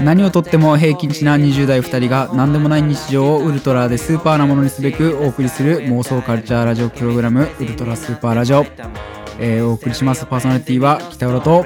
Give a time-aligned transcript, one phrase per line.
[0.00, 8.64] 何をとっても平均値な20代2人が何でもない日常をウルトラでスーパーなものにすべくお送りする妄想カルチャーラジオプログラムウルトラスーパーラジオ、
[9.40, 10.26] えーお送りします。
[10.26, 11.64] パーソナリティは北浦と。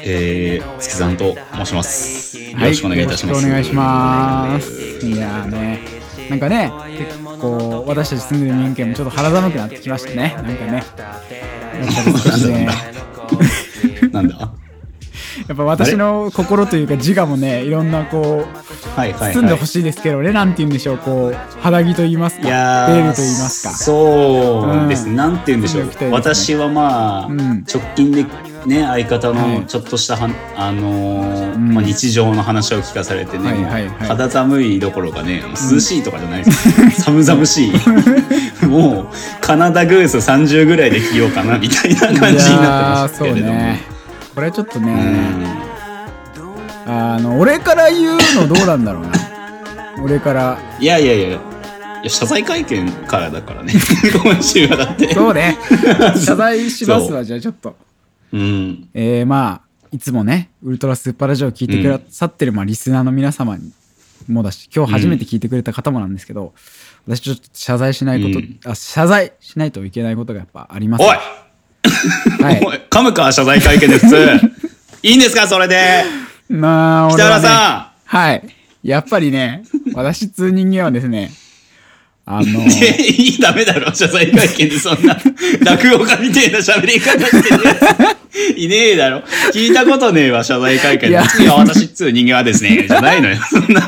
[0.00, 2.38] えー、月さんと申します。
[2.38, 3.44] よろしくお願いいたします。
[3.44, 5.06] はよろしくお願いします。
[5.06, 5.80] いやーね。
[6.30, 10.34] なんかね結構私たち住んでる人間もちょっと肌寒くなってきましたね。
[10.36, 10.72] なんかね。
[10.72, 10.84] やっ
[12.04, 12.68] ぱり少しね。
[14.12, 14.57] なんだ？
[15.48, 19.32] やっぱ私の心というか自我もねいろんなこうはいはいはい。
[19.34, 23.74] 包んでほしいですけどね、なんて言うんでしょうこう肌着と言いますかベールと言いますか。
[23.74, 25.06] そうです。
[25.06, 25.16] ね、うん。
[25.16, 27.64] なんて言うんでしょう、私はまあ、うん。
[27.72, 28.24] 直近で
[28.66, 29.60] ね相方はい。
[29.60, 31.74] のちょっとしたは、あのーうん。
[31.74, 34.08] まあ、日常の話を聞かされてね、はいはいはい。
[34.08, 36.68] 肌寒いどころかね涼しいとかじゃないです。
[36.68, 37.72] よ、寒々しい。
[38.66, 39.08] もう
[39.40, 43.97] カナダグース30ぐらいで着ようかなみたいな感じになってましたけれども、
[44.38, 44.92] これちょっとね、
[46.86, 46.92] うん。
[46.92, 49.10] あの俺から言うのどうなんだろうな。
[50.00, 50.56] 俺から。
[50.78, 51.28] いやいやいや。
[51.28, 51.32] い
[52.04, 53.72] や謝罪会見からだからね。
[54.22, 55.12] 今週はだって。
[55.12, 55.58] そうね。
[56.24, 57.76] 謝罪しますわじゃあちょっと。
[58.32, 58.38] う。
[58.38, 58.88] ん。
[58.94, 63.72] えー、まあいつもねウルトラスーパーラジオを聞いてくださってる、まあ、リスナーの皆様に
[64.28, 66.54] もだし今日初めて聞いてくれた方もなんですけど、
[67.08, 68.60] 私ちょっと謝罪しないこと、うん。
[68.66, 71.16] あ謝罪しないといけないことがやっぱありますおい
[72.42, 72.60] はい。
[72.90, 74.28] 噛むか謝罪会見で普通
[75.02, 76.04] いいんですかそれで？
[76.48, 77.22] まあね。
[77.22, 78.42] 原さはい。
[78.82, 81.30] やっぱりね私つう人間はですね
[82.30, 83.06] あのんいやい
[83.38, 83.94] いダメだろ。
[83.94, 85.16] 謝罪会見でそんな
[85.64, 88.58] 落語家みたいな喋り方してるやつ。
[88.58, 89.22] いねえだろ。
[89.54, 91.08] 聞いたことねえわ謝罪会見で。
[91.08, 91.24] いや。
[91.40, 93.38] いや私っつう人間はですねじゃないのよ。
[93.48, 93.80] そんな。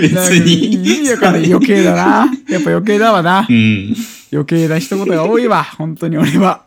[0.00, 0.74] 別に。
[0.74, 2.32] 意味わかんない余計だな。
[2.48, 3.44] やっぱ余計だわな。
[3.50, 3.96] うん。
[4.32, 5.64] 余計な一言が多いわ。
[5.64, 6.62] 本当に俺は。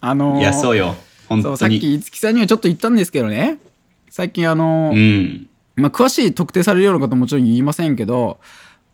[0.00, 0.94] あのーいやそうよ。
[1.28, 3.58] 本そうさっ当にき五木さんにはちょっと言ったんですけどね。
[4.10, 5.48] 最近あの、うん。
[5.74, 8.38] まあ、詳しい特定されるようなことももちろん言いませんけど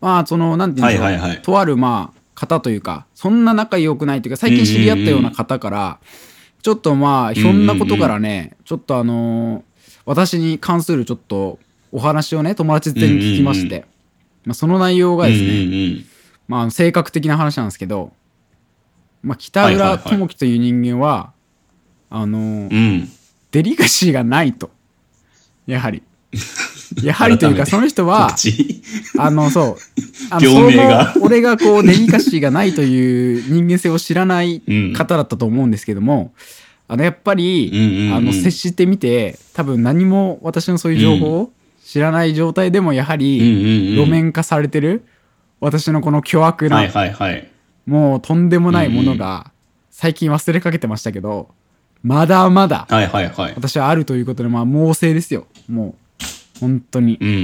[0.01, 1.41] まあそのなんていうんでしょう、はいはいはい。
[1.41, 5.99] とあるまあ方というかそんな仲良くないというか最近知り合ったような方から、
[6.61, 9.69] ちょっとまあひょんなことからね、ちょっとあのー
[10.09, 11.59] 私に関するちょっと
[11.91, 13.85] お話をね友達全に聞きまして、
[14.43, 16.03] まあ、その内容がですね、
[16.47, 18.11] まあ性格的な話なんですけど、
[19.21, 21.31] まあ、北浦智樹という人間は、
[22.09, 22.69] あの
[23.51, 24.71] デリカシーがないと。
[25.67, 26.01] やはり。
[27.03, 28.35] やはりというか、その人は
[29.17, 29.75] あの、そう。
[30.29, 31.13] あのが。
[31.21, 34.61] 俺がこう、デリカシーがないという人間性を知らない
[34.95, 36.33] 方だったと思うんですけども、
[36.87, 41.51] あの、やっぱり、あの、接してみて、多分何も私のそういう情報を
[41.85, 45.05] 知らない状態でも、やはうんり、路面化されてる、
[45.59, 46.77] 私のこの巨悪な、
[47.85, 49.51] もうとんでもないものが、
[49.91, 51.49] 最近忘れかけてましたけど、
[52.01, 52.87] まだまだ、
[53.55, 55.47] 私はあるということで、まあ、猛省ですよ。
[55.67, 55.95] もう、
[56.59, 57.17] 本当に。
[57.19, 57.39] うんうんうん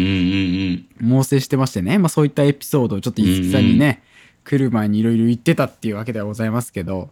[1.01, 1.09] うん。
[1.09, 4.03] 猛省してましてね、まあ、そういったエピソードをちょっと五木さんにね、
[4.43, 7.09] 来る前にいろいろ言ってたっていうわけではございますけど、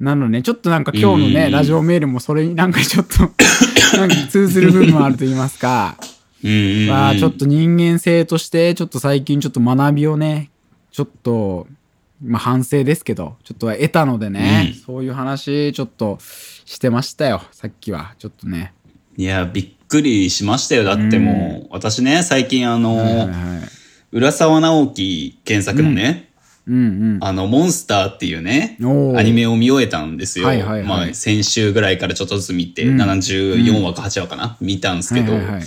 [0.00, 1.52] なのでね、ちょっとなんか今日のね、うん。
[1.52, 3.18] ラジオメールもそれになんかちょっと
[3.98, 5.96] なんか通ずる部分もあると言いますか、
[6.44, 6.88] うんうんうん。
[6.88, 10.50] まあ、ちょっと人間性として、ちょっと最近ちょっと学びをね、
[10.92, 11.66] ちょっと、
[12.24, 14.80] まあ反省ですけど、ちょっと得たのでね、うん。
[14.80, 18.14] そういう話ちょっとしてましたよ、さっきは。
[18.18, 18.72] ちょっとね。
[19.16, 20.84] いやびっくりしましたよ。
[20.84, 23.28] だってもう、私ね最近あの、はいはいはい。
[24.12, 26.30] 浦沢直樹原作のね、
[26.66, 27.18] うんうん。
[27.20, 28.76] あの、モンスターっていうね
[29.16, 30.46] アニメを見終えたんですよ。
[30.46, 30.88] はいはいはい。
[30.88, 33.00] まあ、先週ぐらいからちょっとずつ見て、うん。
[33.00, 35.62] 74話か8話かな、見たんですけど、はいはいはい。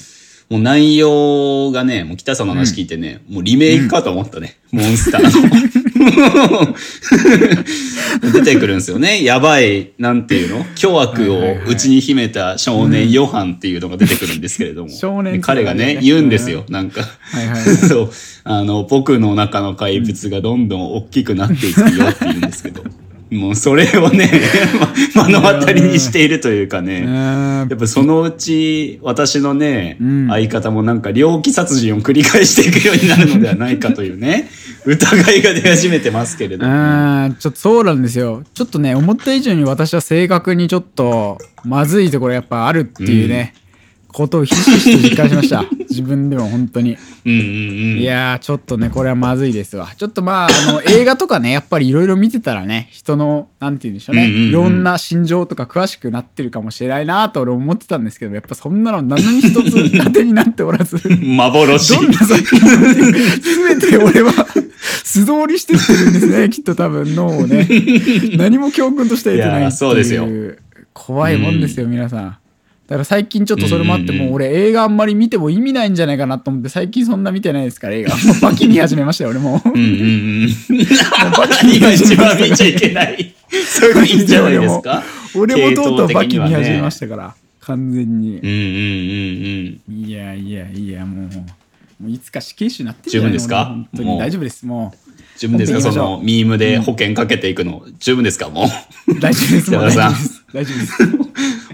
[0.49, 5.80] もう内容がね、もう北さんの話聞いてね、もうリメイクかと思ったね、モンスターの。
[8.34, 9.23] 出てくるんですよね。
[9.23, 10.66] やばい、なんていうの？
[10.75, 14.90] 巨悪を内に秘めた少年ヨハンっていうのが出てくるんですけれども。
[14.90, 16.66] 少年で彼がね、うん言うんですよ。
[16.70, 18.11] なんか、はいはいはい そう、
[18.43, 22.84] あの、僕の中の怪物がどんどん大きくなっていくよって言うんですけど。
[23.31, 24.29] もうそれをね、
[25.16, 27.05] ま目の当たりにしているというかね。
[27.05, 34.49] ややっぱそのうち私のね、うん相方もなんか猟奇殺人を繰り返していくようになるのではないかというね、
[34.85, 36.72] 疑いが出始めてますけれども。
[36.72, 38.43] うん、ちょっとそうなんですよ。
[38.53, 43.53] ちょっとね、思った以上に私は正確にちょっと、まずいところやっぱあるっていうね、
[44.11, 45.66] ことをひしひしと実感しました。
[45.90, 46.97] 自分でも本当に。
[47.25, 47.41] うんうんう
[47.96, 47.99] ん。
[47.99, 49.90] いやー、ちょっとね、これはまずいですわ。
[49.96, 61.96] ちょっとまあ、あの、 映画とかね、やっぱりいろいろ見てたらね、人の、なんて言うんでしょうね、うんうんうんいろんな心情とか詳しくなってるかもしれないなと俺思ってたんですけど、やっぱそんなの何に一つ当てになっておらず、 幻。
[61.96, 64.34] どんな作品も全て俺は
[65.03, 67.67] 素通りしてってるんですね、きっと多分脳をね。
[68.37, 69.61] 何も教訓として得てないっていう。
[69.61, 70.28] いやそうですよ
[70.93, 72.37] 怖いもんですよ、皆さん。
[72.96, 78.16] から最近ちょっとそれもあってもう俺映画あんまり見ても意味ないんじゃないかなと思って最近そんな見てないですから映画。
[78.16, 79.61] もうバキ見始めましたよ俺も。
[79.66, 79.82] ううんうん。
[80.43, 80.49] うん。
[81.38, 83.34] バキ何が一番見ちゃいけない。
[83.66, 85.03] それいいんじゃないですか？
[85.35, 88.38] 俺もとうとうバキ見始めまししたから完全に。
[88.38, 90.05] うんうんうんうん。
[90.05, 93.61] いやいやいやもうもういつか死刑囚になってんじゃない十分ですか？
[93.61, 94.17] 俺本当に。
[94.17, 94.94] 大丈夫ですも
[95.37, 95.82] 十分ですか？
[95.82, 97.85] そのミームで保険かけていくの。
[97.99, 98.49] 十分ですか？
[98.49, 98.66] も
[99.08, 99.11] う。
[99.14, 100.46] う大丈夫です大丈夫です。
[100.53, 100.97] 大丈夫です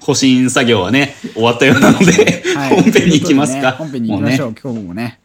[0.02, 3.72] 保身作業はね、終わったようなので、はい本編に行きますか。
[3.72, 5.20] ね本編に行きましょもう、今日もね。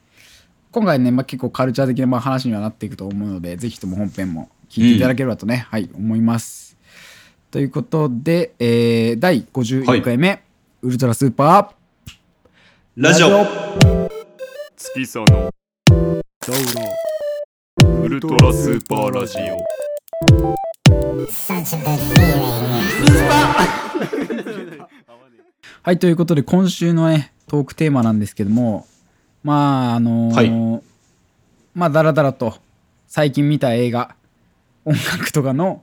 [0.71, 6.79] 今回ね、まあ、結構カルチャー的なまあ話にはなっていくと思うので、ぜひとも本編も聞いていただければとね、はい、思います。
[7.51, 10.43] ということで、えー、第51回目、
[10.81, 11.71] ウルトラスーパー
[12.97, 13.47] うラジオ。
[14.77, 15.53] 月佐の
[18.03, 19.92] ウルトラスーパーラジオ.
[25.85, 28.87] はい、ということで、今週のね、トークテーマなんですけども、
[29.43, 30.81] まあ、あのーは
[31.75, 32.55] まあ、だらだらと、
[33.09, 34.15] 最近見た映画、
[34.85, 35.83] 音楽とかの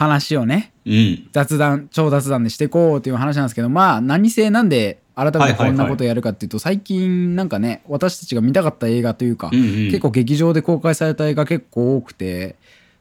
[0.00, 1.28] 話をね、うん。
[1.32, 9.64] 雑談超雑談でしていこうっていう話なんですけどまあ何せなんで改めてこんなことをやるかっていうと、最近なんかね私たちが見たかった映画というか、うんうん。
[9.90, 12.56] 結構劇場で公開された映画結構多くて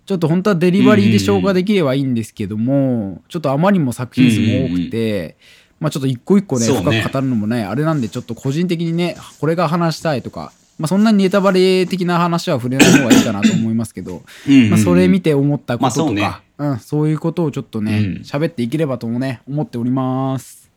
[0.10, 5.38] ちょっと本当はデリバリーで消化できればいいんですけども、ちょっとあまりにも作品数も多くて、
[5.80, 16.72] まあちょっと一個一個ね深く語るのもねあれなんでちょっと個人的にねこれが話したいとか、まあ、そんなにネタバレ的な話は触れない方がいいかなと思いますけど、うんまあ、それ見て思ったこととか、まあそうね。
[16.72, 18.22] うん、そういうことをちょっとねうん。
[18.24, 20.72] 喋、っていければともね思っております。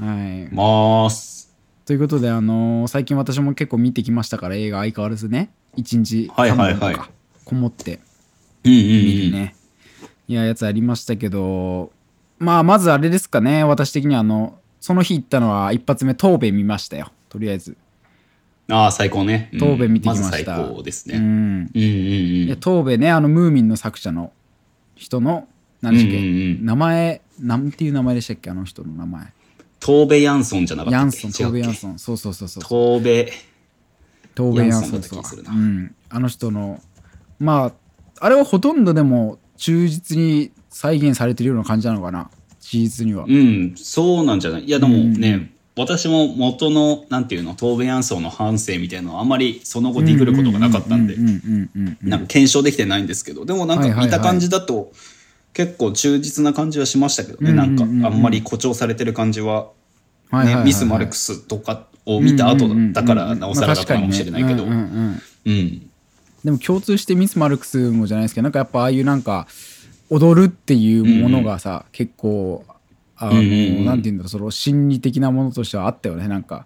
[0.00, 1.54] はい、まーす。
[1.86, 6.96] ということで、あのー最近私も結構見てきましたから映画相変わらずね1日3はい
[7.44, 8.00] こもって
[8.64, 9.32] うんうん見るうん。
[9.32, 9.54] ね、
[10.28, 11.92] いややつありましたけど
[12.38, 13.64] まあまずあれですかね。
[13.64, 17.10] 私的にはあのその日行ったのは一発目東米見ましたよ。
[17.28, 17.76] とりあえず。
[18.70, 19.48] ああ、最高ね。
[19.52, 19.58] うん。
[19.58, 20.24] 東米見てきました。
[20.24, 21.16] まず最高ですね。
[21.16, 21.24] うん。
[21.24, 22.60] うんうんいやうん。
[22.60, 24.32] 東米ねあのムーミンの作者の
[24.94, 25.48] 人の
[25.80, 26.64] 何でしたっけ、うんうんうん。
[26.66, 28.50] 名前なんていう名前でしたっけ？
[28.50, 29.32] あの人の名前。
[29.80, 31.18] 東米ヤンソンじゃなかったヤンっけ？
[31.18, 31.74] ソン東米ヤンン。
[31.74, 31.98] ソン。
[31.98, 33.32] そうそうそうそう東米。
[34.36, 35.50] 東米ヤンソンヤンソンだったそう気がするな。
[35.50, 35.94] うん。
[36.10, 36.80] あの人の
[37.40, 37.72] まあ
[38.20, 42.30] あれはほとんどでも忠実に再現されてるような感じなのかな？
[42.60, 43.24] 事実には。
[43.26, 44.64] うん、そうなんじゃない？
[44.64, 47.54] いやでもうんね、私も元のなんていうの？
[47.54, 51.16] 東米ヤンソンの反省みたいなのはあんまりその後ディグることがなかったんで
[52.02, 54.92] なんか検証できてないんですけどでもなんか見た感じだと
[55.54, 59.70] 結構忠実な感じはしましたけどね、うんなんかあんまり誇張されてる感じは,、
[60.64, 65.87] ミス・マルクスとかを見た後だからなおさらだったかもしれないけど、うん
[66.48, 69.46] でも共通してミス・マルクスもじゃないですけどなんかやっぱああいうなんか
[70.08, 72.64] 踊るっていうものがさ、結構
[73.18, 73.84] あの、うんうんうん。
[73.84, 76.26] なんていうんだろうその心理的なものとしてはあったよね。
[76.26, 76.64] なんか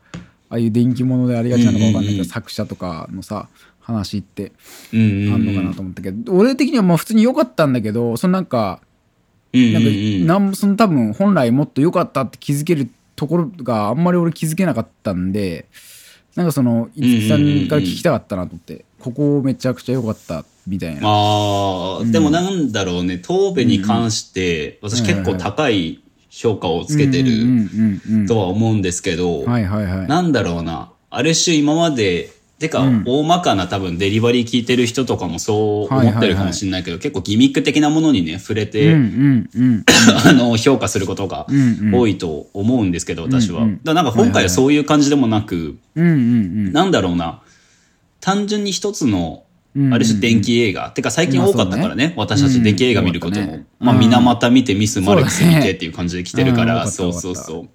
[0.49, 3.49] ああいう電気物でありがちなのか分かんないけど、うんうんうん作者とかのさ
[3.81, 4.53] 話って
[4.93, 8.81] うんうんあんのかなと思ったけど、俺的にはまあ普通に良かったんだけどそのなんか
[9.53, 9.95] うんなんか、うん。
[9.97, 15.67] うんなんその多分本来もっと良かったって気づけるところがあんまり俺気づけなかったんで
[16.37, 21.01] なんかその五木さんから聞きたかったなと思って、ここめちゃくちゃ良かったみたいな。
[21.05, 30.07] ああ、でもなんだろうね東米に関して私結構高い評価をつけてるうんうんうんうんとは思うんですけど、はいはいはい。
[30.09, 32.31] なんだろうなある種今まで
[32.63, 33.03] てか、うん。
[33.05, 41.47] 大まかな多分デリバリー聞いてる人とかもそう思ってるかもしれないけど、結構ギミック的なものにね触れて、 あの評価することが
[41.93, 43.61] 多いと思うんですけど、私は。
[43.61, 47.41] だからなんか今回はそういう感じでもなく、なんだろうな。
[48.21, 49.43] 単純に一つの
[49.75, 54.01] うんある種電気映画、てか最近多かったからね、私たち電気映画見ることも、まあうん。
[54.01, 57.69] 水俣見てミス・マルクス見てっていう感じで来てるから、うんそうそうそう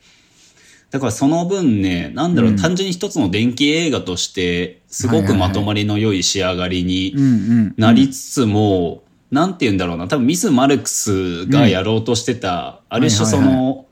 [0.89, 2.57] だからその分ねなんだろう、うん。
[2.57, 13.85] 単純に一つの電気映画としてすごくまとまりの良い仕上がりにうんうんなりつつも、なんて言うんだろうな多分ミス・マルクスがやろうとしてた、ある種その、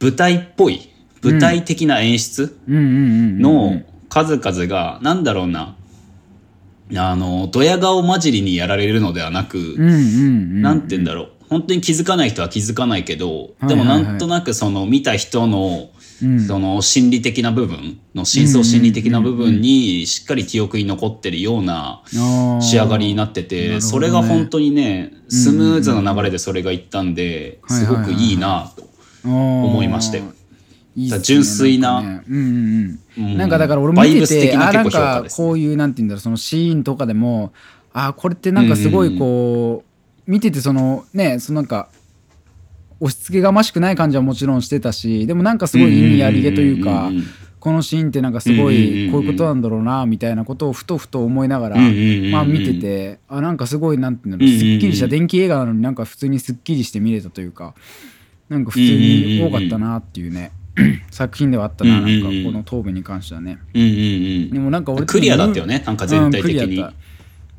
[0.00, 0.90] 舞台っぽい
[1.22, 2.76] 舞台的な演出、うん。
[2.76, 5.76] うんうんの数々が、なんだろうな、
[6.94, 13.68] あの、ドヤ顔混じりにやられるのではなく、うんうんうんなんて言うんだろう、本当に気づかない人は気づかないけど、はい。
[13.68, 15.90] でもなんとなくその見た人の、
[16.22, 16.40] うん。
[16.40, 22.02] その心理的な部分の深層心理的な部分にしっかり記憶に残ってるような
[22.60, 23.80] 仕上がりになってて、ね。
[23.80, 28.88] それが本当にね、スムーズな流れでそれがいったんで、うんすごくいいなと
[29.24, 30.24] 思思いましたよ。
[30.96, 32.24] いいね純粋ななんかね。
[32.28, 33.34] うんうんううん。
[33.34, 37.52] ん、なんかだから俺も見てて的な結構あなんかこういうなんて言うんだろうそのシーンとかでも
[37.92, 39.84] あこれってなんかすごいこ
[40.26, 41.38] う、見ててそのね。
[41.38, 41.88] そのなんか
[43.00, 47.10] 押し付けがましくない感じはもちろんしてたしでもなんかすごい意味ありげというか、
[47.60, 57.74] このシーンってなんかすごいこういうことなんだろうなみたいなことをふとふと思いながら、まあ見ててあなんかすごいなんていうんだろううんうんうんすっきりした電気映画なのになんか普通にすっきりして見れたというか
[58.48, 60.52] なんか普通に多かったなっていうね
[61.10, 63.58] 作品ではあったななんかこの答弁に関してはね。
[63.74, 66.52] うんうんでもなんか俺うんクリアだったよねなんか全体的に。
[66.52, 67.05] うんクリアだった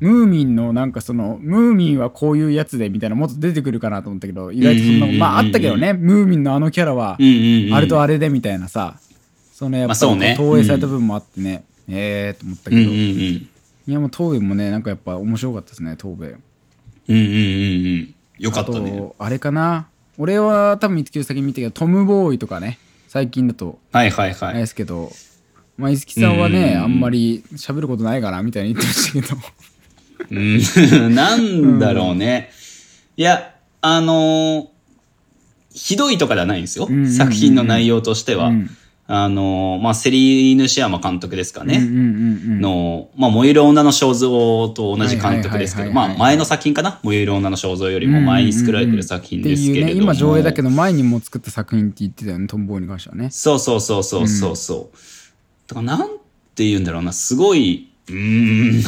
[0.00, 5.00] ムーミンのなんかそのムーミンはこういうやつでみたいなもっと出てくるかなと思ったけど意外とそん。
[5.00, 8.98] なまああったけどねムーミンのあのキャラはあれとあれでみたいなさ
[9.52, 11.64] そのやっぱ投影された部分もあってね。
[11.88, 12.82] ええと思ったけど。
[12.82, 12.98] うんうんうん。
[13.00, 13.48] い
[13.86, 16.40] やもう答弁もねなんかやっぱ面白かったですね答弁
[17.08, 17.36] うんうんうんう
[18.02, 18.14] ん。
[18.38, 18.90] よかあったね。
[18.90, 19.88] とあれかな。
[20.16, 22.78] 俺は多分見つける先に見たけどトム・ボーイとかね
[23.08, 24.54] 最近だとはいはいはい。
[24.54, 25.10] ですけど。
[25.76, 26.82] まあ五木さんはねうん。
[26.82, 29.40] あんまり喋ることないからみたいに言ってましたけど
[30.30, 30.60] うん
[31.14, 32.50] なんだろうね。
[33.16, 34.66] いや、あのー
[35.70, 36.86] ひどいとかではないんですよ。
[36.88, 38.48] うんうんうんうん作品の内容としては。
[38.48, 38.70] うん
[39.10, 41.78] あのーまあ、セリーヌ・シアマ監督ですかね。
[41.78, 49.86] うんうんうんうんの、まあ、燃える女の肖像と同じ監督ですけど、はいはいはいはいまあ、前の作品かな燃える女の肖像よりも前に作られてる作品ですけれども。
[49.86, 54.96] っていうね今上映だけど前にも作った作品って言ってたよねトム・ボーイに関してはねそうそうそうそうそうそう。
[55.68, 56.08] だからなん
[56.54, 58.82] て言うんだろうな、すごい、うーん、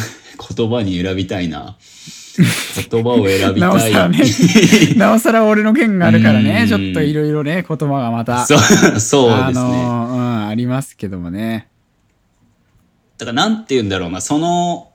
[0.56, 1.76] 言葉に選びたいな。
[2.90, 3.92] 言葉を選びなおたい。
[3.92, 4.18] さらね。
[4.97, 6.61] なおさら俺の件があるからね。
[6.62, 6.68] うん。
[6.68, 8.47] ちょっといろいろね言葉がまた。
[8.47, 9.00] そう、そうですね。
[9.00, 11.68] あのーうんありますけどもね。
[13.18, 14.88] だからなんて言うんだろうな、その、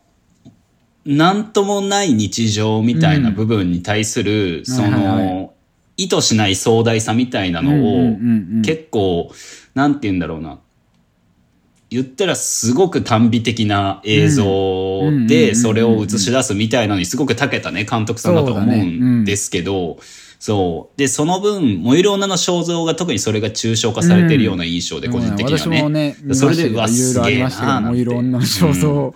[1.06, 5.54] なんともない日常みたいな部分に対する、そはいはいはの、
[5.96, 8.62] 意図しない壮大さみたいなのを、うんうんうんうん。
[8.64, 9.32] 結構、
[9.76, 10.60] なんて言うんだろうな、
[11.96, 19.98] 言ったらすごく短美的な映像うんうんうんうんでそれを映し出すみたいなのにすごく長けたね監督さんだと思そうんんですけど、
[20.40, 20.98] そう。
[20.98, 26.16] で、その分、燃える女の肖像が特にそれが抽象化されているような印象で、個人的にはね。
[26.22, 28.00] 見まそれで、うわ、すげえなーなんて。
[28.00, 28.92] いろんな肖像。
[28.92, 29.16] を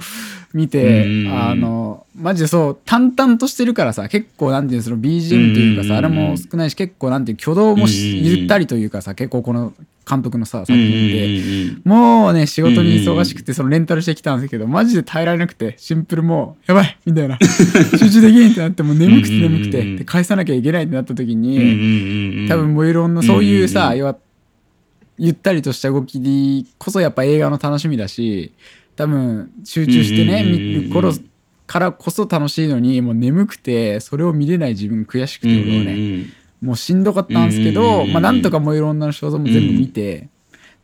[0.53, 9.73] 見て、うんあのマジでそう淡々としてるからさ結構なんていうのその BGM というかさ、うんあれも少ないし結構なんていう挙動もゆったりというかさ結構この
[10.09, 17.37] 監督のさ作品で、うんもうね仕事に忙しくてそのレンタルしてきたんですけどマジで耐えられなくてシンプルもうやばいみたいな。
[17.97, 23.93] 集中できんってなってもう眠くて眠くてで返さなきゃいけないってなった時に、多分もういろんなそういうさ、
[25.19, 28.53] ゆったりとした動きにこそやっぱ映画の楽しみだし
[28.99, 31.13] 多分集中してね見る頃
[31.67, 36.25] からこそ楽しいのにもう眠くてそれを見れない自分悔しくて俺はね、
[36.61, 40.27] もうしんどかったんですけど、まあなんとかもういろんな肖像も全部見て、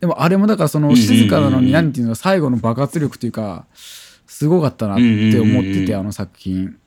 [0.00, 6.78] でもあれもだからその静かなのになんていうの最後の爆発力というかすごかったなって思ってて、あの作品。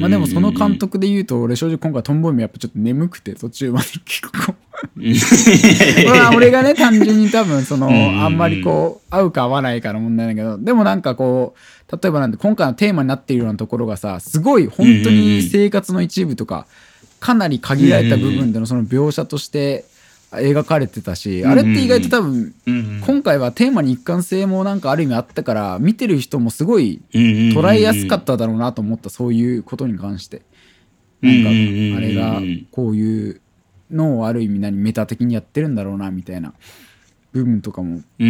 [0.00, 4.54] まあでもその監督で言うと俺正直今回トンボイもやっぱちょっと眠くて途中まで結構
[6.06, 11.54] まあ俺がね単純に多分そのあんまりこう合うか合わないかの問題だけどでもなんかこ
[11.88, 16.66] う例えばなんて今回のテーマになっているようなところがさすごい本当に生活の一部とか
[17.20, 19.84] かなり限られた部分でのその描写として
[20.32, 22.54] 描かれてたしあれって意外と多分
[23.04, 30.42] 今回はテーマに一貫性もなんかある意味あったから見てる人もすごい捉えやすかっただろうなと思ったそういうことに関して。
[31.22, 32.40] なんかあれが
[32.72, 33.40] こういう
[33.92, 36.54] のをある意味何メタ的にやってるんだろうなみたいな。
[37.32, 37.88] 部分とかも。
[37.88, 38.28] うんうんう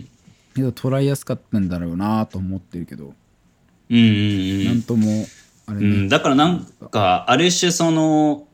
[0.00, 0.08] ん
[0.54, 3.12] けど捉えやすかったんだろうなと思ってるけど。
[3.90, 4.64] うんうんうん。
[4.66, 5.26] なんとも
[5.66, 5.86] あれね。
[5.86, 8.46] うん、だからなんか、ある種その、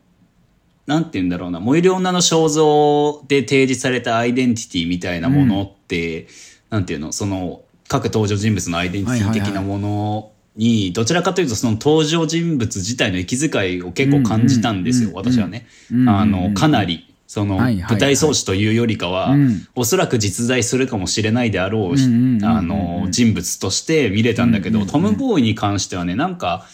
[0.86, 6.26] なんて言うんだろうな、燃える女の肖像で提示されたアイデンティティみたいなものって、
[6.70, 15.66] なんていうの、その、各登場人物のアイデンティティ的なものに、どちらかというとその登場人物自体の息遣いを結構感じたんですよ、うんうん私はね。
[15.90, 17.06] うんあの、かなり。
[17.26, 17.92] そのはいはいはい。
[17.92, 19.66] 舞台装置というよりかは、うん。
[19.76, 26.66] おそらく実在するかもしれないであろううんうんうんうんあの人物として見れたんだけど、トム・ボーイに関してはねなんか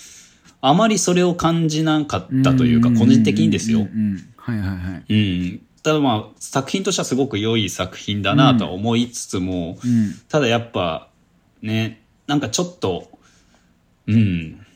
[0.63, 3.81] あまりそれを感じなかったというか個人的にですよ。
[3.81, 3.93] うんうん。
[3.93, 5.15] うんはいはいはい。
[5.15, 5.17] う
[5.55, 10.15] ん、ただまあ作品としてはすごく良い作品だなとは思いつつも、うん。
[10.29, 11.09] ただやっぱ
[11.61, 13.16] ねなんかちょっと
[14.09, 14.67] うん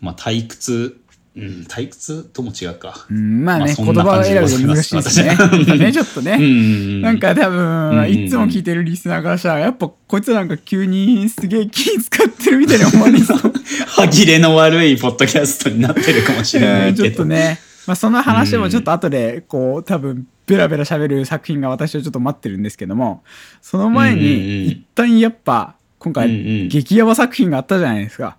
[0.00, 1.00] まあ退屈、
[1.36, 3.06] うん、退屈とも違うか。
[3.10, 5.36] うんまあね、まあそ言葉選びが難しいですね。
[5.78, 6.36] ね ちょっとね。
[6.38, 7.56] うんなんか多うん
[7.96, 13.38] 分、いつも聞いてるリスナーからしたら、やっぱこいつなんか急にすげえ気使ってるみたいに思われそう。
[13.88, 17.08] 歯切れの悪いポッドキャストになってるかもしれないけど。
[17.08, 23.22] っとね、まあ、その話もちょっと後でこう多分ベラベラ喋る作品が私はちょっと待ってるんですけども
[23.62, 28.36] その前に一旦やっぱ今回激ヤバ作品があったじゃないですか。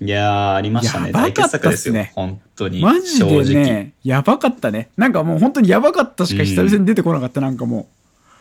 [0.00, 1.06] いやー、ありましたね。
[1.06, 1.94] やばかったですよ。
[2.14, 2.80] 本当に。
[2.80, 4.90] マジ正直でね、やばかったね。
[4.96, 7.88] なんかもう本当にやばかったしか久々に出てこなかった、なんかも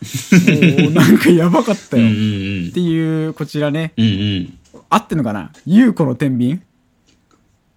[0.02, 0.04] う。
[0.84, 2.04] もうなんかやばかったよ。
[2.04, 2.72] うんうんっうん。
[2.74, 3.94] ていう、こちらね。
[3.98, 4.54] うんうん。
[4.90, 5.52] 合ってんのかな？
[5.66, 6.60] 優子の天秤？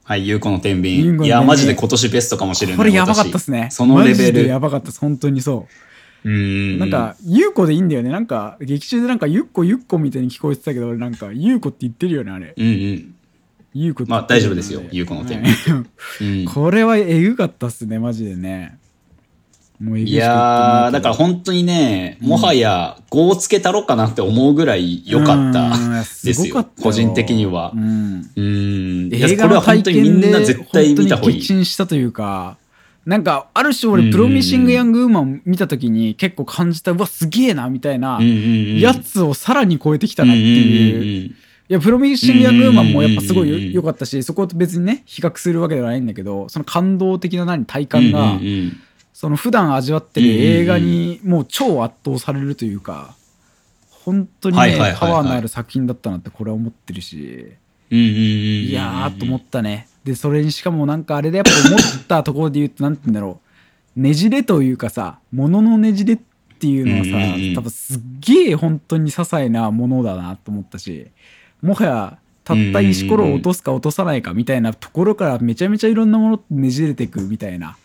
[0.04, 1.26] はい、ゆうこの天ゆうこの天秤秤。
[1.26, 2.76] いや、マジで今年ベストかもしれない。
[2.76, 3.68] これやばかったっすね。
[3.70, 4.48] 私そのレベマジでル。
[4.48, 5.00] やばかったっす。
[5.00, 5.66] 本当にそ
[6.24, 6.32] うう。
[6.32, 6.78] ん。
[6.78, 8.10] なんか、優子でいいんだよね。
[8.10, 12.54] なんか、劇中でなんか、ゆっこゆっこみたいに聞こえてたけど、俺なんか、優子って言ってるよね、あれ。
[12.56, 13.14] うんうん。
[13.78, 16.40] 優子まあ大丈夫ですよ優子の天秤秤。
[16.40, 18.78] うんこれはえぐかったっすね、マジでね。
[19.78, 27.78] もういやだから本当にね、もはや5をつけたろうかなって思うぐらい良かったうんですよ個人的にはう。
[27.78, 28.30] ん。
[28.34, 29.10] うん。
[29.10, 32.56] これは本当にみんな絶対見た方がいいしたというか
[33.06, 41.34] なんかある種俺プロミシング・ヤング・ウーマン見た時に結構感じたうわすげえなみたいなやつをさらに超えてきたなっていう,、
[41.68, 48.38] いやプロミシング・ヤング・ウーマンもやっぱすごい良かったしそこと別にね比較するわけではないんだけどその感動的な何体感が、
[49.12, 53.14] その普段味わってる映画にもう超圧倒されるというか
[53.90, 57.52] 本当にねパワーのある作品だったなってこれは思ってるし。
[57.88, 59.88] いやーと思ったね。
[60.02, 63.40] で、それにしかもなんかあれでやっぱ思ったところで言うと、なんて言うんだろ
[63.96, 64.00] う。
[64.00, 66.18] ねじれというかさ、もののねじれっ
[66.58, 71.06] ていうのはさ、多分すっげえ本当に些細なものだなと思ったし、
[71.62, 77.76] もはやたった石ころを落とすか落とさないかみたいなところからめちゃめちゃいろんなものねじれていくみたいな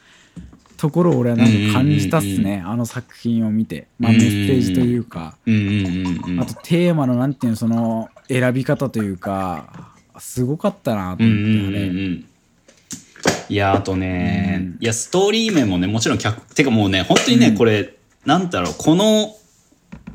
[0.77, 2.63] ところを俺はなんか感じたっすね。
[2.65, 3.87] あの作品を見て。
[3.99, 5.35] まあメッセージというか。
[5.45, 12.25] あとテーマのなんていうのその選び方というかすごかったなとうん思って、あれん。
[13.49, 14.77] いやあとね、うん。
[14.79, 17.57] いやストーリー面もねもちろん脚てかもうね本当にね、うん。
[17.57, 17.95] これ
[18.25, 19.35] なんだろうこの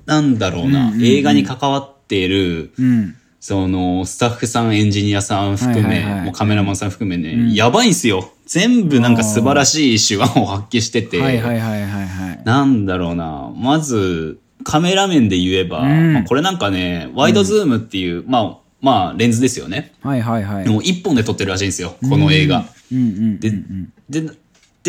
[0.06, 1.06] なんだろうな、うんうんうん。
[1.06, 6.24] 映画に関わっているうんそのスタッフさんエンジニアさん含め、はいはいはい。
[6.24, 7.54] もうカメラマンさん含めね、うん。
[7.54, 8.32] やばいんすよ。
[8.44, 13.52] 全部なんか素晴らしい手腕を発揮してて、はいはいはいはいはいなんだろうな。
[13.54, 16.12] まずカメラ面で言えば、うん。
[16.14, 19.92] まあこれなんかねワイドズームっていう、まあまあレンズですよね。
[20.02, 20.68] はいはいはい。
[20.68, 22.64] もう一本で撮ってるらしいんですよこの映画。
[22.90, 23.92] うんうんうんでうん。
[24.10, 24.30] でで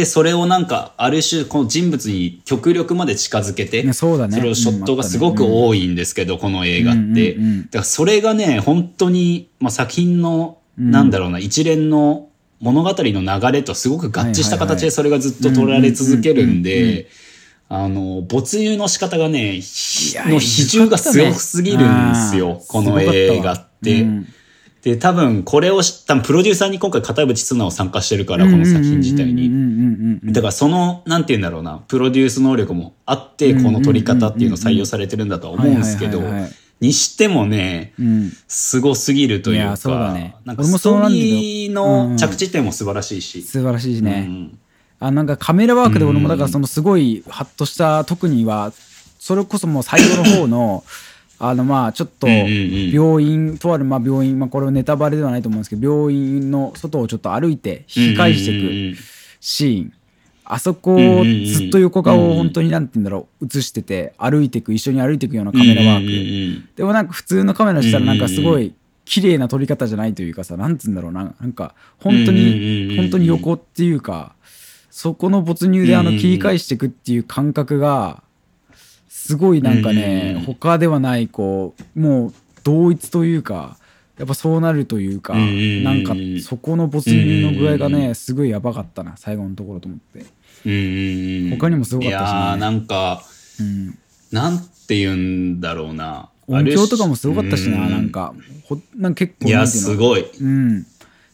[0.05, 4.35] それをなんかある種この人物に極力まで近づけて、ねそうだね。
[4.35, 10.91] それをショットがすごく多いんですけど、この映画って、だからそれがね本当に、まあ、作品の、うん。
[10.91, 12.29] なんだろうな一連の
[12.59, 17.07] 物語の流れとすごく合致した形でそれがずっと撮られ続けるんで
[17.69, 19.59] あの没入の仕方がね
[20.25, 24.01] の比重がすごすぎるんですよ、この映画って。
[24.01, 24.27] うん
[24.83, 30.19] で多分これを知多分プロデューサーに今回片渕綱を参加してるからこの作品自体に。
[30.31, 36.21] だからその、なんて言うんだろうな、プロデュース能力もあって、この撮り方っていうのを採用されてるんだとは思うんですけど
[36.79, 43.41] にしてもね、うんすごすぎるといういやそうね、なんかストーリーの着地点も素晴らしいし。
[43.41, 44.59] 素晴らしいね、うん
[44.99, 48.73] あなんかカメラワークで俺もだからそのすごいハッとした特には
[49.19, 50.83] それこそもう最後の方の
[51.39, 59.01] あのまあちょっと病院とあるまあ病院まあこれはネタバレではないと思うんですけど病院の外をちょっと歩いて引き返していく
[59.39, 59.93] シーン。
[60.49, 66.67] あそこをずっと横顔を本当になんて言うんだろう映してて歩いていく一緒に歩いていくようなカメラワーク。
[66.77, 68.73] でもなんか普通のカメラしたらなんかすごい
[69.03, 74.35] 綺麗な撮り方じゃないというかさなんつうんだろうななんか本当にうん本当に横っていうか
[74.89, 78.23] そこの没入であの切り返していくっていう感覚が
[79.27, 83.77] すごいなんかねん他ではないこうもう同一というか
[84.17, 90.25] やっぱそうなるというかなんかそこの没入の具合がねすごいやばかったな最後のところと思って。
[90.63, 93.21] 他にもすごかったしねいなんか、
[93.59, 93.97] うん
[94.31, 96.29] なんて言うんだろうな。
[96.47, 100.25] 音響とかもすごかったしうな、なんか、ほなんか結構、いや、すごい。
[100.41, 100.85] うん。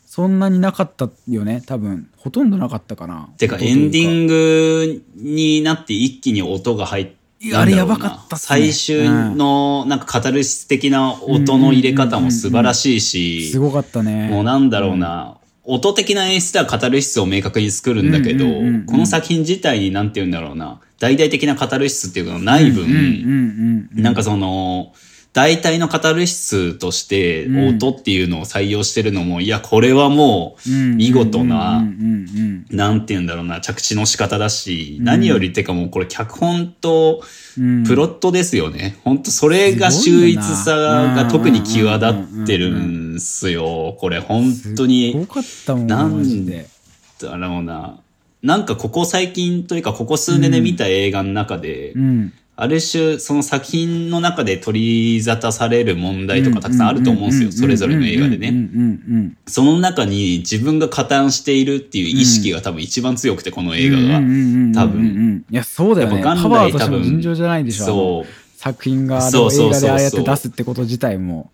[0.06, 2.10] そんなになかったよね、多分。
[2.18, 3.30] ほとんどなかったかな。
[3.38, 7.23] てか、エンディングになって一気に音が入って、
[7.54, 8.72] あれやばかったっすね。
[8.72, 14.30] 最終の、なんかカタルシス的な音の入れ方も素晴らしいし、すごかったね。
[14.30, 18.46] もうなんだろうな、音的な演出ではカタルシスを明確に作るんだけど、
[18.86, 23.90] この作品自体になんて言うんだろうな、大々的なカタルシスっていうのがない分。
[23.94, 24.94] なんかその、
[25.34, 37.24] 大体のカタルシスとしてうん音っていうのを採用してるのも、いや、これはもう見事な、うんうんなんて言うんだろうな、着地の仕方だし、何よりってかもうこれ脚本と
[37.58, 37.84] うんうん。
[37.84, 38.98] プロットですよね。
[39.04, 42.08] 本当それが秀逸さが特に際立
[42.44, 43.96] ってるんすよ。
[44.00, 45.14] これ本当すに。
[45.14, 46.48] ごかったもん、なん。
[46.48, 48.00] だろうな。
[48.42, 52.34] なんかここ最近というかここ数年で見た映画の中で、うん。
[52.56, 59.34] ある種その作品の中で取り沙汰される問題とかたくさんあると思うんですよ、それぞれの映画でね。
[59.48, 64.16] その中に自分が加担しているっていう意識が多分一番強くて、この映画が。
[64.18, 65.46] 多分。
[65.50, 66.22] いやそうだよね。
[66.24, 67.86] 元来多分としても尋常じゃないでしょ。
[67.86, 68.44] そう。
[68.56, 71.52] 作品が映画でああやって出すってこと自体も。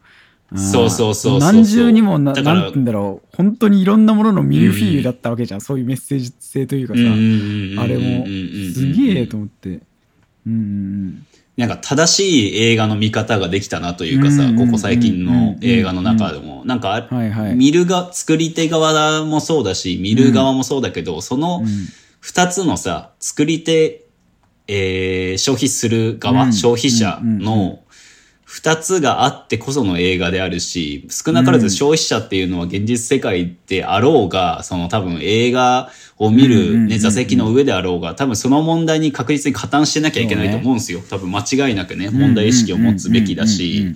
[0.53, 0.59] ん。
[0.59, 3.35] そうそうそうそう何重にもななんて言うんだろう。
[3.35, 8.25] 本当にいろんなもののミルフィーユだったわけじゃん、そういうメッセージ性というかさ、あれも
[8.73, 9.79] すげえと思って
[10.45, 11.25] うんうん
[11.59, 17.55] なんか正しい映画の見方ができたなというかさ、うんここ最近の映画の中でも、なんか、はいはい。
[17.55, 21.61] 見るが、作り手側もそうだし、見る側もそうだけど、その
[22.21, 24.05] 二つのさ、作り手、
[24.69, 26.53] えー消費する側、うん。
[26.53, 27.81] 消費者の
[28.51, 40.99] 二つがあってこその映画であるし、少なからず消費者っていうのは現実世界であろうが、その多分映画を見うんうんうんうんるね、座席の上であろうが、多分その問題に確実に加担してなきゃいけないと思うんですよ。
[41.07, 43.93] 多分間違いなくね、問題意識を持つべきだし。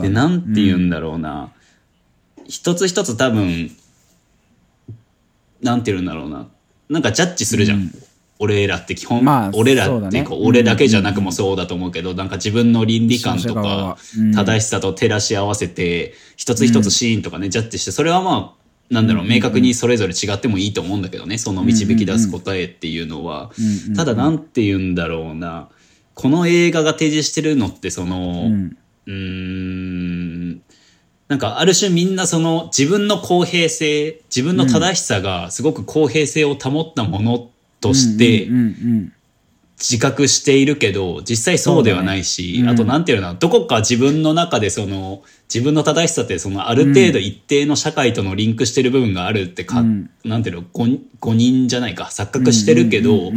[0.00, 1.52] で、なんて言うんだろうな。
[2.48, 3.70] 一つ一つ多分、
[5.60, 6.48] なんて言うんだろうな。
[6.88, 7.92] なんかジャッジするじゃん。
[8.42, 10.36] 俺らって基本、まあ俺らっていうか、ね。
[10.40, 13.98] 俺だけじゃなくもそうだと思うけど、なんか自分の倫理観とかは。
[14.18, 14.34] うん。
[14.34, 23.52] 正しさと照らし合わせて、一つ一つシーンとかね、ジャッジして、それはまあ、なんだろう、明確にそれぞれ違ってもいいと思うんだけどね、その導き出す答えっていうのは。
[23.96, 25.68] ただ、なんて言うんだろうな。
[26.14, 28.76] この映画が提示してるのって、その、うん。
[29.06, 30.62] うーん
[31.32, 37.50] なんかある種みんなその自分の公平性自分の正しさがすごく公平性を保ったもの
[37.82, 38.48] として
[39.78, 42.62] 自覚しているけど実際そうではないし、ね。
[42.62, 42.68] うん。
[42.70, 50.10] あとなんていうのどこか自分の中でその自分の正しさってそのある程度一定の社会とのリンクしてる部分があるってか、うん。
[50.24, 50.86] なんていうの誤
[51.18, 53.32] 誤認じゃないか錯覚してるけど、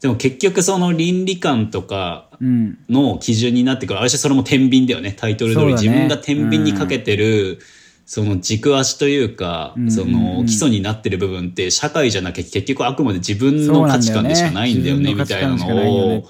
[0.00, 2.78] でも結局その倫理観とかうん。
[2.90, 4.00] の基準になってくる。
[4.00, 5.14] ある種それも天秤だよね。
[5.16, 5.72] タイトル通り、ね。
[5.74, 7.60] 自分が天秤にかけてる、
[8.06, 16.28] その軸足というか、んその基礎になってる部分って社会じゃなきゃ結局あくまで自分の価値観でしかないんだよねみたいなのを。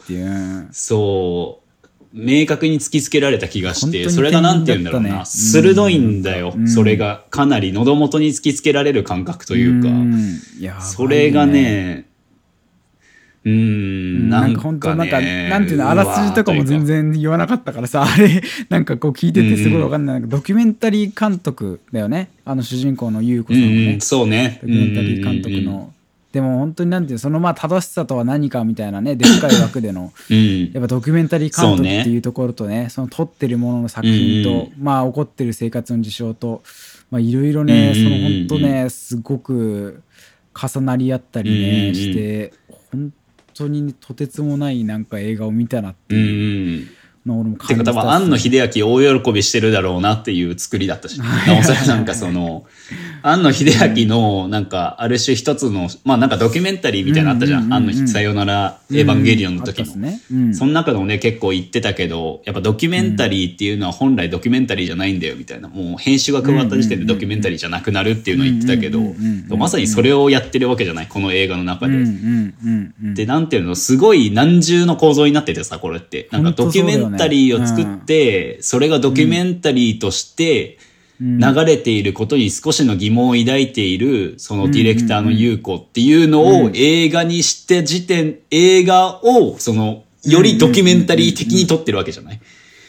[0.73, 1.67] そう
[2.15, 12.07] 明確に突きつけられた気がしてそれがなんて言うんだろうな、鋭いんだよ、うんそれがかなり喉元に突きつけられる感覚というか、それがね
[13.47, 18.43] うーんななんんかか本当なんかねなんていうのあらすじとかも全然言わなかったからさ あれ。
[18.69, 22.29] なんかこう聞いててすごいわかんない、ドキュメンタリー監督だよね。
[22.45, 24.59] あの主人公の優子さんもうんね、うん、そうね。
[24.63, 25.93] ドキュメンタリー監督の、
[26.33, 30.13] でも本当になんていうのそのまあ正しさとは何かみたいなねでっかい枠での。
[30.29, 36.63] やっぱドキュメンタリー監督っていうところとねその撮ってるものの作品と、まあ起こってる生活の事象と
[37.13, 38.49] まあいろいろね、うんうんうんうん。
[38.49, 40.03] その本当ねすごく
[40.53, 42.53] 重なり合ったりね、うんうんうんして
[42.91, 43.13] 本
[43.57, 46.89] 当にとてつもないなんか映画を見たなっていう。
[47.27, 47.29] うん。
[47.29, 51.27] のを俺もてか感じた多分庵野秀明大喜びしてるだろうなっていう作りだったし、な
[51.59, 52.65] おさらなんかその、
[53.23, 57.73] 庵野秀明のなんかある種一つの、まあなんかドキュメンタリーみたいなのあったじゃん。
[57.73, 59.95] 庵野さよならエヴァンゲリオンの時の。
[59.97, 60.21] ね。
[60.33, 60.55] うん。
[60.55, 65.69] その中でもね結構言ってたけどやっぱドキュメンタリーっていうのは本来ドキュメンタリーじゃないんだよみたいな。
[65.69, 69.01] もう編集が加わった時点でドキュメンタリーじゃなくなるっていうのを言ってたけど
[69.57, 71.95] まさにそれをやってるわけじゃないこの映画の中で。
[73.15, 76.29] で、なんていうの、すごい何重の構造になっててさ、これって。
[76.31, 80.79] なんかドキュメンタリーを作って、それがドキュメンタリーとして
[81.21, 92.41] 流れていることに少しの疑問を抱いている、そのディレクターの優子っていうのを映画にして時点、映画を、その、よりドキュメンタリー的に撮ってるわけじゃない？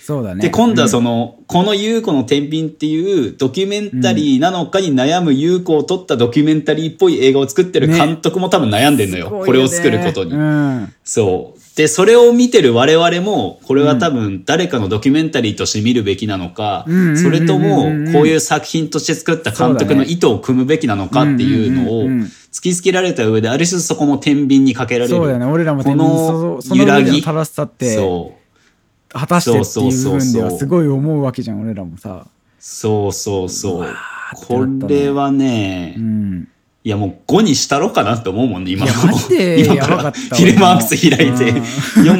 [0.03, 0.41] そうだね。
[0.41, 9.25] で、今度はその、この優子の天秤っていうドキュメンタリーなのかに悩む優子を撮ったドキュメンタリーっぽい映画を作ってる監督も多分悩んでんのよ。
[9.25, 10.31] すごいこれを作ることに。
[10.31, 10.93] うん。
[11.03, 11.59] そう。
[11.77, 22.05] で、それを見てる我々も、これは多分誰かのドキュメンタリーとして見るべきなのかうん、それともこういう作品として作った監督の意図を組むべきなのかっていうのを
[22.51, 25.15] 突きつけられた上で、ある種そこも天秤にかけられる。
[25.15, 27.09] そうだよね俺らもこの揺らぎ。
[27.09, 29.13] 上での正しさってそう。
[29.13, 32.25] 果たしてっていう部分でそうそうそうそうはすごい思うわけじゃん俺らもさ
[32.59, 33.95] そうそうそう。
[34.47, 36.47] これはね、うん
[36.87, 40.11] いやもう5にしたろうかなって思うもんね、今いやマジで 今から。
[40.13, 41.63] フィルマークス開いてうん。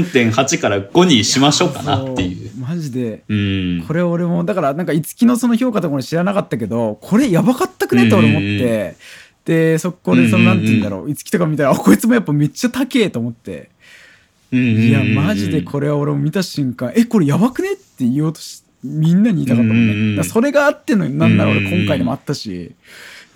[0.04, 2.52] 4.8から5にしましょうかなっていう。
[2.60, 3.24] マジで。
[3.30, 3.86] うん。
[3.88, 8.98] これ俺もだからなんか五木のその評価とかも知らなかったけどこれやばかったくねって俺思って、
[9.46, 11.08] でそこでそのなんて言うんだろう。
[11.08, 13.70] 五木とか見たらあこいつもやっぱめっちゃ高えと思って。
[14.52, 22.74] いいやマジでこれは俺も見た瞬間えこれやばくねって言おうとしみんなに言いたかったもんね、それがあってのなんなら俺うんうんうん今回でもあったし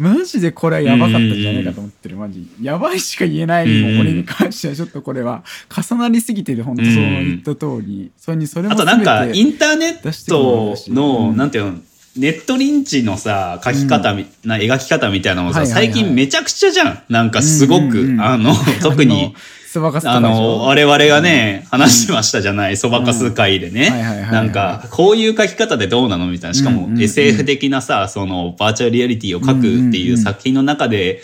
[0.01, 2.15] マジでこれはやばかったんじゃないかと思ってる。
[2.15, 4.75] マジやばいしか言えないもうこれに関しては。
[4.75, 8.11] ちょっとこれは重なりすぎてる本当そう言った通り。
[8.17, 11.79] それにそれもあとなんか、インターネットの、うんなんていうの、
[12.17, 17.03] ネットリンチのさ、書き方み、な描き方みたいなのもさ、最近めちゃくちゃじゃん。
[17.09, 19.35] なんかすごく、うんうんうんあの、特に、
[19.71, 23.89] そばかすとあの、我々がね、話してましたじゃない、そばかす会でね。
[24.29, 26.53] なんか、こういう書き方でどうなのみたいな。
[26.53, 31.21] しかも SF 的なさ、その、バーチャルリアリティを書くっていう作品の中で、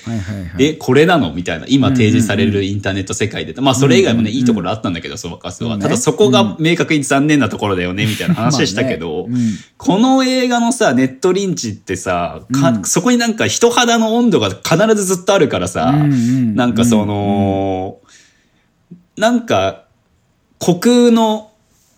[0.59, 1.33] え、これなの？
[1.33, 1.65] みたいな。
[1.67, 3.53] 今提示されるインターネット世界で。
[3.59, 5.77] まあ、それ以外もね、いいところあったんだけど、そばかすは。
[5.77, 9.27] ただそこが明確に残念なところだよね、みたいな話でしたけど
[9.77, 12.39] この映画のさ、ネットリンチってさ、
[12.83, 17.97] そこになんか人肌の温度が必ずずっとあるからさ、なんかその、
[19.17, 19.85] なんか、
[20.61, 21.51] 虚空の、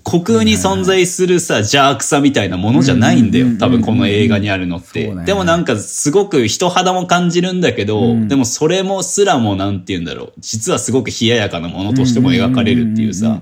[0.08, 3.38] 虚空に存在するさ、邪悪さみたいなものじゃないんだ。
[3.38, 5.14] よ多分この映画にあるのって。
[5.26, 10.34] でもなんかすごく人肌も感じるんだけど、うんでもそれもすらもなんて言うんだろう。
[10.40, 13.42] 実はすごく冷ややかなものとしても描かれるっていうさ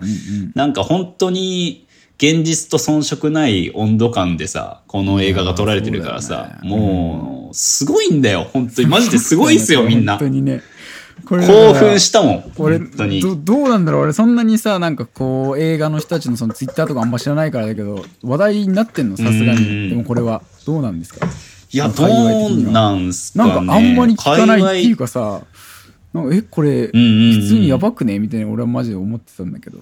[0.55, 1.85] なんか本当に、
[2.17, 8.47] 現実と遜色ない温度感でさ、この映画が撮られてるからさ、もう、すごいんだよ。
[8.51, 8.87] 本当に。
[8.87, 10.27] マジですごいっすよ、みんな本。
[10.29, 10.63] 当にね
[11.27, 12.53] 興奮したもん。
[12.57, 13.21] 俺本当に。
[13.21, 14.01] どどうなんだろう？
[14.03, 19.17] 俺そんなにさなんかこう映画の人たちのそのツイッターとかあんま知らないからだけど話題になってんの？
[19.17, 19.59] さすがうん。
[19.59, 20.41] にでもこれは。
[20.65, 21.25] どうなんですか？
[21.71, 23.53] いや、どうはなんすかね。
[23.53, 25.03] なんかあんまり聞かないっていうか。
[25.05, 25.41] かさ
[26.13, 26.97] なんかえこれ普通
[27.55, 28.19] にやばくね？
[28.19, 29.79] みたいな俺はマジで思ってたんだけど。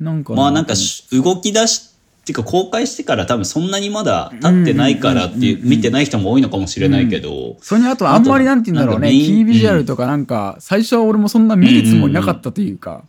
[0.00, 1.97] なんかまあなんかし動き出し、っ
[2.28, 13.04] ていうか公開してから多分そんなにまだ経ってないからっていう、見てない人も多いのかもしれないけど、それにあとあんまりなんて言うんだろうねキービジュアルとかなんか最初は俺もそんな見るつもりなかったというか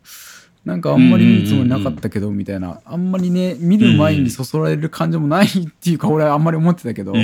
[0.64, 2.80] なんかあんまり見るつもりなかったけどみたいな。
[2.84, 5.48] あんまりね見る前にそそられる感じもないっ
[5.80, 7.12] ていうか俺はあんまり思ってたけど。
[7.12, 7.18] こ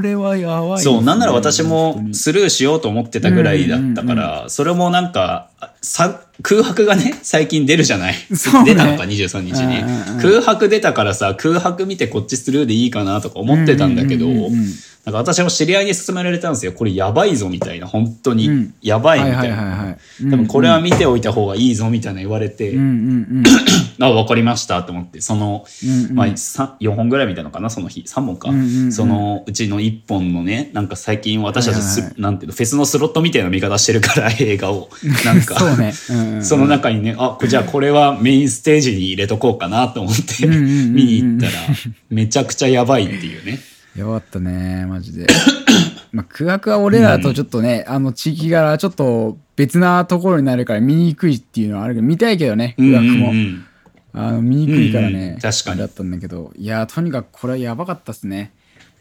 [0.00, 5.50] れはやばいそう、なんなら私もスルーしようと思ってたぐらいだったから、それもなんか、
[5.82, 8.14] さ空白がね、最近出るじゃない？
[8.14, 8.18] ね。
[8.64, 14.66] 出たのか、23日に、うんうんうん空白出たからさ、空白見てこっちスルーでいいかなとか思ってたんだけど、うんうんうんうん
[15.04, 16.72] なんか私も知り合いに勧められたんですよ。
[16.72, 18.48] これやばいぞみたいな、本当に。
[18.48, 19.56] うんやばいみはいたいな。
[19.56, 19.98] はいはいはい
[20.30, 22.74] 多分これは見ておいた方がいいぞみたいな言われて、
[24.00, 28.04] あ、わかりましたと思って、その、うんうんまあ、さ4本ぐらい見たのかな、その日。
[28.06, 28.50] 3本か。
[28.90, 34.90] そのうちの1本のね、なんか最近私たちす、なんていうの、フェスのスロットみたいな見方してるから、 映画を。
[35.24, 41.52] なんか、そうねうんうんその中にね、あ、こじゃあこれはメインステージに入れとこうかなと思って、見に行ったら、
[42.10, 43.60] めちゃくちゃやばいっていうね。
[43.96, 45.26] やばかったねマジで。
[46.12, 53.44] まあ空白は俺らとちょっとね、あの地域柄ちょっと別なところになるから見にくいっていうのはあるけど見たいけどね空白も、うんうん。
[53.44, 53.64] うん
[54.12, 55.34] あの見にくいからね、うん。
[55.34, 55.78] うん確かに。
[55.78, 56.52] だったんだけど。
[56.56, 58.52] いやとにかくこれはやばかったっすね。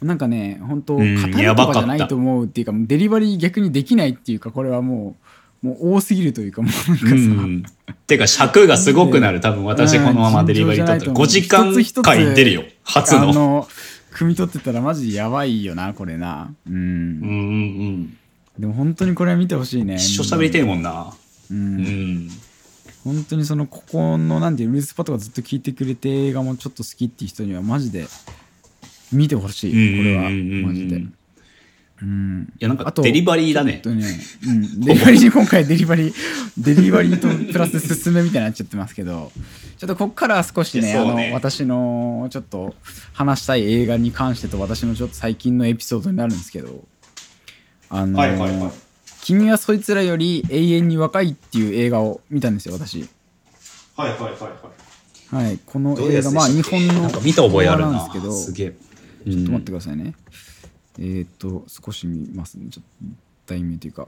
[0.02, 5.17] なんかね本当語んるやばかったとかじゃないと思うっていうかもうデリバリー逆にできないっていうかこれはも
[5.63, 7.63] うもう多すぎるというかもうなんかさ、うん。
[8.08, 9.41] てか尺がすごくなる。
[9.41, 12.63] 多分私このままデリバリー取ったら5時間回出るよ。
[12.84, 13.67] 初の。
[14.19, 16.88] 汲み取ってたらマジでやばいよなこれなうん、うんうん
[17.23, 17.29] う
[17.91, 18.17] ん。
[18.60, 21.13] でも本当にこれは見てほしいね一生喋りてえもんな。
[21.49, 22.29] ううんん。
[23.05, 28.08] 本当にそのここのなんていうルースパとかずっと聞いてくれて映画もちょっと好きっていう人にはマジで
[29.13, 30.23] 見てほしいこれは
[30.67, 31.05] マジで
[32.01, 32.53] うん。
[32.59, 33.81] いや、なんかあとデリバリーだね。
[33.85, 36.13] ね、うん、デリバリーに 今回デリバリー
[36.57, 39.31] デリバリーとプラス進めみたいになっちゃってますけど
[39.77, 41.29] ちょっとこっからは少しねね。
[41.29, 42.75] の私のちょっと
[43.13, 46.83] 話したい映画に関してと私のちょっと最近のエピソードになるんですけど
[47.89, 48.71] あのはいはいはい。
[49.21, 53.07] 君はそいつらより永遠に若い」っていう映画を見たんですよ私。
[53.95, 54.47] はいはいはいは
[55.31, 55.45] い。
[55.45, 58.75] はいこの映画まあ日本のなんか見た覚えあるんですけどすげえ。
[59.29, 60.15] ちょっと待ってくださいね。
[60.97, 62.67] えーっと、少し見ますね。
[62.69, 62.84] ちょっ
[63.45, 64.08] と題名というか。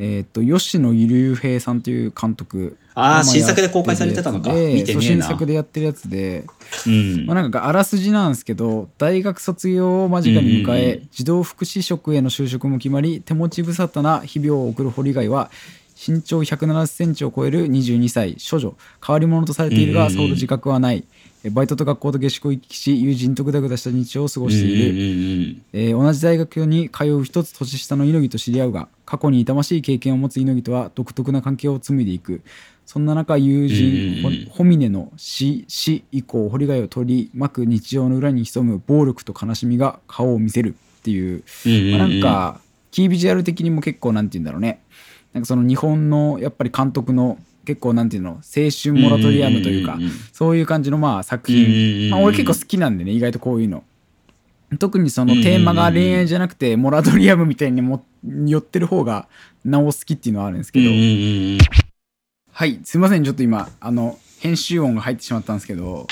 [0.00, 2.76] えーっと、吉野ゆ平さんという監督。
[2.94, 6.44] あーま新作で公開されてたのか見て新作でやってるやつで、
[6.86, 15.50] うんまあ、なんかあらすじなんですけど、大学卒業を間近に迎え、うん児童福祉職への就職も決まり、手持ち無沙汰な日々を送る堀貝は、
[15.96, 21.04] 身長170センチを超える22歳、処女、変わり者とされているが、そほど自覚はない。
[21.44, 25.62] えバイトと学校と下宿を行き来し、友人とぐだぐだした日常を過ごしている。
[25.72, 32.42] えー同じ大学に通う一つ年下の猪木と知り合うが過去に痛ましい経験を持つ猪木とは独特な関係を紡いでいく。
[32.86, 41.44] そんな中友人、ホホミネの死死以降堀貝を取り巻く日常の裏に潜む暴力と悲しみが顔を見せるっていう、
[41.90, 44.80] まあなんかキービジュアル的にも結構なんて言うんだろうね。
[45.34, 49.98] なんかその日本のやっぱり監督の結構なんていうの青春モラトリアムというか、
[50.32, 53.84] そういう感じのまあ作品、まあ、俺結構好きなんでね意外とこういうの。
[54.78, 59.28] 特にそのテーマが恋愛じゃなくてモラトリアムみたいにも寄ってる方が
[59.66, 60.88] なお好きっていうのはあるんですけど、
[62.52, 66.06] はいすいませんちょっと今あの編集音が入ってしまったんですけど、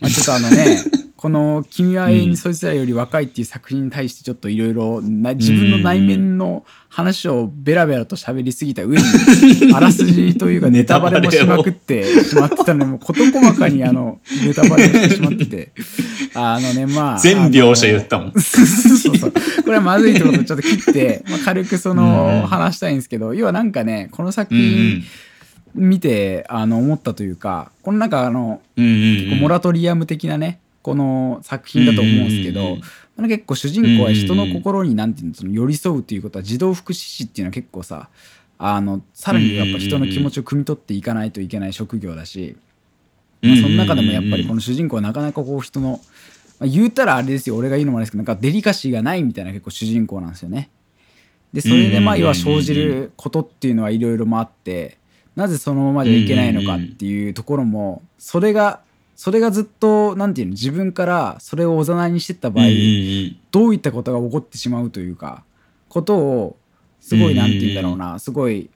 [0.00, 0.78] まあ、ちょっとあのね
[1.18, 9.04] この「君は永遠にそいつらより若い」っていう作品に対してちょっといろいろ自分の内面の話をベラベラと喋りすぎた上に
[9.74, 15.72] あらすじというか ネタバレもしまくってしまってたのでもう事細かにあのネタバレをしてしまってて。
[16.34, 18.32] あのねまあ全描写言ったもん。
[18.34, 18.66] そう
[19.16, 19.32] そう。
[19.32, 25.04] これはまずいってことでちょっと切って、まあ、軽くそうんの話したいんですけど要はなんかねこの作品ん
[25.74, 29.38] 見てあの思ったというかこのなんかあのうんうんうん。
[29.40, 32.82] モラトリアム的なねこの作品だと思うんですけど、うん
[33.20, 38.10] 結構主人公は人の心になんていうのその寄り添うということは児童福祉士っていうのは結構さ
[38.58, 42.56] あのさらにやっぱ人の気持ちを汲み取っていかないといけない職業だし、
[43.42, 46.00] まあ、その中でもやっぱりこの主人公はなかなかこう人の、
[46.60, 50.70] まあ、言うたらあれですよ俺が言うのもあれですけどなんかデリカシーがないみたいな結構主人公なんですよね。
[51.52, 54.98] でそれでまあ要は生じることっていうのはいろいろもあって
[55.34, 58.80] なぜそのままじゃいけないのかっていうところもそれが
[59.18, 62.66] それがずっとなんていうの自分からそれをおざなりにしてった場合、
[63.50, 65.42] どういったことが起こってしまうというか
[65.88, 66.56] ことを
[67.00, 68.70] すごいなんて言うんだろうなすごい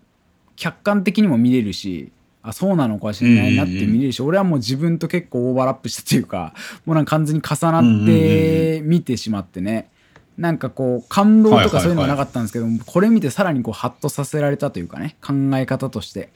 [0.57, 2.11] 客観的にも見れるし
[2.43, 6.55] あそうなのかもしれないなって見れるし俺はもう自分と結構オーバーラップしたというか
[6.87, 9.91] もうなんか完全に重なって見てしまってね。
[10.37, 16.31] なんかこう感動とかそういうのはなかったんですけどもこれ見てさらにこうハッとさせられたというかね考え方として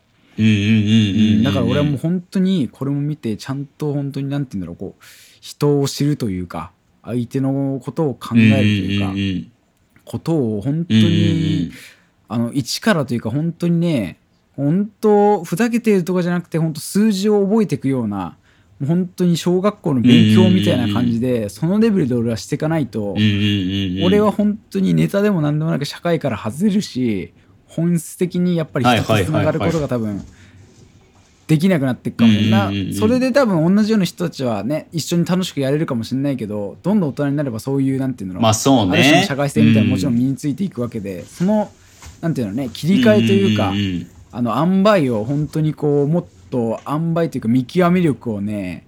[1.45, 3.67] だから俺はもう本当にこれも見てちゃん。
[3.67, 4.47] と本当になん。
[4.47, 4.67] て言うん。
[4.67, 5.05] だろうこう
[5.41, 6.73] 人を知るというか
[7.03, 9.51] 相手のことを考えるというか
[10.05, 11.71] ことを本当に
[12.29, 14.19] あの一からというか本当にね
[14.57, 18.37] 本当ふざけてるとかじゃなくて本当数字を覚えていくような
[18.85, 23.13] 本当に小学校の勉強みたいな感じでそのレベルで俺はしていかないと
[24.05, 27.33] 俺は本当にネタでも何でもなく社会から外れるし
[27.77, 30.25] 本質的にやっぱり人とつながることが多分
[31.47, 32.73] できなくなっていくかもな。
[32.99, 38.93] それで多分同じような人たちはね一緒に楽しくやれるかもしれないけどどんどん大人になればそういうなんていうのまあそうね。
[38.93, 41.71] ある種の社会性みたいなのももちろん身についていくわけでその
[42.21, 43.73] なんていうのね切り替えというか
[44.33, 48.87] あの塩梅を本当にこうもっと塩梅というか見極め力をね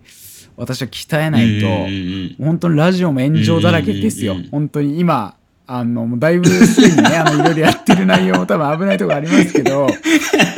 [0.56, 2.42] 私は鍛えないと。
[2.42, 4.34] 本当にラジオも炎上だらけですよ。
[4.50, 5.36] 本当に今、
[5.70, 9.86] あの、もうだいぶすでにね、 あの、いろいろやってる内容も多分危ないところありますけど、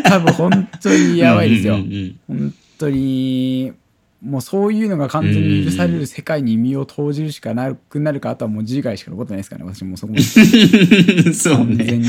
[0.05, 1.75] 多分本当にやばいですよ。
[1.75, 1.81] うん。
[1.81, 3.73] うん本当に、
[4.23, 10.25] もうそういうのが完全に許される世界に身を投じるしかなくなるか、あとはもう次回しか残ってないですからね、私もそこまで。
[11.27, 12.01] うんそうね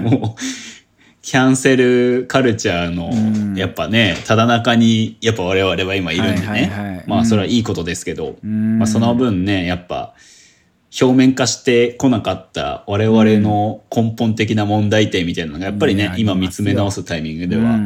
[0.00, 0.40] もう
[1.26, 3.56] キャンセルカルチャーの、うん。
[3.56, 6.46] やっぱね、ただ中に、やっぱ我々は今いるんでね。
[6.46, 7.04] はいはいはい。
[7.08, 8.78] まあ、それはいいことですけど、うん。
[8.78, 10.14] まあ、その分ね、やっぱ、
[10.98, 16.20] 表面化してこなかった我々の根本的な問題点みたいなのが、やっぱりね、うん。
[16.20, 17.78] 今見つめ直すタイミングでは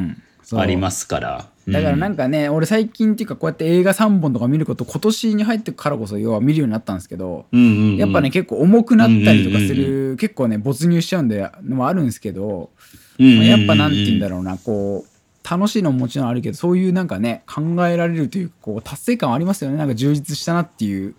[0.61, 1.47] ありますから。
[1.69, 7.97] だからなんか、かね、俺最近っていうかこうやって映画3本とか見ること今年に入ってからこそ要は見るようになったんですけど、うんうんうん。
[7.97, 12.71] やっぱね、結構重くなったりとかする、結構ね没入しちゃうんでのもあるんですけど、
[13.19, 19.77] うんうんうんまあやっぱなんて言うんだろうなこう楽しいのももちろんあるけどそういうなんかね考えられるというかこう達成感はありますよね。
[19.77, 21.15] なんか充実したなっていう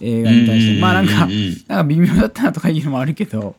[0.00, 1.12] 映画に対して、まあなんか、
[1.68, 3.56] なんか微妙だったなとかいうのもあるけど。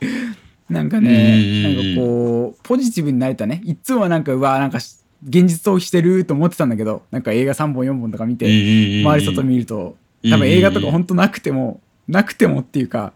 [0.68, 3.62] なんかね、うんなんかこうポジティブになれたね。
[3.64, 4.96] いつもはなんかうわなんかし
[5.26, 7.02] 現実逃避してると思ってたんだけど。
[7.10, 9.96] なんか映画3本4本とか見て、周り外見ると。
[10.28, 13.12] 多分映画とか本当なくても、なくてもっていうか、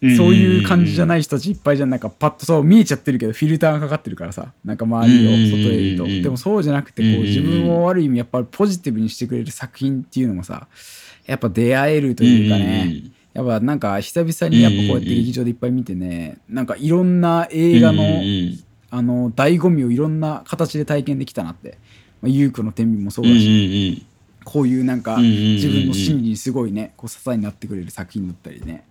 [0.00, 1.90] そういう感じじゃない人たちいっぱいじゃん。
[1.90, 4.52] なんかパッとそう見えちゃってるけどフィルターがかかってるからさ。
[4.64, 10.68] なんか周りを外へいると、でもそうじゃなくてこう自分をある意味やっぱりポジティブにしてくれる作品っていうのもさ
[11.28, 13.12] やっぱ出会えるというかね、うんうんうん。
[13.34, 18.64] やっぱなんか久々にやっぱこうやって劇場でいっぱい見てねなんかいろんな映画の、うんうんうん。
[18.90, 21.78] あの醍醐味をいろんな形で体験できたなって、
[22.22, 24.06] まあ、優子の天秤もそうだうんうんし、
[24.40, 24.44] うん。
[24.44, 25.54] こういうなんかうんうんうんうん。
[25.56, 28.84] 自分の心理にすごいねこう支えになってくれる作品だったりね。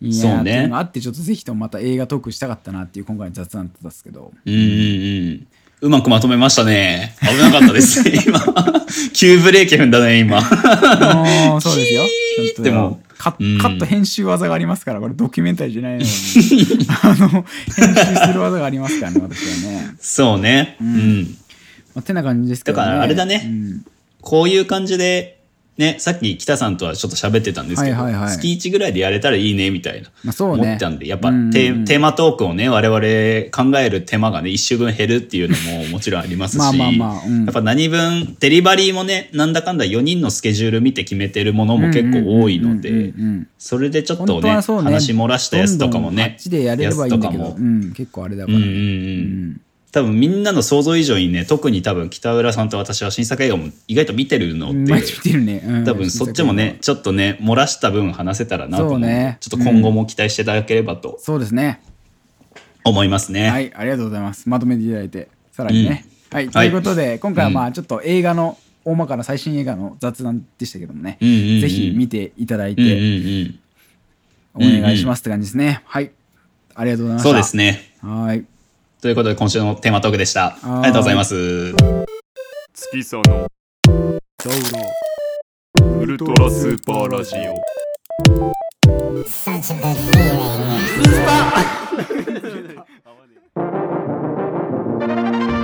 [0.00, 0.40] いそうね。
[0.40, 4.32] っていうのがあってちょっとぜひともまた映画トークしたかったなっていう今回の雑談だったんですけど。
[4.44, 4.64] うんうんう
[5.34, 5.46] ん。
[5.86, 7.14] うまくまとめましたね。
[7.20, 8.40] 危なかったですね、 今。
[9.12, 10.42] 急ブレーキ踏んだね、今。
[11.60, 12.02] そうですよ
[12.58, 16.06] でもカうんカット編集技がありますからこれドキュメンタリーじゃないのに
[17.02, 20.76] あの編集する技がありますからね私はね、そうね。
[20.80, 21.36] うん。
[21.94, 23.82] まあ、てな感じですけどねだからあれだねうん
[24.20, 25.35] こういう感じで、
[25.78, 28.36] ね、さっき北さんとはちょっと喋ってたんですけど、はいはいはい。
[28.36, 30.08] 月1ぐらいでやれたらいいね、みたいな。
[30.24, 30.62] まあそうね。
[30.62, 37.44] 思ったんで、やっぱテうんーテーマトークをね、我々考える手間がね、一週分減るっていうのももちろんありますし、まあまあまあうん。
[37.44, 43.12] やっぱ何分、デリバリーもね、なんだかんだ4人のスケジュール見て決めてるものも結構多いので
[43.58, 44.62] それでちょっ本とね、ね。
[44.62, 47.66] 話漏らしたやつとかもどんどんあねっ、ちでやれればいいんだけど、やつとかも。
[47.66, 48.68] うん、結構あれだから、うんうん。
[48.68, 49.60] うん。
[49.92, 54.74] 多分みんなの想像以上にね、特に多分北浦さんと私は新作映画も意外と見てるので、う。
[54.82, 55.84] ん毎日見てるね、うん。
[55.84, 59.38] 多分そっちもね、ちょっとね、漏らした分話せたらなとね。
[59.40, 61.80] ちょっと今後も期待していただければとそうですね。
[62.84, 63.48] 思いますね。
[63.48, 64.48] はいありがとうございます。
[64.48, 71.60] まとめていただいてさらにね、はいということで、今回はまあちょっと映画の大まかな最新映画の雑談でしたけどもね、うんうんうん。
[71.60, 73.58] ぜひ見ていただいうんうんて
[74.54, 74.82] おうん。
[74.82, 76.10] 願いしますって感じですね、はい。
[76.74, 77.28] ありがとうございました。
[77.30, 77.92] そうですね。
[78.02, 78.44] はい
[79.00, 80.46] ということで今週のテーマトークでした。
[80.46, 81.74] ありはいがとうございます。
[82.74, 83.46] 月その
[86.00, 87.56] ウルトラスーパーラジオ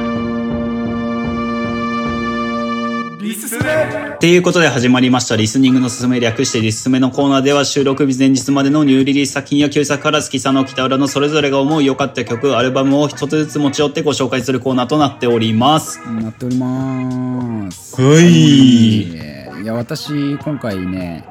[3.33, 4.15] A good feeling.
[4.15, 5.37] っていうことで始まりました。
[5.37, 15.99] リスニングのすすめ略してリスめのコーナーでは収録日前日までのニューリリース作品や旧作から好きさの北浦のそれぞれが思う良かった曲、アルバムを一つずつ持ち寄ってご紹介するコーナーとなっております。
[16.09, 19.63] なっておりますはい。
[19.63, 21.25] いや私今回ね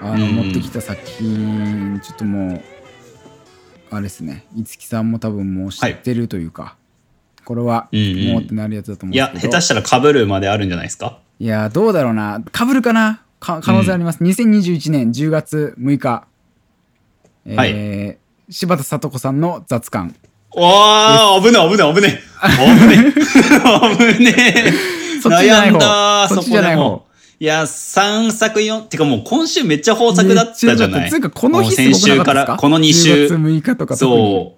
[0.00, 0.32] あの、うん。
[0.32, 2.62] 持ってきた作品ちょっともう
[3.90, 4.46] あれですね。
[4.56, 6.77] 五木さんも多分もう知ってるというか、
[7.48, 8.32] これはうんうん。
[8.34, 11.18] もうってなるやつだと思うんいや、下手したら被るまであるんじゃないですか？
[11.40, 12.42] いやどうだろうな。
[12.52, 13.22] かぶるかな？
[13.40, 16.26] か可能性あります、2021年10月6日。
[17.46, 17.64] えーは
[18.12, 18.18] い。
[18.50, 20.14] 柴田聡子さんの雑感。
[20.50, 22.20] おー、危ねえ、 危ねえ、危ね
[23.08, 23.12] え。
[24.08, 24.72] 危ねえ。
[25.22, 26.82] 危ね悩んだ、そっちじゃない方。
[26.82, 27.06] でも。
[27.40, 31.10] いや、3作4、てかもう今週めっちゃ豊作だったじゃない。
[31.10, 32.08] つうかこの日すごくなかったですか？
[32.08, 33.34] 先週から、この2 10週月。
[33.34, 34.57] 6日とかそ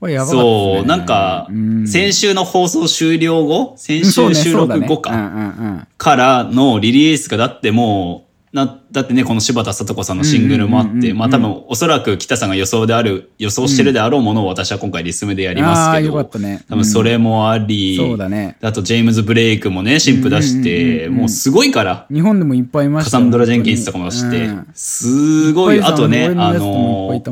[0.00, 0.42] これやばかったね。
[0.42, 16.64] そう、なんかうん、先週の放送終了後、先週収録後か、からのリリースがだってもう、な、だってね、この柴田聡子さんのシングルもあって、うんうんうんうんまあ多分おそらく北さんが予想である、予想してるであろうものを私は今回リスムでやりますけど、かったね。
[16.68, 18.56] 多分それもあり、そうだね。
[18.62, 21.18] あとジェームズ・ブレイクもね、新譜出しうんうんて、うんうん。
[21.20, 23.22] もうすごいから、日本でもいっぱいいましたよ。
[23.22, 27.22] カサンドラ・ジェンキンスとかも出してうん、すごい、あとね、あ俺の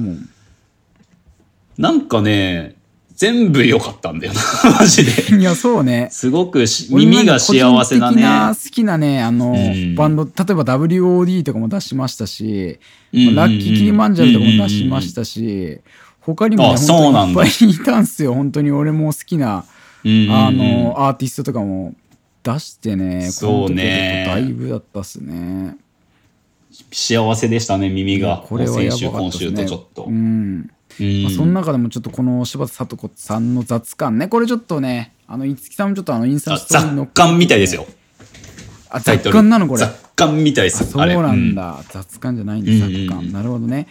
[1.78, 2.76] なんかね、
[3.14, 4.40] 全部良かったんだよな、
[4.80, 5.36] マジで。
[5.36, 6.08] いやそうね。
[6.10, 8.54] すごく耳が幸せな個人的なね。
[8.54, 9.94] 好きなねあの、うん。
[9.94, 12.78] バンド例えば WOD とかも出しましたし、
[13.12, 15.78] うんうんうんラッキーキリマンジャロとかも出しましたし、
[16.20, 17.42] 他にもねあそう本なんだ。
[17.42, 18.34] 当にいっぱいいたんすよ。
[18.34, 19.64] 本当に俺も好きな、
[20.04, 20.32] うんうんうん。
[20.34, 21.94] あのアーティストとかも
[22.42, 24.24] 出してねそうね。
[24.26, 25.76] だいぶだったっすね。
[26.90, 28.42] 幸せでしたね、耳が。
[28.46, 29.44] これはや先週、今ばかったね。
[29.44, 30.04] 週とちょっと。
[30.04, 34.28] うんうんまあ、その中でもちょっとこの柴田聡子さんの雑感ね。
[34.28, 37.86] これちょっとねあの五木さんもちょっとあのインスタトーリーの雑感みたいですよ。
[38.90, 39.80] あ雑感なのこれ？
[39.80, 40.82] 雑感みたいです。
[40.82, 42.72] あそうなんだ、雑感じゃないんだ。
[42.72, 43.32] うん雑感、うんうん。
[43.32, 43.88] なるほどね。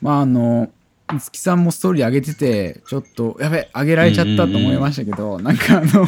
[0.00, 0.70] まああの
[1.08, 6.04] 五木さんもストーリー上げててちょっとやべ上げられちゃったと思いましたけど、なんかあの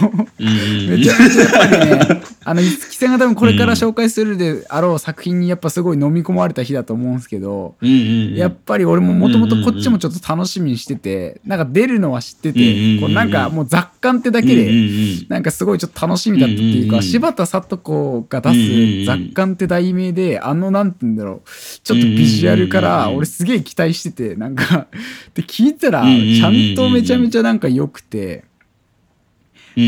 [0.89, 21.49] めちゃめちゃやっぱりねあの五木さんが多分これから紹介するであろう作品にやっぱすごい飲み込まれた日だと思うんですけど、やっぱり俺ももともとこっちもちょっと楽しみにしててなんか出るのは知っててこうなんかもう雑感ってだけで、なんかすごいちょっと楽しみだったっていうか、柴田聡子が出す雑感って題名で、あのなんて言うんだろう。
[21.85, 24.88] ちょっとビジュアルから俺すげえ期待しててなんか
[25.35, 28.45] で聞いたらちゃんとめちゃめちゃなんか良くて。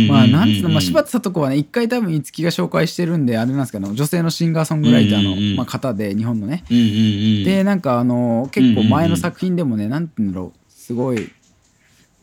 [0.09, 5.57] まあなんつうの、まあ、柴田聡子はね一回多分五木が紹介してるんであれなんですけど女性のシンガーソングライターの、うんうんうん。
[5.57, 6.63] まあ、方で日本のね。
[6.71, 6.87] うんうんう
[7.41, 7.45] ん。
[7.45, 11.33] でなんかあの結構前の作品でもねなんて言うんだろうすごい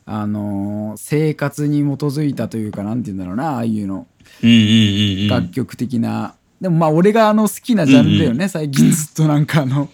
[0.06, 4.08] あの生活に基づいたというかなんて言うんだろうなああいうの。
[4.42, 5.28] うんうんうんうん。
[5.28, 9.90] 楽曲的な、でもまあ俺があの好きなジャンルだよね、最近ずっとなんかあの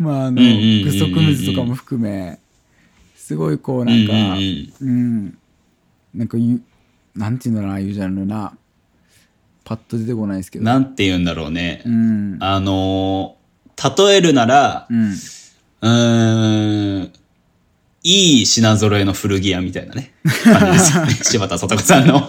[0.00, 0.84] まああのうんうんうんうん。
[0.84, 2.38] グソクムズとかも含め
[3.14, 4.12] すごいこうなんか
[4.80, 5.38] うん
[6.14, 6.60] なんかゆ
[7.14, 8.56] なんて言うんだろうなああいうジャンルな。
[9.62, 10.64] パッと出てこないですけど。
[10.64, 11.82] なんて言うんだろうね。
[11.84, 12.36] うん。
[12.40, 13.40] あのー
[14.06, 15.12] 例えるなら、うん。
[15.12, 17.12] うーん、
[18.02, 20.12] いい品揃えの古着屋みたいなね、
[20.44, 21.12] 感じですよね。
[21.22, 22.16] 柴田聡子さんの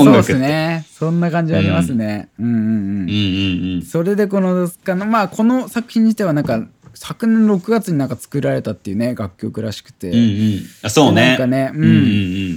[0.00, 0.38] 音そうです。
[0.38, 0.86] ね。
[0.90, 2.60] そんな感じありますね、うん、うんうん。
[2.60, 3.82] うんうんうん。
[3.82, 4.70] それでこの
[5.06, 10.60] まあこの作品自体はなんか昨年6月になんか作られたっていうね楽曲らしくて、うんうん。
[10.82, 11.28] あそうね。
[11.28, 11.82] なんかね、うん。
[11.82, 11.98] うんうんう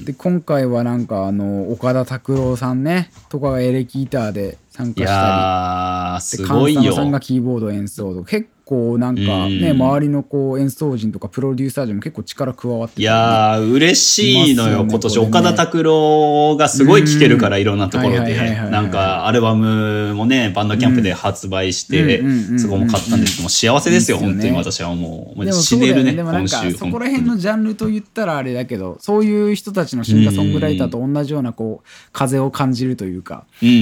[0.02, 0.06] ん。
[0.06, 6.38] で今回はなんかあの岡田拓郎さんねとかがエレキギターで参加いしたり。
[6.38, 6.84] で菅すごいよ。
[6.84, 9.82] 佐野さんがキーボード演奏と結構なんかね、うん。
[9.82, 15.18] 周りのこう演奏陣とかプロデューサー陣も結構力加わってていやー嬉しいのよ、よね今年。
[15.18, 18.36] 岡田拓郎がすごい聴けるから、いろんなところで。
[18.70, 22.22] なんかアルバムもねバンドキャンプで発売して、
[22.60, 33.46] そこも買ったんですけどもう幸せですよ、本当に私はもう死ねるねでもなんか今週そこら辺のジャンルと言ったらあれだけどそういう人たちのシンガーソングライターと同じようなこう風を感じるというか。
[33.62, 33.80] うんうんう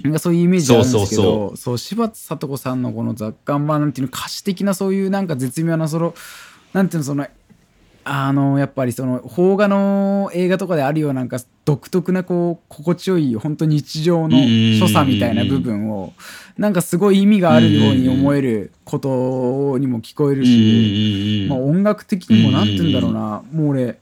[0.00, 0.02] ん。
[0.02, 6.14] なんかそういうイメージあるんですけどそう柴田聡子さんのこの雑感版なんていうの歌詞的なそういうなんか絶妙なその
[6.72, 7.26] なんていうのその
[8.04, 14.38] あのやっぱりその邦画の映画とかであるようななんか独特なこう心地よい本当日常の
[14.78, 16.14] 所作みたいな部分を
[16.56, 23.42] なんかすごい意味があるように思えることにも聞こえるし、まあ、音楽的にもなんて言うんだろうな。
[23.52, 23.98] もう俺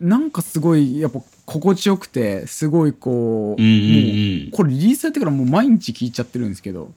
[0.00, 3.66] なんかすごいやっぱ心地よくてすごいこう,、も
[4.48, 6.50] うこれリリースされてからもう毎日聴いちゃってるん。
[6.50, 6.92] ですけど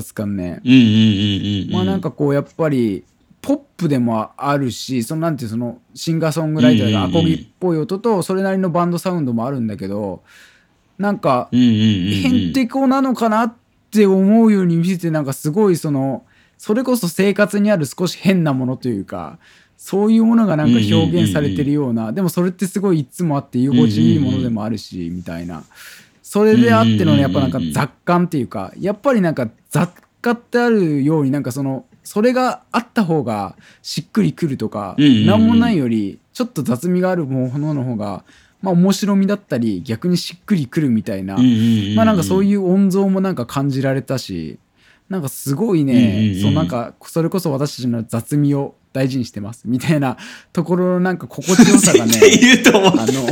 [0.00, 0.60] 雑感ね。
[0.64, 3.04] うんうんうんうんまあなんかこうやっぱり
[3.42, 10.22] ポップでもあるしそのなんていうそのシンガーソングライターがアコギっぽい音とそれなりのバンドサウンドもあるんだけど
[10.98, 13.54] なんかへんてこなのかなっ
[13.92, 16.24] て思うように見せてなんかすごいその
[16.58, 19.38] それこそ生活にある少し変なものというか
[19.76, 25.62] そういうものがなんか表現されてるようなでもそれってすごいいつもあって居心地いいものでもあるしみたいな
[26.28, 29.88] それであってのねやっぱなんか雑感っていうかやっぱりなんか雑
[30.20, 35.26] 貨ってあるようになんかそのそれがあった方がしっくりくるとかうんうんうん。
[35.26, 38.24] なんもないよりちょっと雑味があるものの方が
[38.60, 41.36] まあ面白みだったり逆にしっくりくるみたいな
[41.94, 44.58] まあなんかそういう音像もなんか感じられたし
[45.08, 50.16] なんかすごいね、うんそうなんかそれこそ私たちの雑味を大事にしてますみたいな
[50.52, 53.26] ところのなんか心地よさがね 言うと思っあの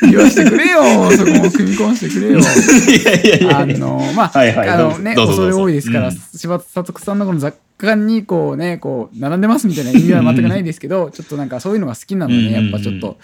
[0.10, 2.40] 言わしてくれよそこも組み込ませてくれよ。
[2.42, 2.56] たい
[3.04, 3.58] やいやいや。
[3.60, 6.14] あのまあ、はいはいあのね恐れ多いですから、うん。
[6.34, 13.18] 柴田聡子さんのこの雑貨にこうねこう並んでますみたいな意味は全くないですけどちょっとなんかそういうのが好きなので、うんうんうんやっぱちょっと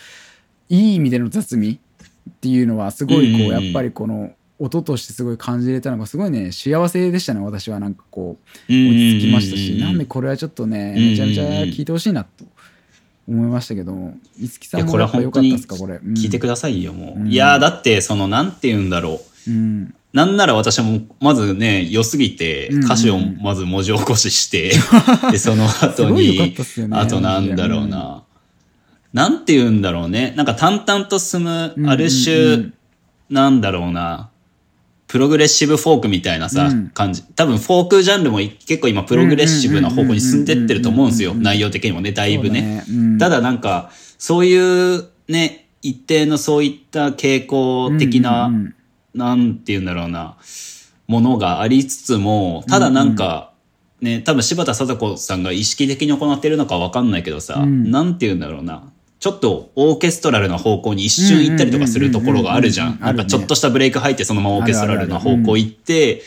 [0.69, 1.71] いい意味での雑味
[2.29, 7.79] っていうのはすごいこう、やっぱりこの音としてすごい感じれたのがすごいね幸せでしたね私は。
[7.79, 8.39] なんかこ
[8.69, 8.97] ううんうんうんうん。
[8.97, 12.45] 落ち着きましたし、なんでこれはちょっとねめちゃめちゃ聞いてほしいなと
[13.29, 16.15] 思いましたけども五木さんもやっぱは良かったですかこれ、うん。
[16.15, 17.29] 聞いてくださいよもう、うん。
[17.29, 19.51] いやーだってそのなんて言うんだろう。
[19.51, 19.95] うん。
[20.13, 24.73] なんなら私はもうまずね良すぎてうんうん歌詞をまず文字起こしして、
[25.31, 28.23] でその後すごい良かにねあとなんだろうな、
[29.13, 30.33] なんて言うんだろうね。
[30.37, 32.53] なんか淡々と進むうんある種、うん。
[32.53, 32.73] うん
[33.29, 34.31] なんだろうな
[35.09, 36.89] プログレッシブフォークみたいなさ、うん。
[36.89, 37.23] 感じ。
[37.23, 41.35] 多分フォークジャンルも結構今プログレッシブな方向に進んでってると思うんですよ。
[41.35, 42.63] 内容的にもねだいぶね。
[42.63, 42.85] ね。
[42.89, 43.19] うん。
[43.19, 48.51] ただなんかそういうね一定のそういった傾向的な、
[49.15, 50.37] なんて言うんだろうな
[51.07, 53.53] ものがありつつもただなんか、
[54.01, 57.91] ね多分柴田聡子さんが意識的に行ってるのかわかんないけどさ、うん。
[57.91, 63.01] なんて言うんだろうなちょっとオーケストラルな方向に一瞬行ったりとかするところがあるじゃうん。
[63.01, 66.23] なんかちょっとしたブレイク入ってそのままオーケストラルな方向行って、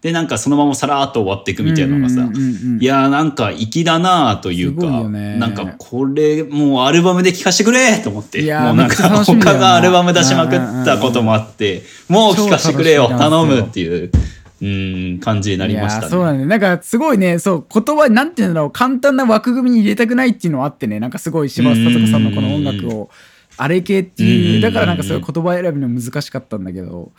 [0.00, 13.08] でなんかそのままさらーっと終わっていくみたいなのがさ、いやーなんか粋だなというか、なんかこれもうアルバムで聴かせてくれと思ってもうなんか他がアルバム出しまくったこともあって、もう聴かせてくれよ。
[13.08, 14.12] 頼むっていう、
[14.60, 23.10] うん、感じになりましたいやそうだねなんかすごいねそう言葉になんていうんだろう簡単な枠組みに入れたくないっていうのはあってねなんかすごい柴田聡子さんのこの音楽を
[23.56, 27.12] あれ系っていうだからなんかそういう言葉選びの難しかったんだけど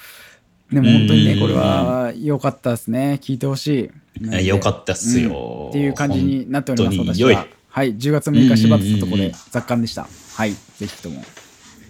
[0.72, 3.20] でも本当にねうんこれは良かったですね。
[3.24, 4.46] 聞いてほしい。
[4.46, 5.30] 良かったっすよ。
[5.64, 7.48] うんっていう感じになっております私は。
[7.70, 7.96] はい。
[7.96, 10.08] 10月6日柴田聡子でうんうんうん雑感でした。
[10.36, 10.52] はい。
[10.52, 11.24] ぜひとも。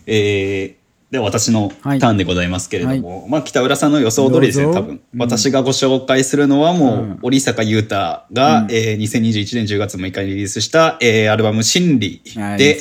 [0.06, 0.80] えー
[1.12, 2.00] では私のタはい。
[2.00, 5.20] ーンでございますけれども、まあ北浦さんの予想通りですね多分、うん。
[5.20, 7.20] 私がご紹介するのはもう、うん。
[7.24, 7.96] 織坂優太
[8.32, 12.78] が、えー2021年10月6日にリリースした、えーアルバム「真理はい」で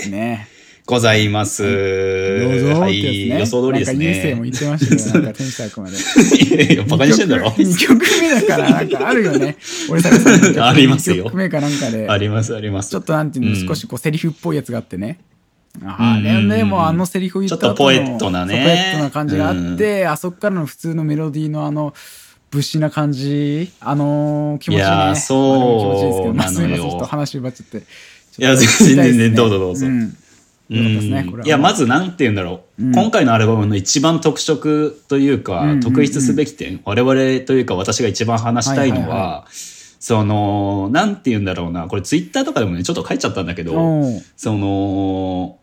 [0.85, 1.63] ございます。
[1.63, 3.41] どうぞってはい、やつね。
[3.41, 4.51] 予想通りですなんかもね。
[4.51, 6.75] 言ってましたなんかまで。
[6.75, 7.49] い やバカにしてんだろ。
[7.49, 9.57] 2曲目だからなんかあるよね。
[9.91, 11.17] 俺坂さんありますよ。
[11.17, 12.07] 2曲目かなんかで。
[12.09, 12.91] ありますあります。
[12.91, 13.67] ちょっとなんていうの、うん。
[13.67, 15.19] 少しこうセリフっぽいやつがあってね
[15.85, 21.95] あれねもうあのセリフ言ったちょっとポエットなねポエットな感じがあって、あそこからの普通のメロディーのあの
[22.51, 24.87] 物資な感じあのー気持ちいいね。
[24.87, 26.61] いやーそうあれも気持ちいいですけどまあなのよ。
[26.61, 27.85] すみませんちょっと話奪っちゃってっい
[28.41, 29.87] です全然全然どうぞどうぞ。
[29.87, 30.01] ん。
[30.03, 30.17] よかっ
[30.71, 35.81] たですねいやまずなんて言うんだろう、今回のアルバムの一番特色というか、うんうんうん。
[35.81, 37.15] 特筆すべき点我々
[37.47, 39.47] というか私が一番話したいのは,、はいはいは
[40.01, 41.89] そのなんて言うんだろうな。
[41.89, 43.73] これツイッターとかでもねちょっと書いちゃったんだけど、
[44.37, 45.59] その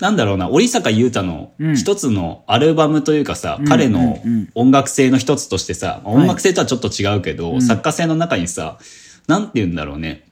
[0.00, 1.76] なんだろうな織坂優太のうん。
[1.76, 4.48] 一つのアルバムというかさ、うん彼のうんうん。
[4.54, 6.22] 音楽性の一つとしてさ、まあはい。
[6.22, 7.62] 音楽性とはちょっと違うけど、ん。
[7.62, 8.78] 作家性の中にさ
[9.26, 10.26] なんて言うんだろうね。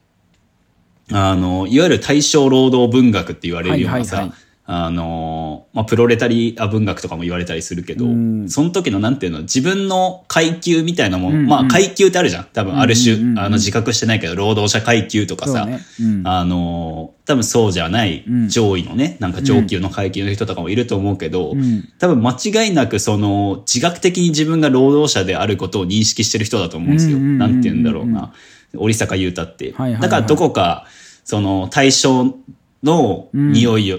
[1.12, 8.50] あのいわゆる大正労働文学って言われるようなさ、はいはいはいあのまあ、プロレタリア文学とかも言われたりするけど、うん。
[8.50, 11.46] その時のなんていうの自分の階級みたいなもの、うんうん。
[11.46, 12.44] まあ階級ってあるじゃん。
[12.52, 13.38] 多分ある種、うんうんうんうん。
[13.38, 15.80] あの自覚してないけど労働者階級とかさ、ね。
[16.02, 16.22] うん。
[16.26, 18.48] あの多分そうじゃないうん。
[18.50, 21.88] 上位のね、なんか上級の階級の人とかもいると思うけど、うん。
[21.98, 27.18] 多分間違いなくその自覚的に自分が労働者であることを認識してる人だと思うんですよ。
[27.18, 28.34] なんて言うんだろうな。
[28.76, 29.64] 織坂優太って。
[29.68, 30.84] はいはいはいだからどこか
[31.24, 32.34] その対象
[32.82, 33.98] の匂いを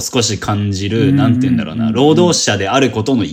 [0.00, 1.16] 少し感じる、うん。
[1.16, 3.24] なんて言うんだろうな、労働者であることの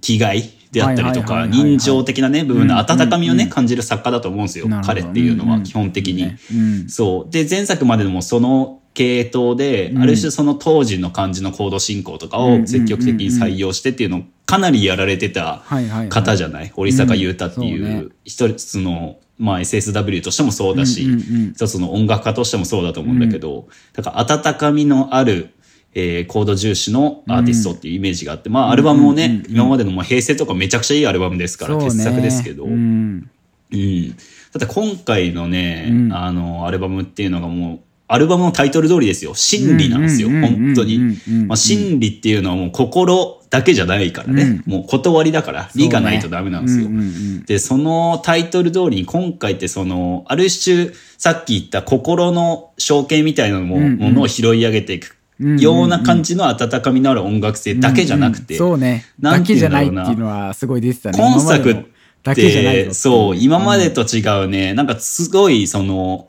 [0.00, 4.68] 気概であったりとか、人情的なね、部分の温かみをね、感じる作家だと思うんですよ。
[4.84, 6.24] 彼っていうのは基本的に。
[6.24, 6.88] うん。
[6.88, 7.32] そう。
[7.32, 10.02] で、前作までもその系統で、うん。
[10.02, 15.62] ある種その当時の感じのコード進行とかうんを積極的に採用してっていうのをかなりやられてた
[16.08, 16.72] 方じゃない？
[16.76, 21.06] 織坂優太っていう一つの、まあ、SSW としてもそうだし、
[21.54, 25.50] 一つの音楽家としてもそうだと思うんだけど、だから温かみのある、
[25.98, 33.30] えーコード重視のアーティストっていうイメージがあって、まあアルバムもね、今までのもう平成とかめちゃくちゃいいアルバムですから、ね傑作ですけど、うん。
[33.72, 34.10] うん。
[34.10, 34.14] だ
[34.58, 36.12] って今回のね、うん。
[36.12, 39.34] あの、アルバムっていうのがもう、アルバムのタイトル通りですよ。
[39.34, 41.40] 真理なんですよ、うんうんうんうん本当にうんうん。
[41.40, 41.48] うん。
[41.48, 44.62] まあ、真理っていうのはもう心だけじゃないからね。
[44.66, 46.88] もう断りだから、理がないとダメなんですよ。
[46.88, 47.44] ねうんうんうん。
[47.46, 58.72] で、そのタイトル通りに今回ってその、ある種、さっき言った心の象形みたいなものを拾い上げていくような感じの温かみのある音楽性だけじゃなくて、うんうん。
[58.72, 59.04] そうね。
[59.20, 61.18] なんてだけじゃなないっていうのはすごい出てたね。
[61.18, 61.84] 今作今までの
[62.22, 66.28] だけじゃないぞってそう、今までと違うね、なんかすごい、その、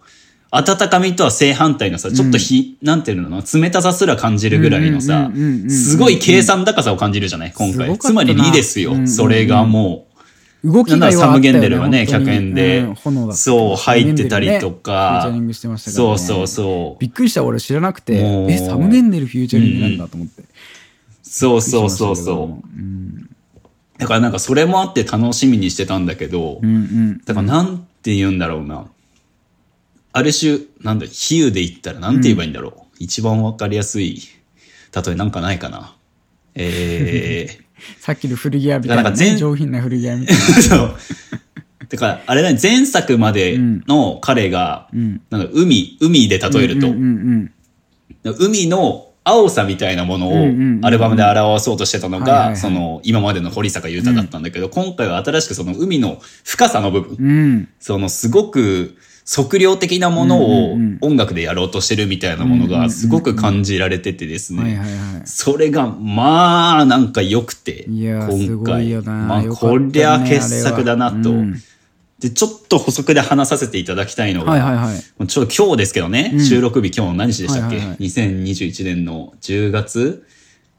[0.49, 7.97] 温かみとは正反対のさ、ちょっとひ、なんていうの冷たさすら感じるぐらいのさうんうんうんうんう、んすごい計算高さを感じるじゃない今回。
[7.97, 8.91] つまり理ですよ。
[8.91, 9.03] うんうんう。
[9.05, 9.07] ん。
[9.07, 10.06] それがもう。
[10.63, 12.25] 動きがなんだサム・ゲンデルがね、本当に。
[12.25, 15.29] 100円でうんそう、入ってたりとか。
[15.77, 16.99] そうそうそう。
[16.99, 17.43] びっくりした。
[17.43, 18.15] 俺知らなくて
[18.49, 20.43] えサムゲンデルフューチャリングなんだと思って。
[21.21, 23.99] そうそうそうそう。
[23.99, 27.21] だからなんかそれもあって楽しみにしてたんだけど、うんうん。
[27.25, 28.85] だからなんて言うんだろうな。
[30.13, 32.81] ある種、なんだ、比喩で言ったらなんて言えばいいんだろう。
[32.99, 34.19] 一番わかりやすい
[34.95, 35.95] 例えなんかないかな。
[36.55, 37.59] え
[37.99, 40.43] さっきの古着屋みたいなんなか全ね上品な古着屋みたいな。
[40.43, 40.95] ー、 そう。
[41.87, 43.57] てか、あれだね、前作まで
[43.87, 45.21] の彼が、ん。
[45.29, 47.51] なんか海、海で例えると、うんうん
[48.39, 57.69] 海の青さみたいなものをうんうんうんうんアルバムで表そうとしてたのが、その、今までの堀坂優太だったんだけど、今回は新しくその海の深さの部分、うんうん。
[57.79, 58.97] そのすごく
[59.29, 64.77] 測量的なものを音楽でやろうとしてるみたいなものがすごく感じられててですね。
[64.77, 64.87] はい
[65.25, 68.93] それがまあなんか良くて、今回。
[69.01, 71.33] まあこりゃ傑作だなと。
[72.19, 77.75] で、ちょっと補足で話させていただきたいのが、はいちょっと今日ですけどね、うん収録日今日何日でしたっけ？
[77.75, 80.25] はいはいはい ?2021 年の10月？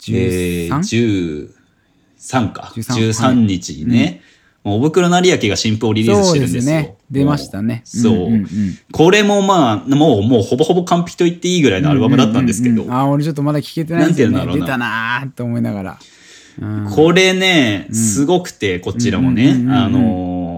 [0.08, 1.50] えー 13?
[2.18, 2.72] 13か。
[2.74, 4.22] 13 13日にね、
[4.76, 6.62] おぶくろなりやきが新譜をリリースしてるんですよ。
[6.62, 6.96] そうですね。
[7.10, 7.82] 出ましたね。
[7.84, 8.12] そう。
[8.12, 8.46] うんうんうん。
[8.92, 14.38] これもまあ、もう、もうほぼほぼ完璧と言っていいぐらいのアルバムだったんですけど、うううあー俺ちょっとまだ聞けてないんですよね。
[14.38, 14.66] なんて言うんだろうな。
[14.66, 15.98] 出たなーって思いながら。
[16.60, 16.90] うん。
[16.90, 20.48] これね、すごくて、こちらもね、うんうんうんうんあのー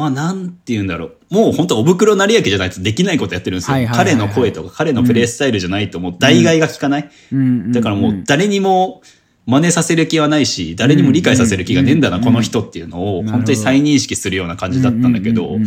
[0.00, 1.16] まあ、なんて言うんだろう。
[1.28, 3.76] もう本当おぶくろなりやきじゃないとできないことやってるんですよ。
[3.92, 7.10] 彼の声とか彼のプレイスタイルじゃないともう代替が効かない。
[7.32, 7.72] うんうん。
[7.72, 9.02] だからもう誰にも
[9.50, 15.58] 真似させる気はないし、誰にも理解させる気がねえんだな、この人っていうのをん本当に再認識するような感じだったんだけど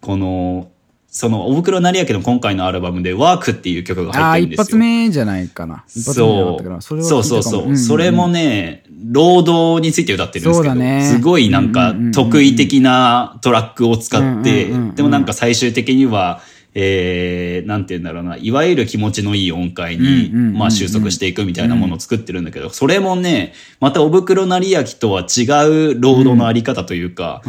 [0.00, 0.70] この、
[1.08, 4.64] その、おぶくろなりやけの今回のアルバムで、ワークっていう曲が入ってるんですよ。
[4.64, 5.84] 発目じゃないかな。
[5.88, 6.80] 一発目じゃなかったかな。
[6.80, 7.02] そう。
[7.02, 11.04] そうそうそう、それもね、労働について歌ってるんですけど、ね。
[11.04, 16.40] すごいなんかうんうんうんうん得意的なトラックを使って、でもなんか最終的には、
[16.74, 27.42] えー、なんて言うんだろうな、いわゆる気持ちのいい音階に、まあ収束していくみたいなものを作ってるんだけど、それもね、またおぶくろなりやきとは違う労働のあり方というか、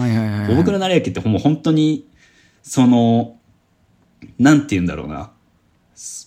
[0.50, 2.08] おぶくろなりやきってもう本当に、
[2.64, 3.38] その、
[4.40, 5.32] なんて言うんだろうな。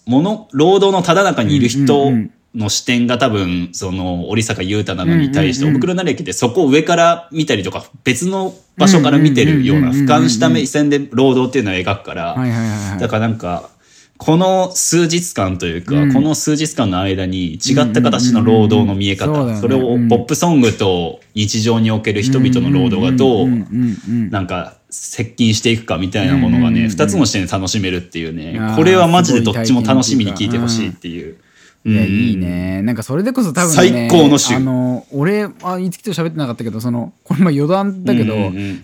[0.07, 2.13] もの、労働のただ中にいる人
[2.55, 12.37] の視点が多分、その、織坂優太なのに対して、おぶくろなりやきってそこを上から見たりとか、別の場所から見てるような、俯瞰した目線で労働っていうのを描くから、
[13.01, 13.71] だからなんか、
[14.17, 16.13] この数日間というか、うん。
[16.13, 23.49] この数日間の間に違った形の労働の見え方、それをポップソングと日常における人々の労働がどう、
[24.31, 31.37] なんか接近していくかみたいなものがね、二つの視点で楽しめるっていうねこれはマジでどっちも楽しみに聞いてほしいっていう。
[31.87, 32.09] いや、うん。
[32.09, 32.81] いいね。
[32.83, 34.55] なんかそれでこそ多分ね、最高の週。
[34.55, 38.35] あの、俺、あ、いつきと喋ってなかったけど、その、これまあ余談だけど、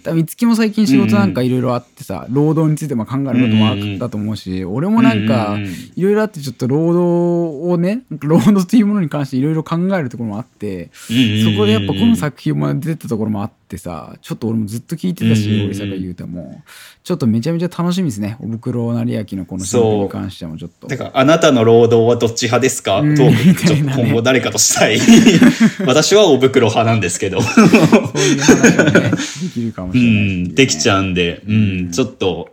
[0.03, 5.59] 多分いつきも最近仕事なんかいろいろあってさ、労働についても考えることもあったと思うし、俺もなんか
[5.97, 15.67] いろいろあってちょっと労働をね、労働っていうものに関していろいろ考えるところもあって、そこでやっぱこの作品も出てたところもあってさ、ちょっと俺もずっと聞いてたし、うんうんうん。
[15.67, 16.63] 俺坂優太も、
[17.03, 18.37] ちょっとめちゃめちゃ楽しみですね。
[18.41, 20.89] おぶくろ成明のこの仕事に関してもちょっと。
[20.89, 23.17] だから、あなたの労働はどっち派ですか、うん。
[23.17, 24.03] トーク、ちょっとみたいなね。
[24.05, 24.99] 今後誰かとしたい。
[25.87, 27.41] 私はお袋派なんですけど。
[27.43, 32.49] そういう話がね、できるかもうしれないっていうね、ん、できちゃうんで、うん、ちょっと、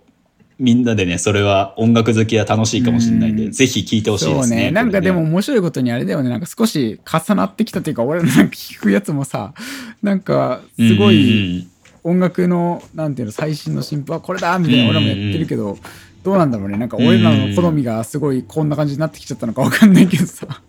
[0.59, 4.41] みんなでね、それは音楽好きは楽しいかもしれないんで、うんぜひ聴いてほしいですね。
[4.47, 4.71] そうね。
[4.71, 6.29] なんかでもこ面白いことにあれだよね。
[6.29, 9.53] なんか少し重なってきたというか、俺のなんか聞くやつもさ、
[10.01, 11.67] なんかすごうんい
[12.03, 15.77] 音楽の、なんていうの、最新の進歩はこれだみたいな俺もやってるけど、
[16.23, 16.77] どうなんだろうね。
[16.77, 20.61] なんか俺らの好みがすごいこんな感じになってきちゃったのかわかんないけどさ。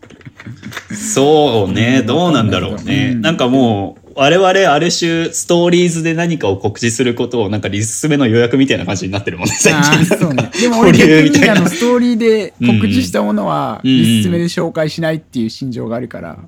[0.94, 3.12] そうね、どうなんだろうね。
[3.14, 10.16] うんなんかもう、我々ある種ストーリーズで何かを告知することをなんかリスメの予約みたいな感じになってるもんね、最あ近。
[10.16, 10.51] ーそうね。
[10.61, 11.68] でも保俺逆にあの。
[11.68, 16.38] ストーリーで告知したものは、うんうん一つ目で紹介しないっていう心情があるから、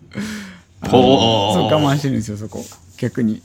[0.84, 2.64] うそう我慢してるんですよ、そこ。
[2.98, 3.40] 逆に。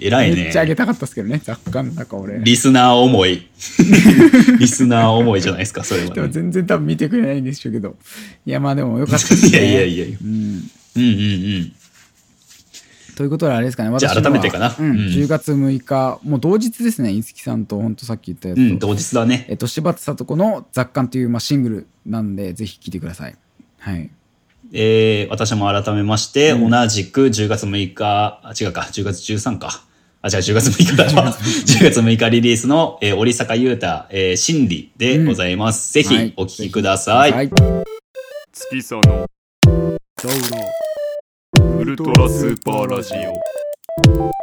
[0.00, 0.76] 偉いめっちゃあげね。
[0.76, 2.38] たかったですけどね、雑貨の中俺。
[2.40, 3.48] リスナー思い。
[4.58, 6.32] リスナー思いじゃないですか、それは、でもね。
[6.32, 7.96] 全然多分見てくれないんでしょうけど。
[8.46, 9.58] いや、まあでもよかったですいね。
[9.58, 10.18] やいやいやいや。
[10.22, 10.30] うん。
[10.30, 10.42] うん
[10.96, 11.04] うんう
[11.60, 11.72] ん。
[13.18, 14.90] ということであれですかね、じゃあ私のは改めてかなうん。
[14.90, 18.62] うん10月6日、もう同日ですね、いつきさんと、本当さっき言ったやつと。
[18.62, 19.46] うん、同日だね。
[19.48, 23.36] えっと、柴田聡子の雑感という、まあ、シングルなんで、ぜひ聴いてください。
[23.80, 24.08] はい。
[24.72, 29.82] えー、私も改めまして、同じく10月6日、あ、違うか、10月13か。
[30.20, 31.32] あ、違う、10月6日だわ。
[31.32, 35.92] 10月6日リリースの、えー、織坂優太、えー、心理でございます。
[35.92, 37.32] ぜはいひお聴きください。
[37.32, 37.50] はい。
[38.52, 39.26] 月佐の
[41.78, 44.18] ウルトラスーパーラジオ.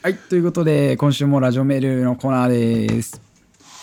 [0.00, 0.14] はい。
[0.14, 3.20] ということで、今週もラジオメールのコーナーです。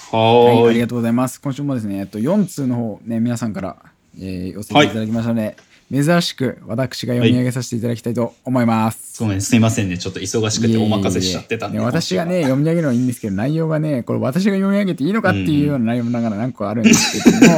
[0.09, 0.67] ははい。
[0.69, 0.71] あ。
[0.71, 1.41] りがとうございます。
[1.41, 3.75] 今週もですね、えっと、4通の方、ね、皆さんから、
[4.17, 5.57] えー、寄せていただきましたので、
[5.91, 9.17] 珍しく私が読み上げさせていただきたいと思います。
[9.17, 9.97] そうね、すいませんね。
[9.99, 11.77] ちょっと忙しくてお任せしちゃってたんで。
[11.77, 17.57] いえいえいえ私がね、読み上げるのはいいんですけど、内容がね、これ私が読み上げていいのかっていうような内容もながら何個あるんですけども、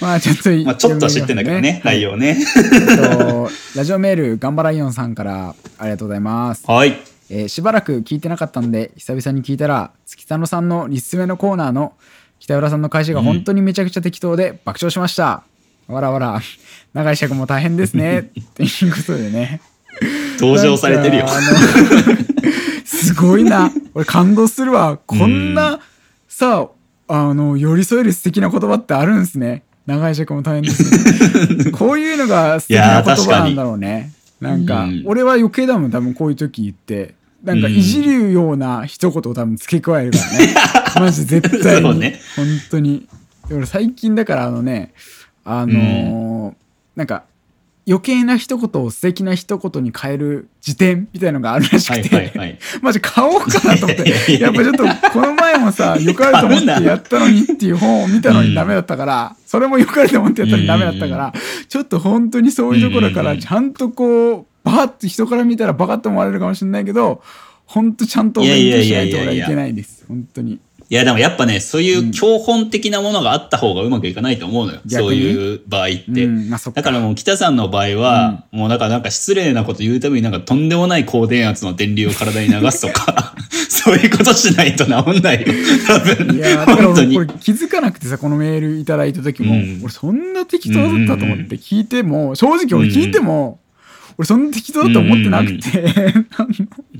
[0.00, 2.36] まあちょっと、 まあちょっと知ってんだけどね、内容ね。
[2.56, 6.64] えっとラジオメール、ガンバライオンさんからありがとうございます。
[6.66, 6.96] はい。
[7.30, 11.92] えーしばらく聞いてなかったんで、久々に聞いたら、月田野さんのリスメのコーナーの
[12.40, 15.42] 北浦さんの返しが本当にめちゃくちゃ適当で爆笑しました。
[15.88, 16.40] わらわら、
[16.92, 18.30] 長い尺も大変ですね。
[18.40, 19.60] っていうことでね。
[20.38, 21.26] 登場されてるよ
[22.84, 23.72] すごいな。
[23.94, 24.98] 俺感動するわ。
[25.04, 25.80] こんな、
[26.28, 26.68] さ
[27.08, 29.62] あ、あの、寄り添える素敵な言葉ってあるんですね。
[29.86, 31.70] 長い尺も大変ですね。
[31.72, 34.12] こういうのが素敵な言葉なんだろうね。
[34.40, 37.14] なんか、うん俺は余計だもん、多分こういう時言って。
[37.42, 40.54] なんかいじるような一言を多分付け加えるからね。
[41.00, 41.98] マジ絶対に。
[41.98, 43.06] ね本当に。
[43.48, 44.92] で俺最近だからあのね、
[45.50, 46.54] あのー
[46.96, 47.24] なんか
[47.88, 52.58] 余計な一言を素敵な一言に変える辞典みたいのがあるらしはいくて、はいはい。
[52.82, 54.38] マジ買おうかなと思って。
[54.38, 61.32] やっぱちょっとこの前もさよかれと思ってやったのにっていう本を見たのにダメだったから、それもよかれと思ってやったのにダメだったから、
[61.66, 67.22] ちょっと本当にそういうところからちゃんとこうバーッと人から見たらバカって思われるかもしれないけど
[67.64, 70.04] 本当ちゃんとお勉強しないと俺はいけないです。
[70.06, 70.60] 本当に。
[70.90, 74.80] いや、でもやっぱね、そういう教本的なものがあった方がうまくいかないと思うのよ。
[74.88, 76.24] そういう場合って。
[76.24, 83.34] うんまあそっかだからもう北さんの場合は、もうなんかなんか失礼なこと言うためになんかとんでもない高電圧の電流を体に流すとか、
[83.68, 85.46] そういうことしないと治んないよ。
[85.86, 86.36] 多分。
[86.36, 87.38] いやだから本当に俺これ。
[87.38, 93.60] 気づかなくてさこのメールいただいた時も、うん俺そんな適当だったと思って聞いても、正直俺聞いても、
[94.18, 95.94] 俺そんな適当だと思ってなくて、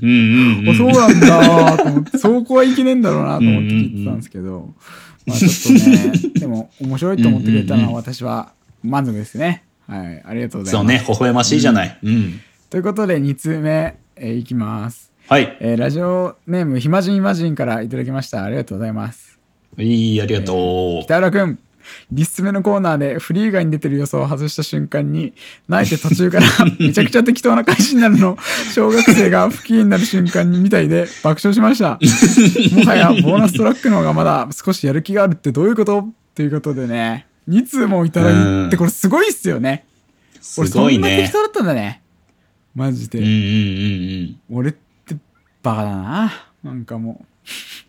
[0.01, 0.65] うん。
[0.75, 4.73] そうなんだと思って、 そうこはいけねえんだろうなと思って聞いてたんですけど、
[5.27, 8.53] まあちょっとね、でも面白いと思ってくれたのは私は
[8.83, 9.63] 満足ですね。
[9.85, 10.81] はい、ありがとうございます。
[10.81, 11.97] そうね、微笑ましいじゃない。
[12.01, 12.39] うん。
[12.69, 15.11] ということで2通目、えーいきます。
[15.27, 15.57] はい。
[15.59, 18.45] えーラジオネーム、ひまじんひまじんからいただきました。
[18.45, 19.39] ありがとうございます。
[19.77, 21.03] いい、ありがとう。
[21.03, 21.59] 北浦くん、
[22.11, 25.33] リスメのコーナーでフリー以外に出てる予想を外した瞬間に、
[25.67, 26.45] 泣いて途中から
[26.79, 28.37] めちゃくちゃ適当な返しになるの
[28.73, 31.99] 小学生が不機嫌になる瞬間にみたいで爆笑しました。
[32.75, 39.85] もはやボーナストラックの方がまだ少しやる気があるってどういうことということでね、2通もいただいて、これすごいっすよね。
[40.41, 40.99] すごいね。
[40.99, 42.01] 俺そんな適当だったんだね。
[42.75, 43.19] マジで。
[44.51, 45.17] 俺って
[45.63, 46.31] バカだな。
[46.63, 47.25] なんかもう。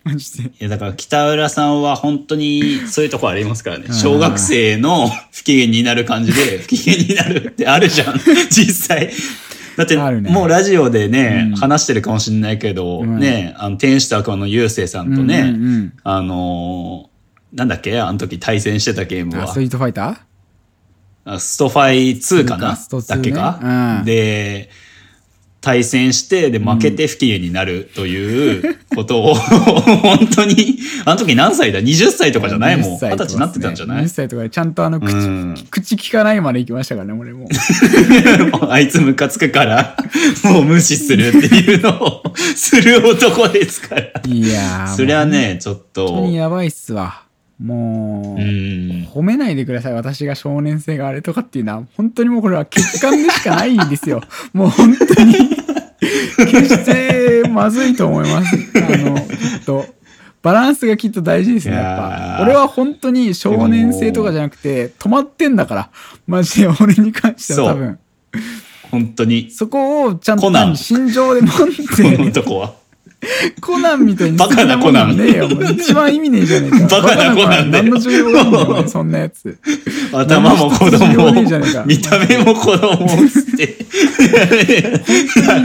[0.03, 0.49] マジで。
[0.49, 3.89] いやだから北浦さんは本当にそういうとこありますからね。
[3.89, 8.19] ん小学生の不機嫌になる感じで 不機嫌になるってあるじゃん。
[8.49, 9.11] 実際。
[9.77, 17.11] だって、ねもうラジオでね、うん話してるかもしれないけど、うんね、あの、天使と悪魔のゆうせいさんとね、うんうんうんあのー
[17.53, 19.59] なんだっけあの時対戦してたゲームはあスト。
[19.59, 21.33] リートファイター？
[21.33, 22.75] あストファイ2かな？
[22.75, 23.59] スト2ねだっけか、
[23.99, 24.69] うんで、
[25.61, 32.95] 対戦して、で、負けて不機嫌になるということを、 本当に、あの時何歳だ ?20 歳とかじゃないもん。
[32.95, 37.47] 20歳20歳になってたんじゃない？20歳とかでちゃんとあの口,、うん口聞かないまで行きましたからね、俺も。
[38.71, 39.95] あいつムカつくから、
[40.45, 42.23] もう無視するっていうのを
[42.55, 44.01] する男ですから。
[44.27, 44.95] いやー。
[44.95, 47.21] そりゃね、ちょっ本当とに、やばいっすわ。
[47.61, 49.07] もう、うん。
[49.13, 49.93] 褒めないでください。
[49.93, 54.21] 私が少年性があれとかっていうのは、本当にもうこれは欠陥でしかないんですよ。
[54.51, 55.35] もう本当に、
[56.51, 58.57] 決してまずいと思います。
[58.75, 59.85] あの、きっと。
[60.41, 62.39] バランスがきっと大事ですね、やっぱ。
[62.39, 65.89] ー俺は本当に少年性とかじゃなくて、止まってんだから。
[66.25, 67.99] マジで俺に関しては多分。
[68.89, 71.51] 本当に、そこをちゃんと心情で持っ
[72.43, 72.80] このは。
[73.61, 75.47] コナンみたいにバカなコナンねえよ。
[75.49, 76.87] 一番意味ねえじゃねえか。
[77.01, 79.57] バカなコナンね何の重要があるん そんなやつ。
[80.11, 83.77] 頭も子供えじゃねえか見た目も子供っつって。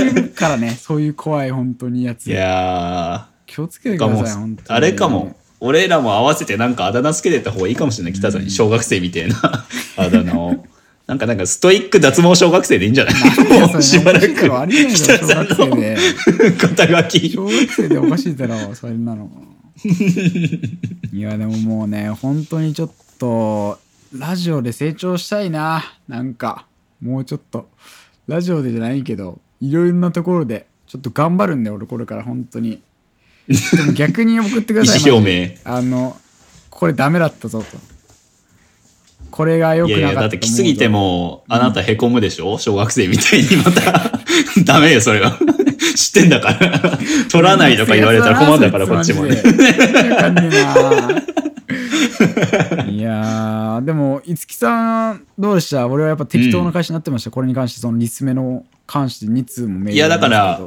[0.02, 2.30] いるからね、そういう怖い本当にやつい。
[2.32, 4.76] や気をつけてください、本当に。
[4.76, 5.36] あれかも。
[5.58, 8.12] 俺らも合わせてなんかあだ名つけてた方がいいかもしれない。
[8.12, 9.36] 北さんに小学生みたいな
[9.96, 10.64] あだ名を。
[11.06, 13.14] なんかなんかストイック脱毛小学生でいいんじゃない？
[13.70, 15.96] もうしばらくいだろありえないだろ、小学生で。
[16.58, 17.30] 肩書き。
[17.30, 19.30] 小学生でおかしいだろ、そんなの。
[21.12, 23.78] いや、でももうね、本当にちょっと、
[24.16, 25.84] ラジオで成長したいな。
[26.08, 26.66] なんか、
[27.00, 27.68] もうちょっと。
[28.26, 32.80] ラジオでじゃないけど、いろいろなところで、ちょっと頑張るんだよ、俺これから本当に。
[33.46, 35.00] でも逆に送ってください。
[35.00, 36.16] 意思表明あの、
[36.68, 37.78] これダメだったぞと。
[39.36, 42.58] これが良くいやいや、なかっただって来すぎても、あなたへこむでしょ？
[42.58, 44.10] 小学生みたいにまた。
[44.64, 45.38] ダメよ、それは。
[45.94, 46.98] 知ってんだから。
[47.30, 49.42] 取らないとか言われたら困るんだから、こっちもね。
[52.88, 55.86] いやー、でも、いつきさん、どうでした？
[55.86, 57.30] 俺はやっぱ適当な返しになってました。
[57.30, 60.60] これに関して、そのリスメの関して2通もメールいやだから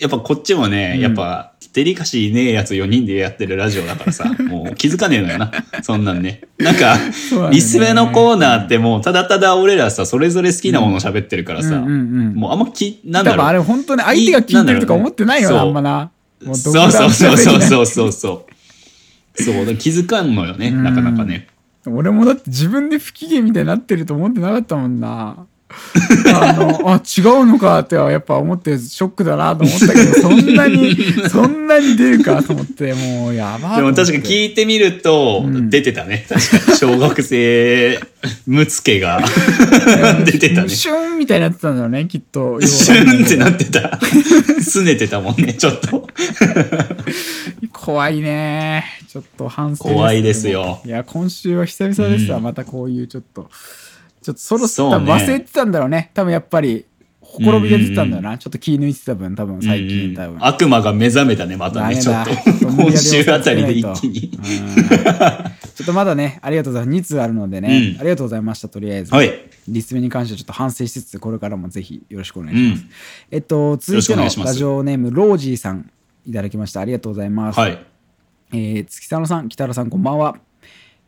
[0.00, 5.50] やっぱこっちもね、うんやっぱ、デリカシーねえやつ4人でやってるラジオだからさ、 もう気づかねえのよな。
[5.82, 6.42] そんなんね。
[6.58, 7.12] なんかね
[7.50, 13.34] リスメのコーナーってもう、ただただ俺らさ、それぞれ好きなもの喋ってるからさ、もうあんまき、なんけど。
[13.34, 13.62] 多分あれだろう。
[13.62, 16.10] 本当に相手が聞いてるとか思ってないよな、あそうんまな。
[16.44, 17.86] もそうそうそうそうそうう。
[17.86, 18.46] そうそ
[19.42, 19.76] う。
[19.76, 21.48] 気づかんのよね、うんなかなかね。
[21.86, 25.46] 俺もだって自分で不機嫌みたいになってると思ってなかったもんな。
[26.34, 30.96] あの、あ、違うのかってはやっぱ思ってショックだなと思ったけど、そんなに、
[31.28, 32.42] そんなに出るか？
[32.42, 33.76] と思って、もうやばい。
[33.76, 36.26] でも確かに聞いてみるとうん、出てたね。
[36.28, 36.78] 確かに。
[36.78, 38.00] 小学生、
[38.46, 39.22] むつけが
[40.24, 40.68] 出てたね。
[40.70, 42.60] シュンみたいになってたんだよね、きっと。
[42.62, 43.98] シュンってなってた。
[44.60, 46.08] 拗ねてたもんね、ちょっと。
[47.72, 48.84] 怖いね。
[49.08, 53.50] ちょっと反省怖いですよいや、今週は久々ですわ、うんまたこういうちょっと。
[54.28, 56.10] ちょっとそろそろ多分忘れてたんだろうね。
[56.12, 56.84] 多分やっぱり、
[57.20, 58.36] ほころびが出てたんだよな。
[58.36, 60.46] ちょっと気抜いてた分、多分最近多分。
[60.46, 62.30] 悪魔が目覚めたね、またね、ちょっと。
[62.66, 64.30] 今週あたりで一気に。
[64.36, 64.48] うん
[65.78, 66.98] ちょっとまだね、ありがとうございます。
[66.98, 69.14] 2通あるのでね、うんありがとうございました、とりあえず。
[69.14, 69.32] はい。
[69.68, 72.80] リスメに関してはちょっと反省しつつ、これからもぜひよろしくお願いします。
[72.82, 72.90] うん
[73.30, 75.90] えっと、続いてのラジオネーム、ロージーさん、
[76.26, 76.80] いただきました。
[76.80, 77.58] ありがとうございます。
[77.58, 77.78] はい。
[78.52, 80.36] えー月佐野さん、北原さん、こんばんは。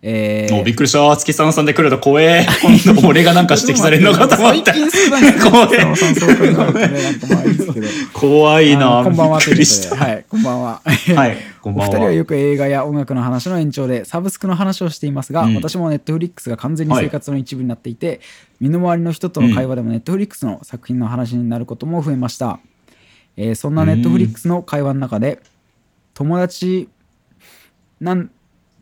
[0.03, 1.15] えーもうびっくりした。
[1.17, 2.47] 月さんさんで来ると怖え。
[2.63, 4.73] 今度俺がなんか指摘されるのかと思った。
[4.73, 6.15] 最近すね怖北野さん、い。
[6.15, 7.87] そう考えるとね、なんかまあいいですけど。
[8.15, 8.87] 怖いあな。
[9.03, 9.97] のこんばんはびっくりした。
[9.97, 10.81] はい、こんばんは。
[10.85, 12.13] はい、こんばんお二人はは。
[12.13, 18.21] よく映画や音楽の話の延長でサブスクの話をしていますが、うん私もネットフリックスが完全に生活の一部になっていて、
[18.59, 22.59] 身の回りの人との会話でもネットフリックスの作品の話になることも増えました、
[23.37, 25.41] えーそんなネットフリックスの会話の中で
[26.15, 26.89] 友達
[28.01, 28.31] なん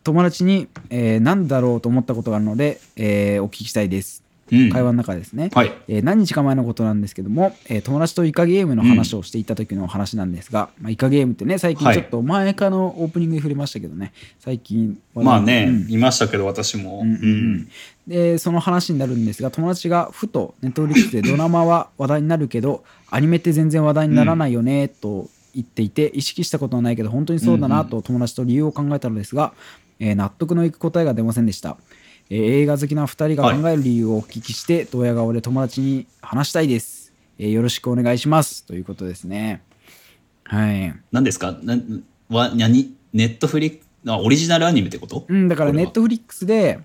[0.09, 4.25] 友達に、えー何だろうと思ったことがあるので、えーお聞きしたいです。
[4.51, 4.71] うん。
[4.71, 5.73] 会話の中でですね、はい。
[5.87, 11.97] えー何日か前のことなんですけども、えー友達とイカゲームの話をしていた時の話なんですが、まあ、イカゲームってね最近はい。
[11.97, 14.15] ちょっと前かのオープニングで触れましたけどね。
[14.39, 15.93] 最近まあね、うん。
[15.93, 17.01] いましたけど私も。
[17.03, 17.69] うんうんうん。
[18.07, 29.53] でその話になるんですが友達がふとネットフリックスでドラマは話題になるけどアニメって全然話題にならないよねと言っていて意識したことはないけど本当にそうだなと友達と理由を考えたのですが、
[30.01, 31.77] えー納得のいく答えが出ませんでした、
[32.31, 38.65] えー映画好きな2人が考える理由をお聞きして、ドヤ顔で友達に話したいです、えーよろしくお願いします。
[38.65, 39.63] ということですね。
[40.45, 40.95] はい。
[41.13, 41.59] 何ですか？
[41.63, 41.79] な
[42.29, 42.95] わ何？
[43.13, 45.25] ネットフリあオリジナルアニメってこと？
[45.29, 46.79] うん、だからネットフリックスで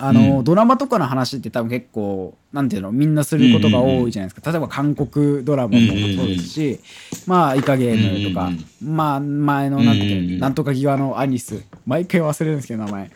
[0.00, 5.86] あの、ドラマとかの話って多分結構なんていうのみんなすることが多いじゃないですか、例えば韓国ドラマも
[6.16, 6.80] そうですし、
[7.26, 11.62] まあイカゲームとか、うんまあ前のなんていうなんとか際のアニス。
[11.86, 13.10] 毎回忘れるんですけど名前、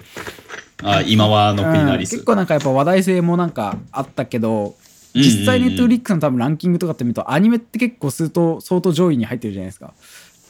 [0.82, 2.12] あ今はの国のアリス。
[2.12, 2.18] うん。
[2.18, 4.74] 結構なんかやっぱ話題性もなんかあったけど
[5.14, 9.92] 実際ネットフリックスの多分ランキングとかって見るとアニメって結構相当相当上位に入ってるじゃないですか。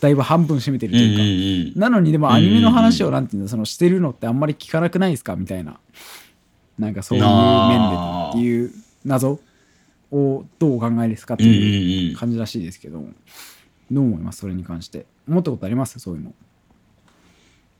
[0.00, 1.80] だいぶ半分占めてるとうんいうか、うんうん。
[1.80, 5.36] なのにでもアニメの話をなんていうのそのしてるのってあんまり聞かなくないですか？
[5.36, 5.78] みたいな
[6.78, 7.96] なんかそういう面で
[8.30, 8.70] っていう
[9.04, 9.40] 謎
[10.10, 13.04] をどうお考えですかってうんうんいううん感じらしいですけど。
[13.90, 14.38] どう思います？
[14.38, 15.04] それに関して。
[15.28, 15.98] 思ったことあります？
[15.98, 16.32] そういうの。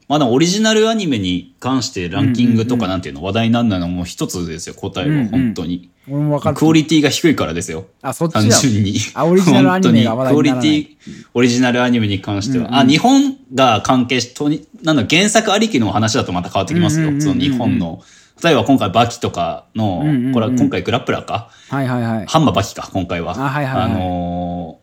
[0.09, 5.91] まだオリジナルアニメに関してランキングとかなんていうの話題になるのはもう一つですよ、答えは、うんうん本当に。
[6.07, 6.57] 俺も分かる。
[6.57, 7.87] クオリティが低いからですよ。
[8.03, 8.41] あそっちだ。
[8.43, 8.95] 単純に。
[9.15, 10.65] あオリジナルアニメが話題にならない。
[10.65, 12.67] 本当にクオリティ、オリジナルアニメに関しては。
[12.67, 17.09] うんうんあ、日本が関係し、とに、なんだ、原作ありきの話だとまた変わってきますよ。
[17.09, 17.33] うんうんうんうん。
[17.33, 18.03] その日本の。
[18.43, 20.33] 例えば今回バキとかの、うんうんうん。
[20.33, 21.51] これは今回グラップラーか？
[21.69, 22.27] はいはいはい。
[22.27, 23.33] ハンマーバキか、今回は。
[23.37, 23.93] あはいはいはい。
[23.93, 24.83] のー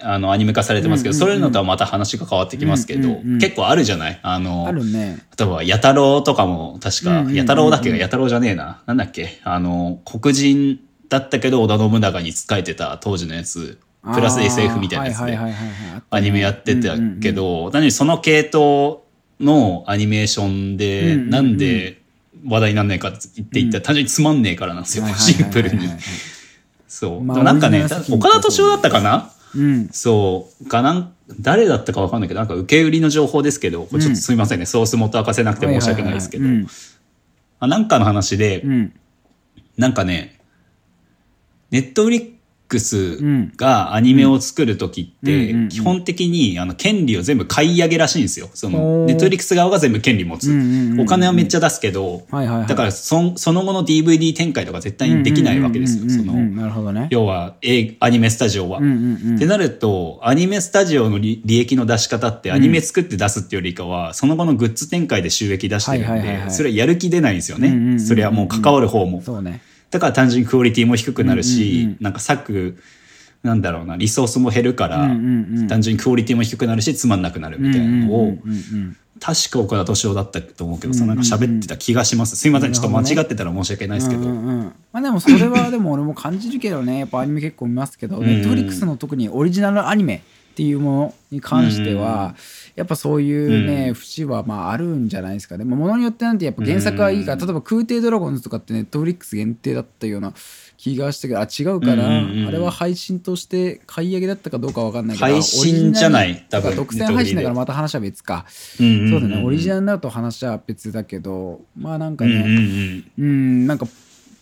[0.00, 3.38] あの、アニメ化されてますけど、そういうのとはまた話が変わってきますけど、うんうんうん。
[3.40, 4.20] 結構あるじゃない？
[4.22, 5.18] あのあるね。
[5.36, 7.36] 例えば、やたろうとかも、確か、うんうんうんうん。
[7.36, 7.90] やたろうだっけ？
[7.90, 8.82] が、やたろうじゃねえな。
[8.86, 9.40] なんだっけ？
[9.42, 10.78] あの、黒人
[11.08, 13.80] だったけど、織田信長に仕えてた当時のやつ、
[14.14, 15.36] プラス SF みたいなやつで
[16.10, 19.00] アニメやってたけどど、何その系統
[19.40, 21.30] のアニメーションで、うんうんうん。
[21.30, 21.97] なんで
[22.46, 25.88] 話題になんないかって言って言ったら、単純につまんねえからなんですよ、シンプルに。
[26.86, 27.22] そう。
[27.22, 29.30] まあなんかね、岡田敏夫だったかな？
[29.54, 29.88] うん。
[29.92, 36.44] そう、かなん、誰だったかわかんないけど、なんか受け売りの情報ですけど、これちょっとすみませんね、ソース元明かせなくて申し訳ないですけど、
[37.58, 38.72] はなんかの話で、うん。
[38.72, 38.92] うん
[39.76, 40.40] なんかね、
[41.70, 42.32] ネットフリッ
[42.68, 43.52] クスん。
[43.56, 48.48] がアニメを作るときって基本的にあの権利を全部買い上げらしいんですよ。
[48.54, 50.50] そおの、ーネットフリックス側が全部権利持つ
[51.00, 56.10] お金はめっちゃ出すけど、だからそその後の DVD 展開とか絶対にできないわけですよ。
[56.10, 57.08] その、なるほどね。
[57.10, 58.78] 要は、映アニメスタジオは。
[58.78, 67.98] ってなると、アニメスタジオの利利益の出し方って、アニメ作って出すっていうよりかは、その後のグッズ展開で収益出してるんで、それはやる気出ないんですよね。
[67.98, 69.22] それはもう関わる方も。
[69.22, 69.60] そうね
[69.90, 72.78] だから単純にクオリティも低くなるうんうんしうん、なんか作、
[73.42, 78.96] なんだろうな、リソースも減るからうんうんうん、単純にクオリティも低くなるし、つまんなくなるみたいなのをうんうん、うんうん。
[79.20, 82.36] 確か岡田敏夫だったと思うけど、そのなんか喋ってた気がします。
[82.36, 84.22] すいません、ちょっと間違ってたら申し訳ないですけど。
[84.22, 84.72] うんうんうん。
[84.92, 87.00] まあでもそれはでも俺も感じるけどね。
[87.00, 88.24] やっぱアニメ結構見ますけどん。
[88.24, 90.22] ネットフリックスの特にオリジナルアニメ
[90.58, 92.34] っていうものに関しては
[92.74, 95.64] やっぱそういうね節はまああるんじゃないですかね。
[95.64, 100.32] まあものによってなんてやっぱ原作はいいから例えば空挺ドラゴンズとかってネットフリックス限定だったような
[100.76, 102.48] 気がしたけどあ違うからうんうんうん。
[102.48, 108.44] あれは配信として買い上げだったかどうかわかんないけど配信じゃない多分独占配信だからまた話は別か。
[108.48, 109.40] そうだね。
[109.44, 113.04] オリジナルだと話は別だけどまあなんかねん。
[113.16, 113.86] うんなんか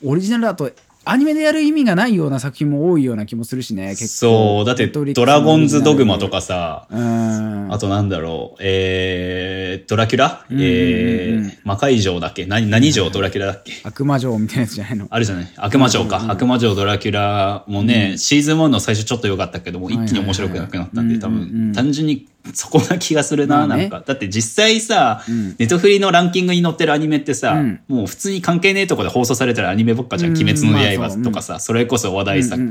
[0.03, 0.71] オリジナルだと
[1.09, 4.59] アニメでやる意味がないような作品も多いような気もするしね結構。
[4.59, 7.73] そう、だって、ドラゴンズドグマとかさ、うん。
[7.73, 10.65] あとなんだろう、えー、ドラキュラ、んうんうん。
[10.65, 12.45] えー、魔界城だっけ？
[12.47, 13.09] 何、何城？
[13.11, 13.73] ドラキュラだっけ？
[13.85, 15.07] 悪魔城みたいなやつじゃないの？
[15.11, 15.53] あるじゃない？
[15.57, 16.25] 悪魔城か。
[16.29, 24.03] 悪魔城ドラキュラもね、シーズン1の最初ちょっと良かったけども、一気に面白くなくなったんで、多分、単純にそこな気がするな、なんか。
[24.05, 30.31] だって実際さん、ネットフリのランキングに載ってるアニメってさうん、もう普通に関係ねえとこで放送されてるアニメばっかじゃん。
[30.33, 32.63] うん鬼滅の刃とかさ、それこそ話題作。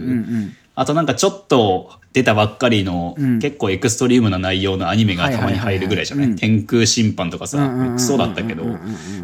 [0.76, 3.39] あとなんかちょっと出たばっかりの、うん。
[3.39, 8.63] 結構エクストリームな内容のアニメがたまに入るぐらいじゃない,、天空審判とかさ、クソだったけど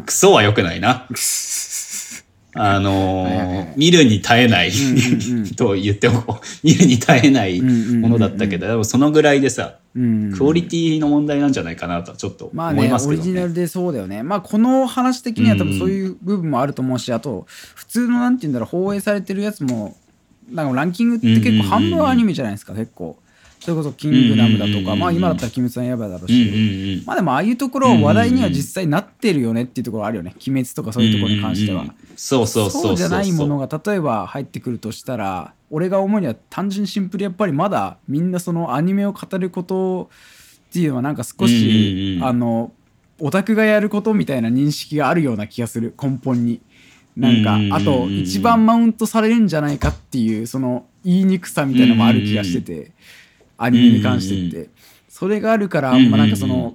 [0.04, 1.06] クソは良くないな。
[2.54, 4.72] あのー見るに耐えない、
[5.56, 6.46] と言っておこう。
[6.62, 13.22] 見るに耐えないものだったけど、でもそのぐらいでさ、うんクオリティの問題なんじゃないかなとはちょっとまあね思いますけどね。
[13.22, 14.22] オリジナルでそうだよね。
[14.22, 19.96] まあこの話的には多分そういう部分もあると思うしあと普通のなんて言うんだろう放映されてるやつも
[20.50, 23.18] なんかランキングって結構半分はアニメじゃないですか結構
[23.62, 27.06] それこそ「キングダム」だとか、まあ今だったら「鬼滅の刃」だろううんし、うん。
[27.06, 30.34] まあでもああいうところ話題には実際なってるよねっていうところあるよね。
[30.46, 31.84] 鬼滅とかそういうところに関しては。
[32.16, 40.10] そうそうそうそうじゃないものが例えば入ってくるとしたら俺が思うには単純にシンプルやっぱりまだみんなそのアニメを語ること
[40.70, 42.72] っていうのはなんか少し、あの
[43.20, 45.94] オタクがやることみたいな認識があるような気がする。
[46.00, 46.60] 根本に。
[47.16, 52.92] なんかあと一番マウントされるんじゃないかっていうその言いにくさみたいなのもある気がしてて
[53.62, 54.70] アニメに関してって。
[55.08, 56.74] それがあるからまあなんかその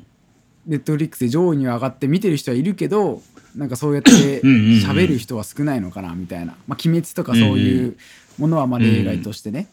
[0.68, 3.22] ネットフリックスで上位には上がって見てる人はいるけど
[3.56, 7.98] なんかそうやってうんうんうん喋る人は少ないのかなみたいな「まあ、鬼滅」とかそういう
[8.38, 9.68] ものはまあ例外としてね、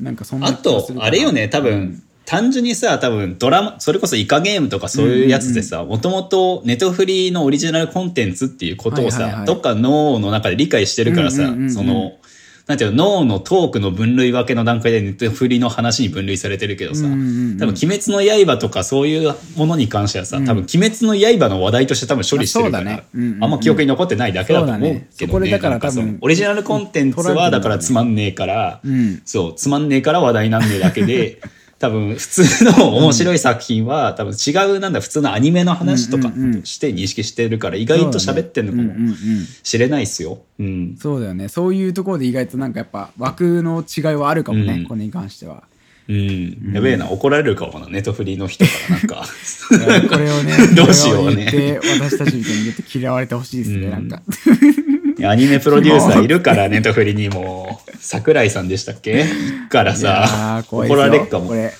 [0.00, 1.48] なんかそんなあとあれよね。
[1.48, 9.46] 多分、単純にさ多分ドラマそれこそイカゲームとかそういうやつでさもともとネトフリのオリジナルコンテンツっていうことをさ、はいはいはい。
[9.46, 11.70] どっか脳の中で理解してるからさ、うんうんうんうん。
[11.70, 12.12] その
[12.66, 17.22] なんていうの脳のトークの分類分けの段階でネトフリの話に分類されてるけどさ、うんうんう
[17.54, 17.58] ん。
[17.58, 23.04] 多分「鬼滅の刃」とかそういうものに関してはさ、多分「鬼滅の刃」の話題として多分処理してるから、うだね。
[23.14, 23.44] うんうんうん。
[23.44, 25.06] あんま記憶に残ってないだけだと思うけどね。
[25.10, 25.28] そね。
[25.28, 29.22] そこでだから多分オリジナルコンテンツはだからつまんねえから、うん。
[29.24, 31.40] そう、つまんねえから話題なんねえだけで、
[31.78, 36.32] 多分普通の面白い作品は、多分違うなんだ普通のアニメの話とか
[36.64, 39.14] して認識してるから意外と喋ってんのかも
[39.62, 40.38] しれないっすよ。
[40.58, 40.96] うん。
[40.98, 45.64] そうだよねそういうところで意外となんかやっぱ枠の違いはあるかもね、うんこれに関しては。
[46.08, 46.72] うん。
[46.72, 49.26] やべえな、怒られるかもな、ネットフリーの人からなんか。
[50.08, 54.22] これをね どうしようね私たちみたいに言って嫌われてほしいですね、うんなんか。
[55.24, 57.80] アニメプロデューサーいるから、ネットフリにも。
[58.00, 59.24] 桜井さんでしたっけ？
[59.70, 61.54] からさ怒られっかもこ。
[61.54, 61.72] れ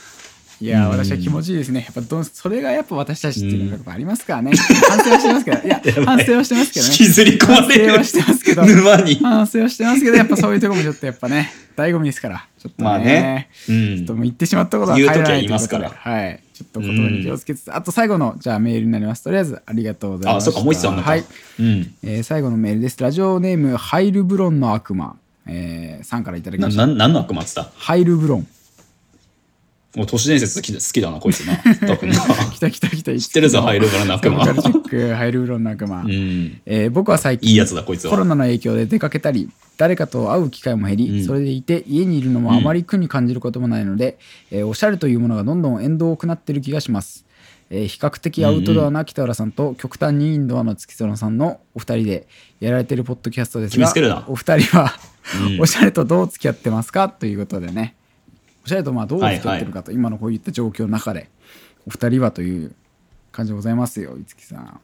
[0.59, 1.80] いや私は気持ちいいですね。
[1.80, 4.53] やっぱどんそれがやっぱ私たちっていうのがありますからね。
[4.89, 6.93] 反省はしてますけど、いや、 反省はしてますけどね。
[6.93, 8.64] 引きずり込まれる反省はしてますけど。
[8.64, 9.14] 沼に。
[9.16, 12.47] 反省はしてますけど、やっぱそういうところもちょっとやっぱね、醍醐味ですから。
[12.59, 12.89] ちょっとね。
[12.89, 13.49] まあね。
[13.68, 14.16] うちょっとん。
[14.16, 16.41] もう言ってしまったことは変えられない言う時は言いますからはい。
[16.57, 19.22] ちょっと言葉に気をつけつつ、あと最後の、じゃあメールになります。
[19.24, 20.46] とりあえず、ありがとうございまあ、す。
[20.46, 21.11] そっか、もう一つあんのか。
[21.11, 21.24] はい。
[21.61, 21.94] うん。
[22.02, 22.98] えー最後のメールです。
[23.02, 25.16] ラジオネーム、ハイルブロンの悪魔。
[25.46, 26.86] えー、さんからいただきな、ました。
[26.86, 27.70] な、何の悪魔っつった？
[27.76, 28.46] ハイルブロン。
[29.94, 31.57] もう都市伝説好きだ好きだな、こいつな。
[31.86, 32.16] 多分な。
[32.52, 33.12] 来た来た来た。
[33.12, 34.44] 知知ってるぞ、ハイルブラの悪魔。
[34.44, 36.02] カルチェック、ハイルブロンの悪魔。
[36.02, 36.61] うん。
[36.66, 41.24] えー僕は最近いいやつだこいつはコロナの影響で出かけたり誰かと会う機会も減り、うん。
[41.24, 44.18] それでいて家にいるのもあまり苦に感じることもないので、
[44.51, 47.24] えーおしゃれというものがどんどん縁遠くなってる気がします、
[47.70, 52.29] えー比較的アウトドアな北浦さんと極端にインドアの月空さんのお二人で
[52.61, 53.87] やられてるポッドキャストですが
[54.29, 54.93] お二人は、
[55.47, 55.61] うん。
[55.61, 57.95] おしゃれとどう付き合ってますかということでね。
[58.64, 61.29] おしゃれとまあどう付き合ってるかと、今のこういった状況の中で
[61.87, 62.74] お二人はという
[63.31, 64.81] 感じでございますよ五木さん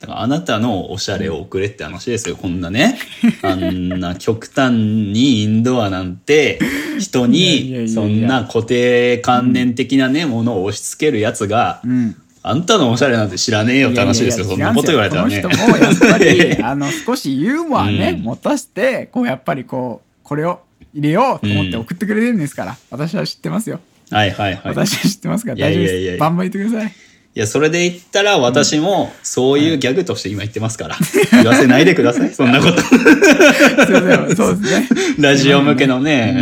[0.00, 2.98] だからあなたのおしゃれを送れって話ですよ、こんなね。
[3.42, 6.60] あんな極端にインドアなんて
[7.00, 12.16] 人にそんな固定観念的なね、ものを押し付けるやつが、うん。
[12.44, 15.42] あんたのおしゃれなんて知らねえよって話ですよ、そんなこと言われたらね。
[15.42, 18.22] この人もやっぱりあの少しユーモアね、 うん。
[18.22, 20.60] 持たしてこうやっぱりこうこれを
[20.94, 23.80] 入れようと思ってうん送ってくれてるんですから、私は知ってますよ。
[24.10, 24.60] はいはいはい。
[24.66, 26.18] 私は知ってますから大丈夫です。
[26.18, 27.07] バンバン言ってください
[27.38, 30.96] いや、それで言ったら私もそういうギャグとして今言ってますから。
[31.40, 32.80] 言わせないでください、 そんなこと。
[32.82, 34.88] すいませんそうですね。
[35.20, 36.34] ラジオ向けのね。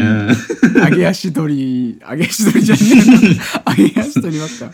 [0.75, 0.83] うん。
[0.83, 4.71] 揚げ足取り揚げ足取りじゃねえの揚げ足取りばっか。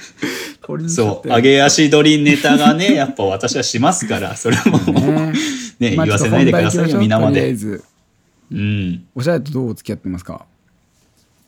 [0.63, 1.29] これにしちゃって。
[1.29, 5.33] そう、上げ足取りネタがね、 やっぱ私はしますから、それも、ね。
[5.81, 7.41] ね、まあ言わせないでくださいよ、ちょっと本皆まで。
[7.41, 7.85] 題行きましょうとりあえず。
[8.53, 9.03] うん。
[9.17, 10.52] おしゃれとどう付き合ってますか？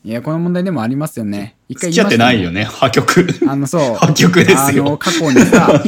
[0.07, 1.57] いやこの問題でもありますよね。
[1.66, 3.26] 一回付き合ってないよねね、破局。
[3.48, 3.94] あのそう。
[3.94, 4.84] 破局ですよ。
[4.86, 5.66] あの過去にさ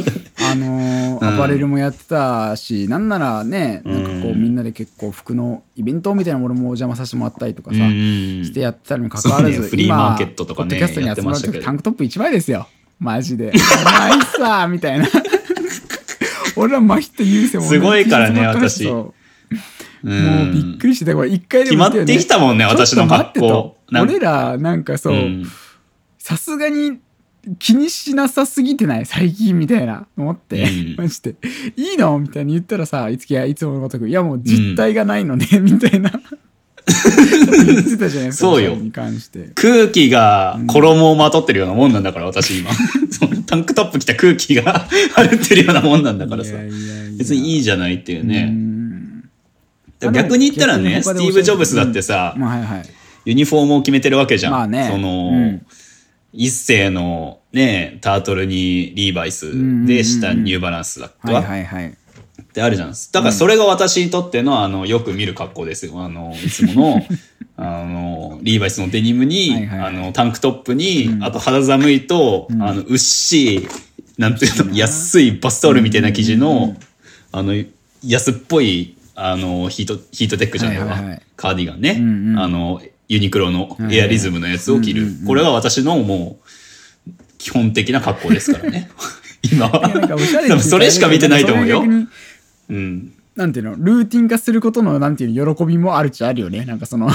[0.51, 1.27] あのうん。
[1.27, 7.91] アパレルもやってたし、なんならねなんかこううんみんなで結構服のイベントみたいなものもお邪魔させてもらったりとかさ、うん。
[8.43, 9.67] してやってたのに関わらず、ね。
[9.67, 11.59] フリーマーケットとかねポッドキャストに集まるやってましたけど。
[11.59, 12.67] 時タンクトップ1枚ですよ。
[12.99, 13.51] マジで
[13.85, 15.07] 「ナイスさ」みたいな。
[16.57, 18.83] 俺らマヒとユーセもすごいからね私。
[18.87, 19.13] も
[20.03, 25.45] うびっくりしてたこれ一回でもね決まってきたもんね私の格好俺らなんかそう、うん。
[26.17, 26.99] さすがに
[27.59, 30.95] 気にしなさすぎてない最近みたいな思って、うん。
[30.99, 31.35] マジで
[31.77, 36.11] 「いいの?」みたいに言ったらさいつきやいつものごとく「いやもう実体がないのね」 みたいな。
[36.87, 38.71] 言ってたじゃないですかそうよ。
[38.71, 39.49] れに関して。
[39.55, 42.71] 空気が衣をまとってるようなもんなんだから、私今。
[43.11, 46.53] そのタンクトップ着た空気が晴れてるようなもんなんだからさ。
[47.17, 48.53] 別にいいじゃないっていううね。
[49.99, 52.85] 逆に言ったらね、スティーブ・ジョブズだってさ、まあはいはい
[53.27, 54.51] ユニフォームを決めてるわけじゃん。
[54.53, 54.87] まあね。
[54.89, 55.65] その、うん。
[56.31, 59.51] 一世のね、タートルにリーバイス
[59.85, 61.49] で下にニューバランスだったはいわ。
[61.49, 61.87] はいはい。
[61.87, 62.93] ってあるじゃん。
[63.11, 66.01] だからそれが私にとっての、あの、よく見る格好ですよ。
[66.01, 67.05] あの、いつもの、
[67.57, 71.23] あの、リーバイスのデニムに、あの、タンクトップに、うん。
[71.23, 73.67] あと肌寒いと、あの、うっしい、
[74.17, 76.77] なんていうの、安いバスタオルみたいな生地の、
[77.33, 77.53] あの、
[78.05, 81.97] 安っぽい、あの、ヒート、ヒートテックじゃないわ、カーディガンね。
[82.39, 85.07] あの、ユニクロのエアリズムのやつを着る。
[85.25, 86.39] これが私のも
[87.07, 88.89] う、基本的な格好ですからね。
[89.51, 90.59] 今は。
[90.61, 91.83] それしか見てないと思うよ。
[92.69, 93.11] うん。
[93.35, 96.65] なんていうのルーティン化することのなんていうの喜びもあるっちゃあるよね。
[96.65, 97.07] なんかその。
[97.07, 97.13] だ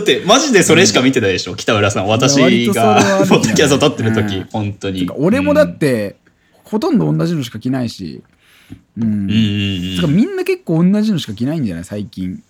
[0.00, 2.06] って、マジでそれしか見てないでしょ、北浦さん。
[2.06, 2.36] 私
[2.68, 4.44] が、ポッドキャスト撮ってる時、うん。
[4.52, 5.10] 本当に。
[5.16, 6.16] 俺もだって、
[6.64, 8.22] ほとんど同じのしか着ないし。
[8.98, 11.84] うん、うん、うんかみんな結構同じのしか着ないんじゃない？
[11.84, 12.42] 最近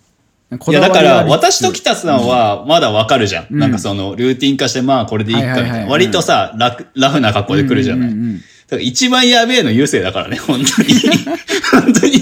[0.50, 3.46] いや、だから、私と北さんは、まだわかるじゃん。
[3.50, 3.58] うん。
[3.58, 5.60] なんかその、ルーティン化して、まあ、これでいいか、みたいな。
[5.62, 8.10] はいはいはい割とさ、ララフな格好で来るじゃない。
[8.10, 10.88] うんうんうんだから一番やべえの優勢だからね、本当に。
[11.72, 12.20] 本当に、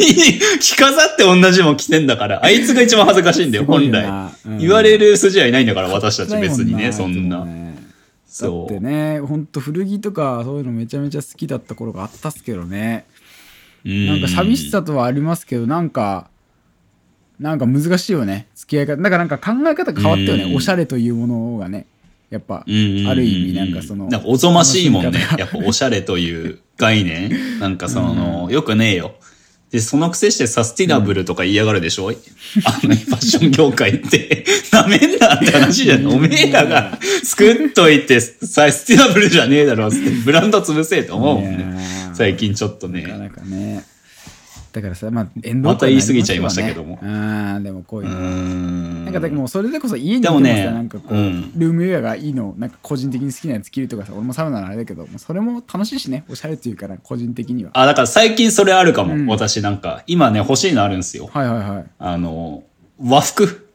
[0.60, 4.06] 着飾って同じもん着てんだから、あいつが一番恥ずかしいんだよ、本来。
[4.60, 7.44] 言われる筋はいないんだから、私たち別にね、そんな。
[7.44, 7.66] ね
[8.42, 13.06] だそってねほんと古着とかそういうのめちゃめちゃ好きだった頃があったっすけどね。
[13.84, 13.88] う。
[13.88, 16.28] なんか寂しさとはありますけどなんか
[17.40, 21.86] なんか難しいよね付き合い方だからなんか考え方が変わったようんねおしゃれというものがね
[22.30, 25.20] やっぱあうんうんうんる意味なんかそのなんかおぞましいもんね。
[25.38, 27.30] やっぱおしゃれという概念。
[27.60, 29.14] なんかその、よくねえよ。
[29.70, 32.12] で、そのくせしてサスティナブルとか言いやがるでしょ、あ
[32.86, 34.44] の、ファッション業界って。
[34.72, 36.06] なめんなって話じゃん。
[36.06, 41.64] おめえらが作っといて、サスティナブルじゃねえだろって、ブランド潰せえと思うもんね。
[42.12, 43.02] ー最近ちょっとね。
[43.02, 43.84] なかなかね
[44.76, 46.98] だからさまあ遠慮また言い過ぎちゃいましたけども。
[47.02, 48.20] ああでもこういううの。
[49.04, 51.52] なんかだからもうそれでこそ家にいてでもさもねなんかこう、うん。
[51.56, 57.70] ルームウェアがいいのなんか個人的に好きなやつ着るとかさ俺もサウナのあれだけどそれも楽しいしねおしゃれっていうから個人的には。
[57.72, 59.14] あ、だから最近それあるかも。
[59.14, 59.26] うん。
[59.26, 61.30] 私なんか、今ね、欲しいのあるんですよ。
[61.32, 61.84] はいはいはい。
[61.98, 62.64] あの、
[63.00, 63.70] 和服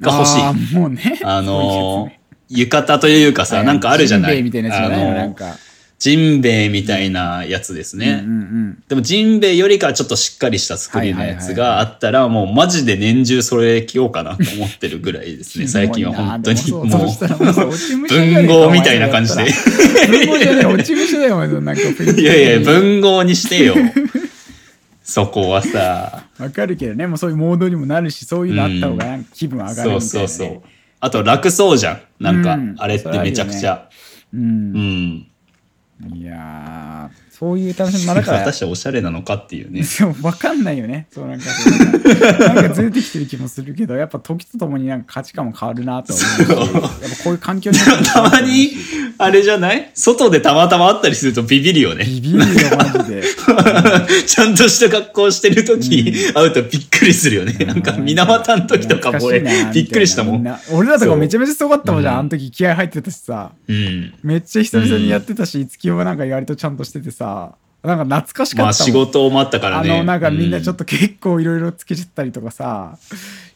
[0.00, 0.42] が欲しい。
[0.42, 1.20] あーもうね。
[1.22, 2.10] あの
[2.48, 4.42] 浴衣というかさ、なんかあるじゃない。
[4.42, 5.56] みたいなやつじゃのなんか
[5.98, 8.22] ジンベエみたいなやつですね。
[8.24, 15.66] うんうんでもジンベエよりかはちょっとしっかりした作りのやつがあったら、もうマジで年中それ着ようかなと思ってるぐらいですね。
[15.66, 19.44] 最近は本当にもう文か豪みたいな感じで。
[20.08, 23.74] 文豪じゃない落ち武者だよなんかいやいや、文豪にしてよ。
[25.02, 26.26] そこはさ。
[26.38, 30.62] わかるけどねもうそういうモードにもなるしそういうのあった方が気分上がるみたいな、ね、そうそうそう。
[31.00, 32.00] あと楽そうじゃん。
[32.20, 33.88] なんかうん、あれってめちゃくちゃ。
[34.32, 35.26] うんうん。
[36.00, 37.27] いやー。
[37.38, 39.84] そういう楽しみまあだから私はおしゃれなのかっていうね。
[39.84, 41.06] そう分かんないよね。
[41.12, 41.46] そうなんか
[42.54, 48.72] なんかずれてきてる気もするけどやっぱ時とともになんか価値観も変わるなと思うしやっぱこういう環境にたまに、
[49.18, 49.90] あれじゃない？
[49.94, 52.04] 外でたまたま会ったりするとビビるよね。
[52.04, 52.44] ビビるよ
[52.76, 53.22] マジで。
[54.26, 57.52] ちゃんとした格好してる時、会うとびっくりするよね。
[57.64, 59.40] なんか、水俣の時とかも俺、
[59.72, 60.58] びっくりしたもん。
[60.72, 62.20] 俺らとかめちゃめちゃすごかったもんじゃん、うん。
[62.20, 62.50] あの時。
[62.50, 63.52] 気合入ってたしさ。
[63.68, 64.14] うん。
[64.22, 67.27] めっちゃ久々にやってたし、月夜はなんか割とちゃんとしててさ
[67.82, 69.94] なんか懐かしかったまあ仕事もあったからね。
[69.94, 72.98] あのなんかみんなちょっと、と結構いろいろつけちゃったりとかさ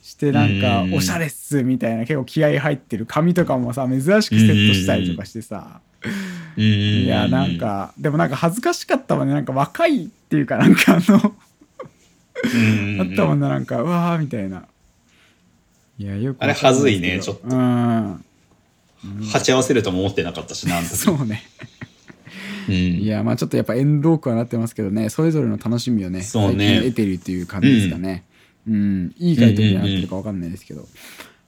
[0.03, 0.95] してなんかうん。
[0.95, 5.81] おしゃれっすみたいな結構気合入ってる髪とかもさ珍しくセットしたりとかしてさ。
[6.05, 9.35] うんいやなん、かでもなんか恥ずかしかったもんね。
[9.35, 11.35] なんか若いっていうかなんかあの
[12.45, 14.65] うんあったもんななんかうわーみたいな。
[15.99, 17.49] いやよくあれはずいねちょっと。
[17.49, 18.25] うん。
[19.33, 20.97] 鉢合わせるとも思ってなかったしな、あの時。
[20.97, 21.43] そうね
[22.69, 22.75] うん。
[22.75, 26.81] いやまあちょっとやっぱエンドークはなってますけどねそれぞれの楽しみをねそうね。
[26.83, 28.25] 得てるっていう感じですかね。
[28.67, 30.87] うん、いい回答になってるか分かんないですけど、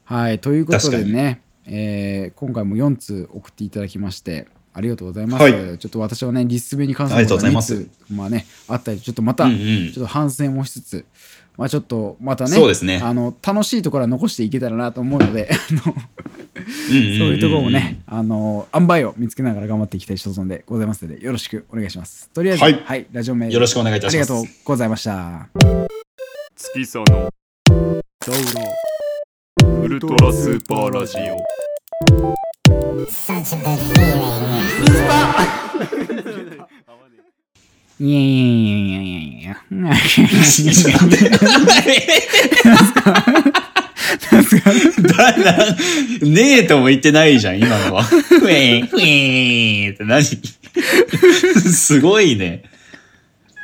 [0.04, 5.78] はいということでね、えー今回も4通送っていただきましてありがとうございます、はい。
[5.78, 7.84] ちょっと私はねリスベに関することが2うございます。
[7.84, 9.92] 通まあねあったりちょっとまた、うんうん。
[9.92, 11.04] ちょっと反省もしつつ
[11.56, 13.00] まあちょっとまたねそうですね。
[13.02, 16.60] あの楽しいところは残していけたらなと思うのであのうんうんうんそ
[16.92, 22.30] ういうところもね、あの、塩梅を見つけながら頑張っていきたい所存でございますので、よろしくお願いします。
[22.30, 23.54] とりあえず、はいはい、ラジオメール。
[23.54, 25.48] よろしくお願いいたしますありがとうございました。
[26.56, 27.28] 月その
[29.82, 31.36] ウルトラスーパーラジオ
[33.06, 34.34] Such a good feeling.
[38.00, 39.54] いやいやいやいやいやいや。
[45.16, 45.76] だな
[46.22, 48.02] ねえとも言ってないじゃん、今のは。
[48.02, 50.24] ふえん、ふえんって何？
[50.24, 52.64] すごいね。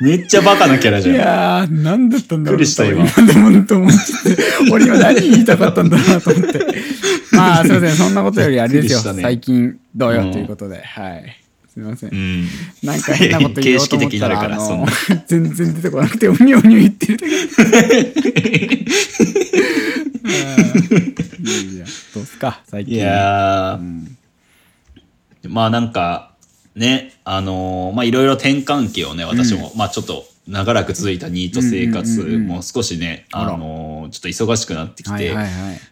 [0.01, 1.15] めっちゃバカなキャラいじゃん。
[1.15, 6.59] やー、なんだったんだろうびっくりした今思ってて、俺今何言いたかったんだろうなと思って。
[7.31, 9.13] まあ、すいません、そんなことよりあれですよ。
[9.13, 11.37] ね最近どうようんということで、はい。
[11.71, 12.15] すみませんう。
[12.15, 12.47] ん。
[12.83, 14.85] なんか変なこと言おうと思ったら、形式的になるからあそん
[15.27, 17.27] 全然出てこなくて、おにょおにょ言ってるだ
[18.23, 18.85] け。
[20.23, 22.95] いやいや、どうっすか、最近。
[22.95, 26.31] いやー、まあなんか、
[26.75, 32.47] ね、あのーまあいろいろ転換期をね、私も、まあちょっと長らく続いたニート生活うんうんうんうん。
[32.47, 35.35] も少しね、あのーちょっと忙しくなってきて。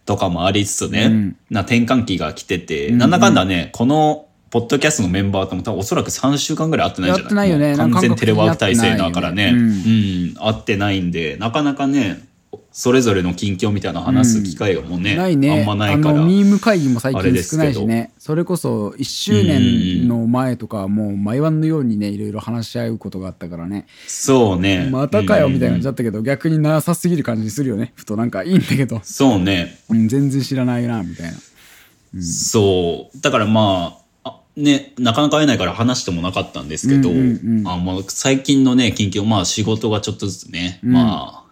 [0.06, 1.36] とかもありつつね、うん。
[1.50, 3.00] な転換期が来てて、うんうん。
[3.00, 7.52] なんだかんだね、この、ポッドキャストのメンバーとも多分おそらく3週間ぐらい会ってないんじゃない？
[7.52, 7.92] やってないよね。
[7.94, 9.52] 完全テレワーク体制だからね。
[9.52, 9.70] なん。
[9.70, 12.28] うか確ん、会ってないんで、なかなかね、
[12.72, 15.62] それぞれの近況みたいなの話す機会がもうね、ないね。
[15.62, 16.24] あんまないから。
[16.24, 18.12] ミーム会議も最近少ないしね。
[18.20, 23.88] それこそ、1周年の前とかはもう毎晩のようにね、いろいろ話し合うことがあったからね。
[24.08, 24.88] そうね。
[24.92, 27.94] またかよみたいな感じだうんったけど、逆になさすぎる感じするよね。
[27.96, 29.80] ふとなんかいいんだけど、そうね。
[29.90, 32.22] うん、全然知らないな、みたいな。
[32.22, 33.22] そう。
[33.22, 41.49] だからまあ、あね、なかなか会えないから話してもなかったんですけど、うんうんうんあもう最近のね、近況、まあ仕事がちょっとずつね、んまあ、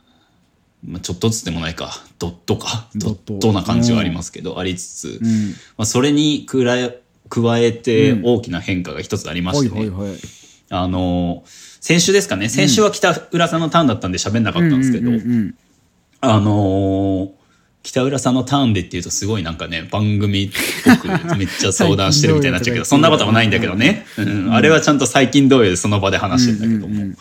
[0.86, 5.50] まあ、ちょっとずつでもないか、ドットか、ドドットな感じはありますけど、ありつつ、うん。
[5.78, 7.00] まあ、それに加え、
[7.30, 9.92] 加えて大きな変化が一つありましてね。
[10.70, 11.44] あの、
[11.82, 15.12] 先週ですかね、先週は北浦さんのターンだったんで喋んなかったんですけど、
[16.22, 17.38] あのー
[17.84, 20.50] 北浦さんのターンでっていうとすごいなんかね、番組っ
[20.84, 24.06] ぽくめっちゃ相談してるみたいになっちゃうけど、 そんなこともないんだけどね。
[24.18, 24.54] うん。
[24.54, 27.16] あれはちゃんと最近同様でその場で話してんだけども。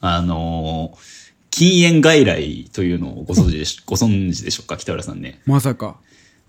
[0.00, 1.19] あのー
[1.50, 5.40] 禁煙外来というのをご存知でし、ご存知でしょうか、北浦さんね。
[5.46, 5.96] まさか。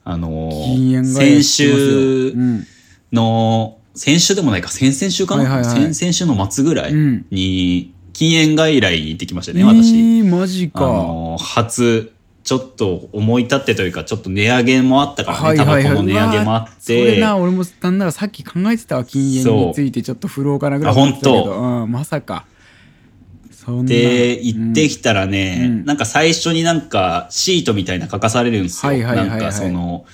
[0.04, 2.68] あのー禁煙外来先週うん
[3.12, 5.94] の、先週でもないか、先々週かな、はいはいはい。
[5.94, 7.26] 先々週の末ぐらいうん。
[7.30, 9.94] に、禁煙外来に行ってきましたね、え私。
[9.94, 10.86] ー、マジあか。
[10.86, 12.12] のー初
[12.44, 15.84] ちょっと思い立ってというかちょっと値上げもあったからね、はいはいはい。
[15.84, 19.06] タバコの値上げもあっうわそれてな俺もなんならさっき考えてたわ。
[19.06, 21.84] 禁煙についてちょっと振ろうかなぐらい思ってたけど。
[21.84, 22.46] うん、まさか
[23.84, 25.86] で行ってきたらね、うん。
[25.86, 29.40] なんか最初になんかシートみたいな書かされるんですよ、はいはいはいはい。
[29.40, 30.06] なんかその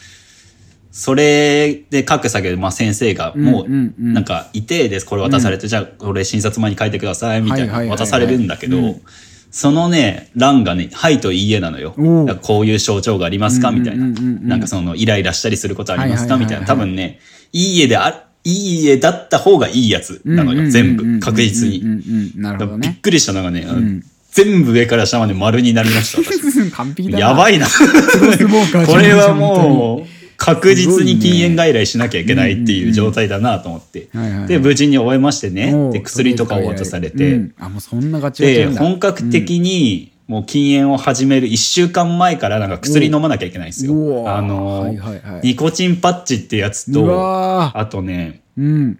[0.91, 3.95] それで書く先で、まあ、先生がもううんうん。
[3.99, 9.01] うんなんかいてですこれ渡されて、じゃあこれ診察前に書いてくださいみたいな渡されるんだけど、うん。
[9.49, 11.95] そのね欄がね「はい」と「いいえ」なのよ。
[12.41, 14.25] こういう症状がありますかみたいなうんうんうん。
[14.25, 14.57] うんな。
[14.57, 16.65] んかそのイライラしたりすることありますかみたいな。
[16.67, 17.19] 多分ね
[17.53, 21.19] 「いいえ」であいいえだった方がいいやつなのよ全部。
[21.19, 22.31] 確実に。
[22.35, 22.87] なるほどね。
[22.87, 24.03] びっくりしたのがね、ん。
[24.31, 26.71] 全部上から下まで丸になりました私。
[26.71, 27.27] 完璧だな。
[27.27, 27.67] やばいな。
[28.87, 30.07] これはもう
[30.37, 34.07] 確実に禁煙外来しなきゃいけないっていう状態だなと思って、
[34.47, 35.73] で無事に終えましてね。
[35.91, 37.51] で薬とかを渡されて、うん。
[37.59, 43.93] あもうそんなガチガチで本格的にもう禁煙を始める1週間前からなんか薬飲まなきゃいけないんですよ、
[44.29, 45.41] あの、はいはいはい。
[45.43, 48.99] ニコチンパッチってやつうとあとねうん。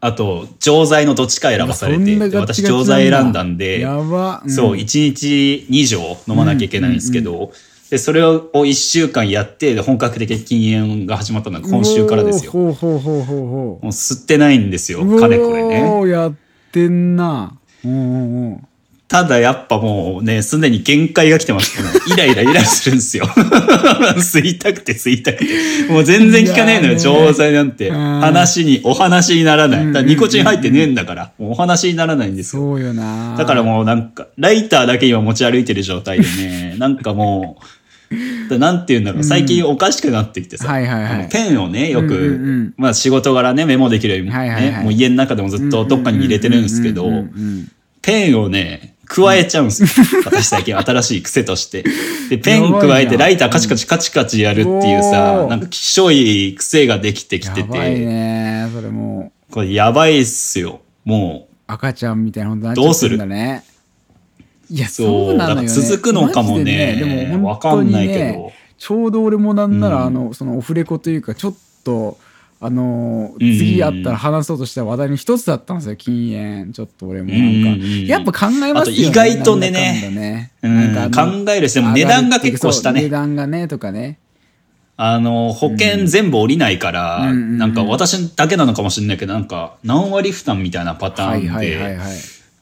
[0.00, 4.50] あと錠剤のどっちか選ばされて私錠剤選んだんでやば、ん。
[4.50, 7.52] そう、1日2錠飲まなきゃいけないんですけど、
[7.90, 12.50] で、それを1週間やって、で本格的に禁煙が始まったのが今週からですよ。
[12.50, 16.08] ほうほうほうほうほもう吸ってないんですよ、うかれこれね。
[16.08, 16.34] やっ
[16.72, 17.52] てんな。
[17.84, 18.68] うんうんうん
[19.12, 21.82] ただやっぱもうね、すでに限界が来てました。
[21.82, 23.26] もうイライライラするんですよ。
[24.16, 25.92] 吸いたくて吸いたくて。
[25.92, 27.90] もう全然効かねえのよ、錠剤なんて。
[27.90, 29.84] うん話に、お話にならない。
[29.84, 32.62] うんだニコチン入ってねえんだから、もうお話にならないんですよ。
[32.62, 37.58] そうよなだからもうなんか、ライターだけ今持ち歩いてる状態でね、 なんかも
[38.10, 40.72] う、だなんて言うんだろう、最近おかしくなってきてさ、
[41.30, 47.10] ペンをね、よく、まあ仕事柄ね、メモできるように、ねもう家の中でもずっとどっかに入れてるんですけど
[48.00, 49.88] ペンをね、加えちゃうんですよ。
[50.24, 51.84] 私最近新しい癖として。
[52.30, 58.70] で、ペン加えてライターカチカチカチカチやるっていうさなんかきしょい癖ができてきてやばいて、ね。
[58.74, 59.52] それもう。
[59.52, 60.80] これやばいっすよ。
[61.04, 63.64] もう、赤ちゃんみたいなことになっちゃってるんだね
[64.70, 65.66] いやそうなのよね。
[65.66, 66.96] だから続くのかもね。
[66.96, 68.18] ででもわかんないけど。
[68.18, 70.06] ねちょうど俺もなんなら、うん。
[70.06, 72.18] あのそのオフレコというかちょっと
[72.64, 73.52] あのうんうん。
[73.52, 76.72] うん次あったら話そうとした話題の一つだったんですよ禁煙。
[76.72, 78.06] ちょっと俺もなんか、うんうんうん。
[78.06, 79.08] やっぱ考えますよね。
[79.08, 80.52] 意外とねね。
[80.62, 80.94] うん。
[80.94, 84.18] なんか考えるしでも値段が結構したね値段がねとかね。
[84.96, 87.30] あの、保険全部降りないから、うん。
[87.30, 92.16] うんうんなんか私だけなのかもしれないけど、なんか何割負担みたいなパターンで、はいはいはいはい。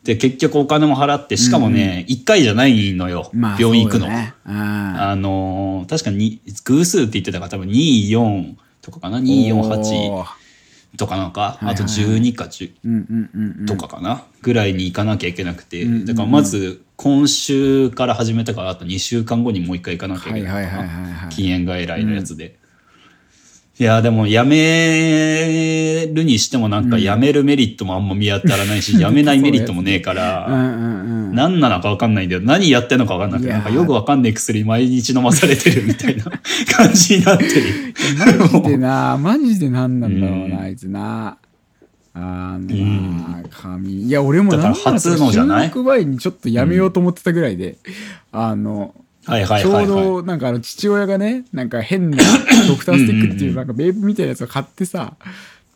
[0.04, 4.08] で、結局お金も払って、しかもね、1回じゃないのよ、まあ病院行くの。
[4.08, 4.32] ね。
[4.46, 8.54] ああの、確かに、偶数って言ってたから多分2、4
[8.90, 10.24] とかかな ?2、4、8
[10.96, 13.66] とかなんか、あと12か10うんうんうんうん。
[13.66, 22.58] とかかな、ぐらいに行かなきゃいけなくて、だからまず今週から始めたからあと2週間後にもう一回行かなきゃいけないか禁煙外来のやつで、
[23.80, 30.54] いや、でも、やめるにしてもなんか、やめるメリットもあんま見当たらないし、 やめないメリットもねえかうんら、うん
[31.04, 32.42] うん何なのかわかんないんだよ。
[32.44, 36.24] 何やってんのかわかんなくて、なんかよくわかんない薬毎日飲まされてるみたいな
[36.76, 37.52] 感じになってる。
[38.42, 40.62] マジでな マジで何なんだろうな、うん。
[40.64, 41.38] あいつな。
[42.14, 43.18] あのん。
[43.18, 45.68] な髪いや俺もだからなんなら初のじゃない？
[45.68, 47.76] 収録前にちょっとやめようと思ってたぐらいで、
[48.32, 48.92] あの
[49.26, 49.86] はいはいちょはい。
[49.86, 50.04] うはい。
[50.04, 52.18] どなんかあの父親がねなんか変な
[52.68, 55.14] ドクタースティックっていうなんかベープみたいなやつを買ってさ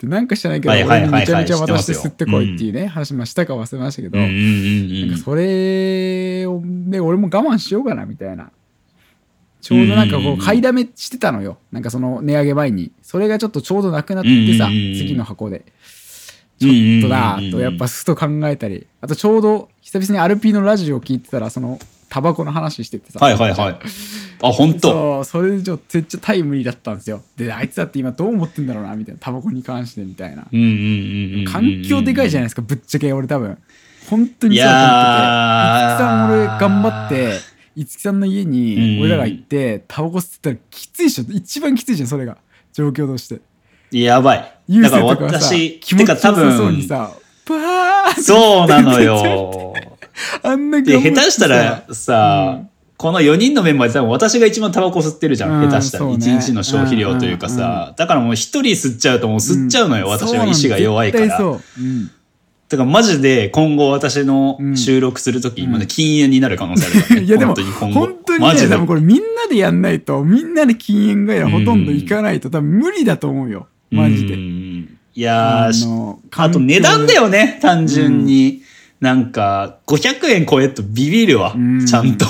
[0.01, 0.83] でなんか知らないけどはい。
[0.83, 8.51] はいはいはい俺にめちゃめちゃ渡して吸ってこいっていうね話もしたか忘れましたけど、なんかそれをで俺も我慢しようかなみたいな。
[9.61, 11.57] ちょうどなんかこう買いだめしてたのよ。
[11.73, 12.93] なんかその値上げ前に。
[13.01, 15.65] それがちょっとちょうどなくなってさ次の箱で。
[16.61, 18.87] ちょっとだとやっぱふと考えたり。
[19.01, 21.79] あとちょうど久々にアルピーのラジオを聞いてたらその
[22.15, 23.19] タバコの話しててさ。
[23.19, 23.78] はいはいはい。
[24.41, 25.24] あ、本当？
[25.24, 27.23] そうそれでちょっとめっちゃタイムリーだったんですよ。
[27.36, 29.20] であいつだって今どう思ってんだろうなみたいな。
[29.20, 30.47] タバコに関してみたいな。
[30.53, 31.45] うんうんうんうん。
[31.47, 33.59] 環境でかいじゃないですかぶっちゃけ俺多分。
[34.09, 35.24] 本当にいそうと思ってて。
[35.74, 37.32] 五木さん俺頑張って
[37.74, 39.01] 五木さんの家うんにうん。
[39.01, 41.24] 俺らが行ってタバコ吸ってたらきついでしょ。
[41.31, 42.36] 一番きついじゃんそれが。
[42.73, 43.41] 状況として。
[43.91, 44.59] やばい。
[44.69, 47.11] 優だから私、気持ちよさそうに分、さ
[47.49, 49.74] バーッそうなのよ。
[50.43, 55.65] あんなで、頑張って下手したらさ、うんこの4人のメンバーで多分私が一番タバコ吸ってるじゃん。
[55.65, 56.05] うん下手したら。
[56.05, 57.95] そうね1日の消費量というかうんうんさ。
[57.97, 60.07] だからもう一人吸っちゃうともう吸っちゃうのよ。
[60.07, 61.36] 私は意志が弱いから。
[61.36, 62.11] そうううん
[62.69, 67.27] だからマジで今後私のうん収録するとき、まだ禁煙になる可能性あるからね。
[67.27, 68.01] いやでも本当に今後。
[68.01, 78.62] 本当にねマジでこれみんなでやんないとみんなで禁煙外来ほとんど行かないと多分無理だと思うよマジでうんいやあと値段だよね、単純に。
[79.01, 81.87] なんか、500円超えるとビビるわ、うん。
[81.87, 82.27] ちゃんと。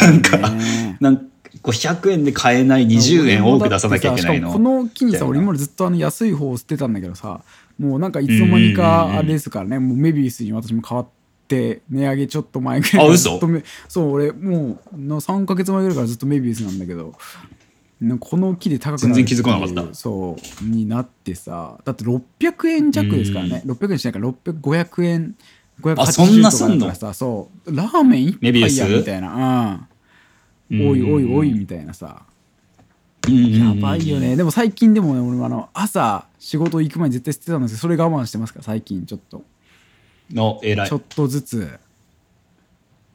[0.00, 1.22] なんか、ねなんか
[1.62, 4.52] 500円で買えない20円多く出さなきゃいけないの。
[4.52, 7.40] この機にさ俺今までずっとあの安い方を捨てたんだけどさ
[7.76, 9.80] もうなんかいつの間にかあれですからね。
[9.80, 11.08] もうメビウスに私も変わっ
[11.48, 13.06] て値上げちょっと前ぐらい。
[13.06, 13.40] あ嘘？
[13.88, 17.14] そう俺もうの3ヶ月前ぐらいからずっとメビウスなんだけど。
[18.20, 19.94] この木で高くなる全然気づかなかった。
[19.94, 21.78] そうになってさ。
[21.84, 23.62] だって600円弱ですからね。
[23.64, 24.18] 600円しないか。
[24.18, 25.34] ら600円
[25.96, 29.88] あそんな580とかだからさそうラーメン一杯やみたいな。
[30.70, 30.88] うん。
[30.88, 32.22] おいおいおいみたいなさ。
[33.28, 34.36] やばいよね。
[34.36, 39.42] でも最近でもね俺もあの朝仕事行く前に絶対捨てたんですけどそれ我慢してますから最近ちょっと。
[40.32, 40.88] の、偉い。
[40.88, 40.96] ちょ。
[40.96, 41.78] っとずつ。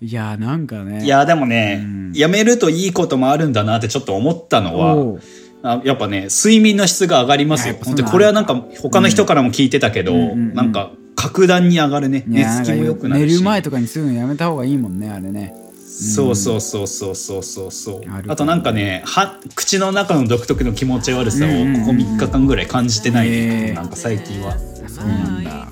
[0.02, 1.06] いやーなんかね。
[1.06, 2.12] いや、でもね、うん。
[2.14, 5.20] やめるといいこともあるんだなってちょっと思ったのは、
[5.64, 7.76] あやっぱね、睡眠の質が上がりますよ。
[7.76, 10.54] これはなんか他の人からも聞いてたけど、うん。
[10.54, 10.92] なんか
[11.22, 12.26] 格段に上がるね。
[12.28, 13.34] い寝つきも良くなるし。
[13.34, 15.56] 寝る前とかにすぐのやめた方がいいもんねあれね。
[15.86, 17.72] そうそうそうそうそうそう。
[17.72, 24.58] そうあとなんかねは口の中の独特の気持ち悪さをうんうんうんここ3日間ぐらい感じてないね、なんか最近は。
[24.88, 25.68] そうなんだ。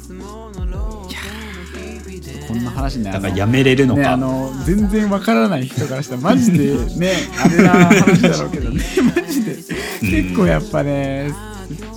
[2.47, 7.13] こんな話になだからやめれるのね、か、あの全然わからない人からしたらマジでね
[7.43, 8.83] あれな話だろうけどね。
[9.15, 9.55] マジで。
[10.01, 11.35] 結構やっぱね言っ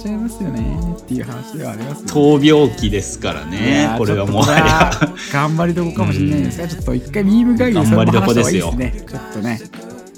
[0.03, 2.13] ちゃいますよねっていう話ではありますよね。
[2.13, 9.61] 闘病期ですからいねこれはもちょっとはやこれは頑張りどこかもしれないですがちょっと一回ミーム会議でそれも話した方がいいですねちょっとね。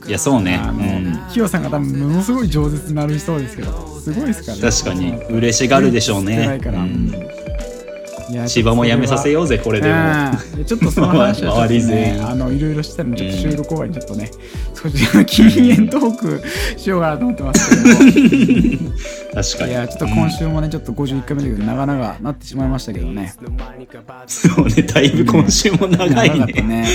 [0.06, 4.62] いやそうね、あの、うん、キヨさんが多分ものすごい饒舌になるそうですけどすごいですからね。
[4.62, 6.60] 確かに嬉しがるでしょうね。
[6.62, 7.34] うん
[8.30, 9.94] いや千葉もやめさせようぜこれでも。
[9.94, 14.30] うんちょっとその話はね、員あのいろいろしたのでちょっと収録終わりにちょっとね、
[14.74, 16.42] 少し禁煙トーク
[16.78, 19.42] しようかなと思ってますけど。
[19.42, 19.70] 確かに。
[19.72, 23.34] いやちょっと今週もねちょっと51回目だけど長々なってしまいましたけどね。
[24.26, 26.46] そうねだいぶ今週も長いね。
[26.62, 26.86] ね、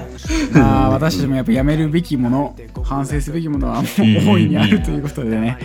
[0.00, 0.05] う ん
[0.52, 3.86] ま あ私たちもやっぱやめるべきもの反省すべきものはもう
[4.26, 5.58] 大いにあるということでね。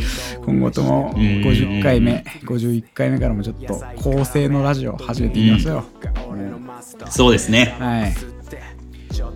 [0.45, 5.84] 今後とも50回目51回目からもちょっと構成のラジオ始めていきましょう、
[7.10, 7.76] そうですね。
[7.80, 8.14] はい。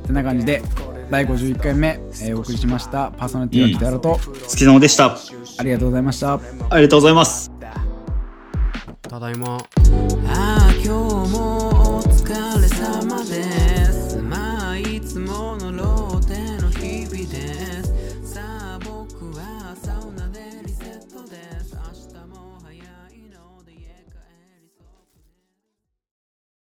[0.05, 0.61] てな感じで
[1.09, 5.15] 第51回目、えーお送りしましたパーソナリティは北原と、お疲れ様でした。
[5.57, 6.33] ありがとうございました。
[6.33, 6.39] あ
[6.77, 7.51] りがとうございます。
[9.03, 9.57] ただいま。
[9.57, 9.59] あ
[10.27, 11.14] あ今日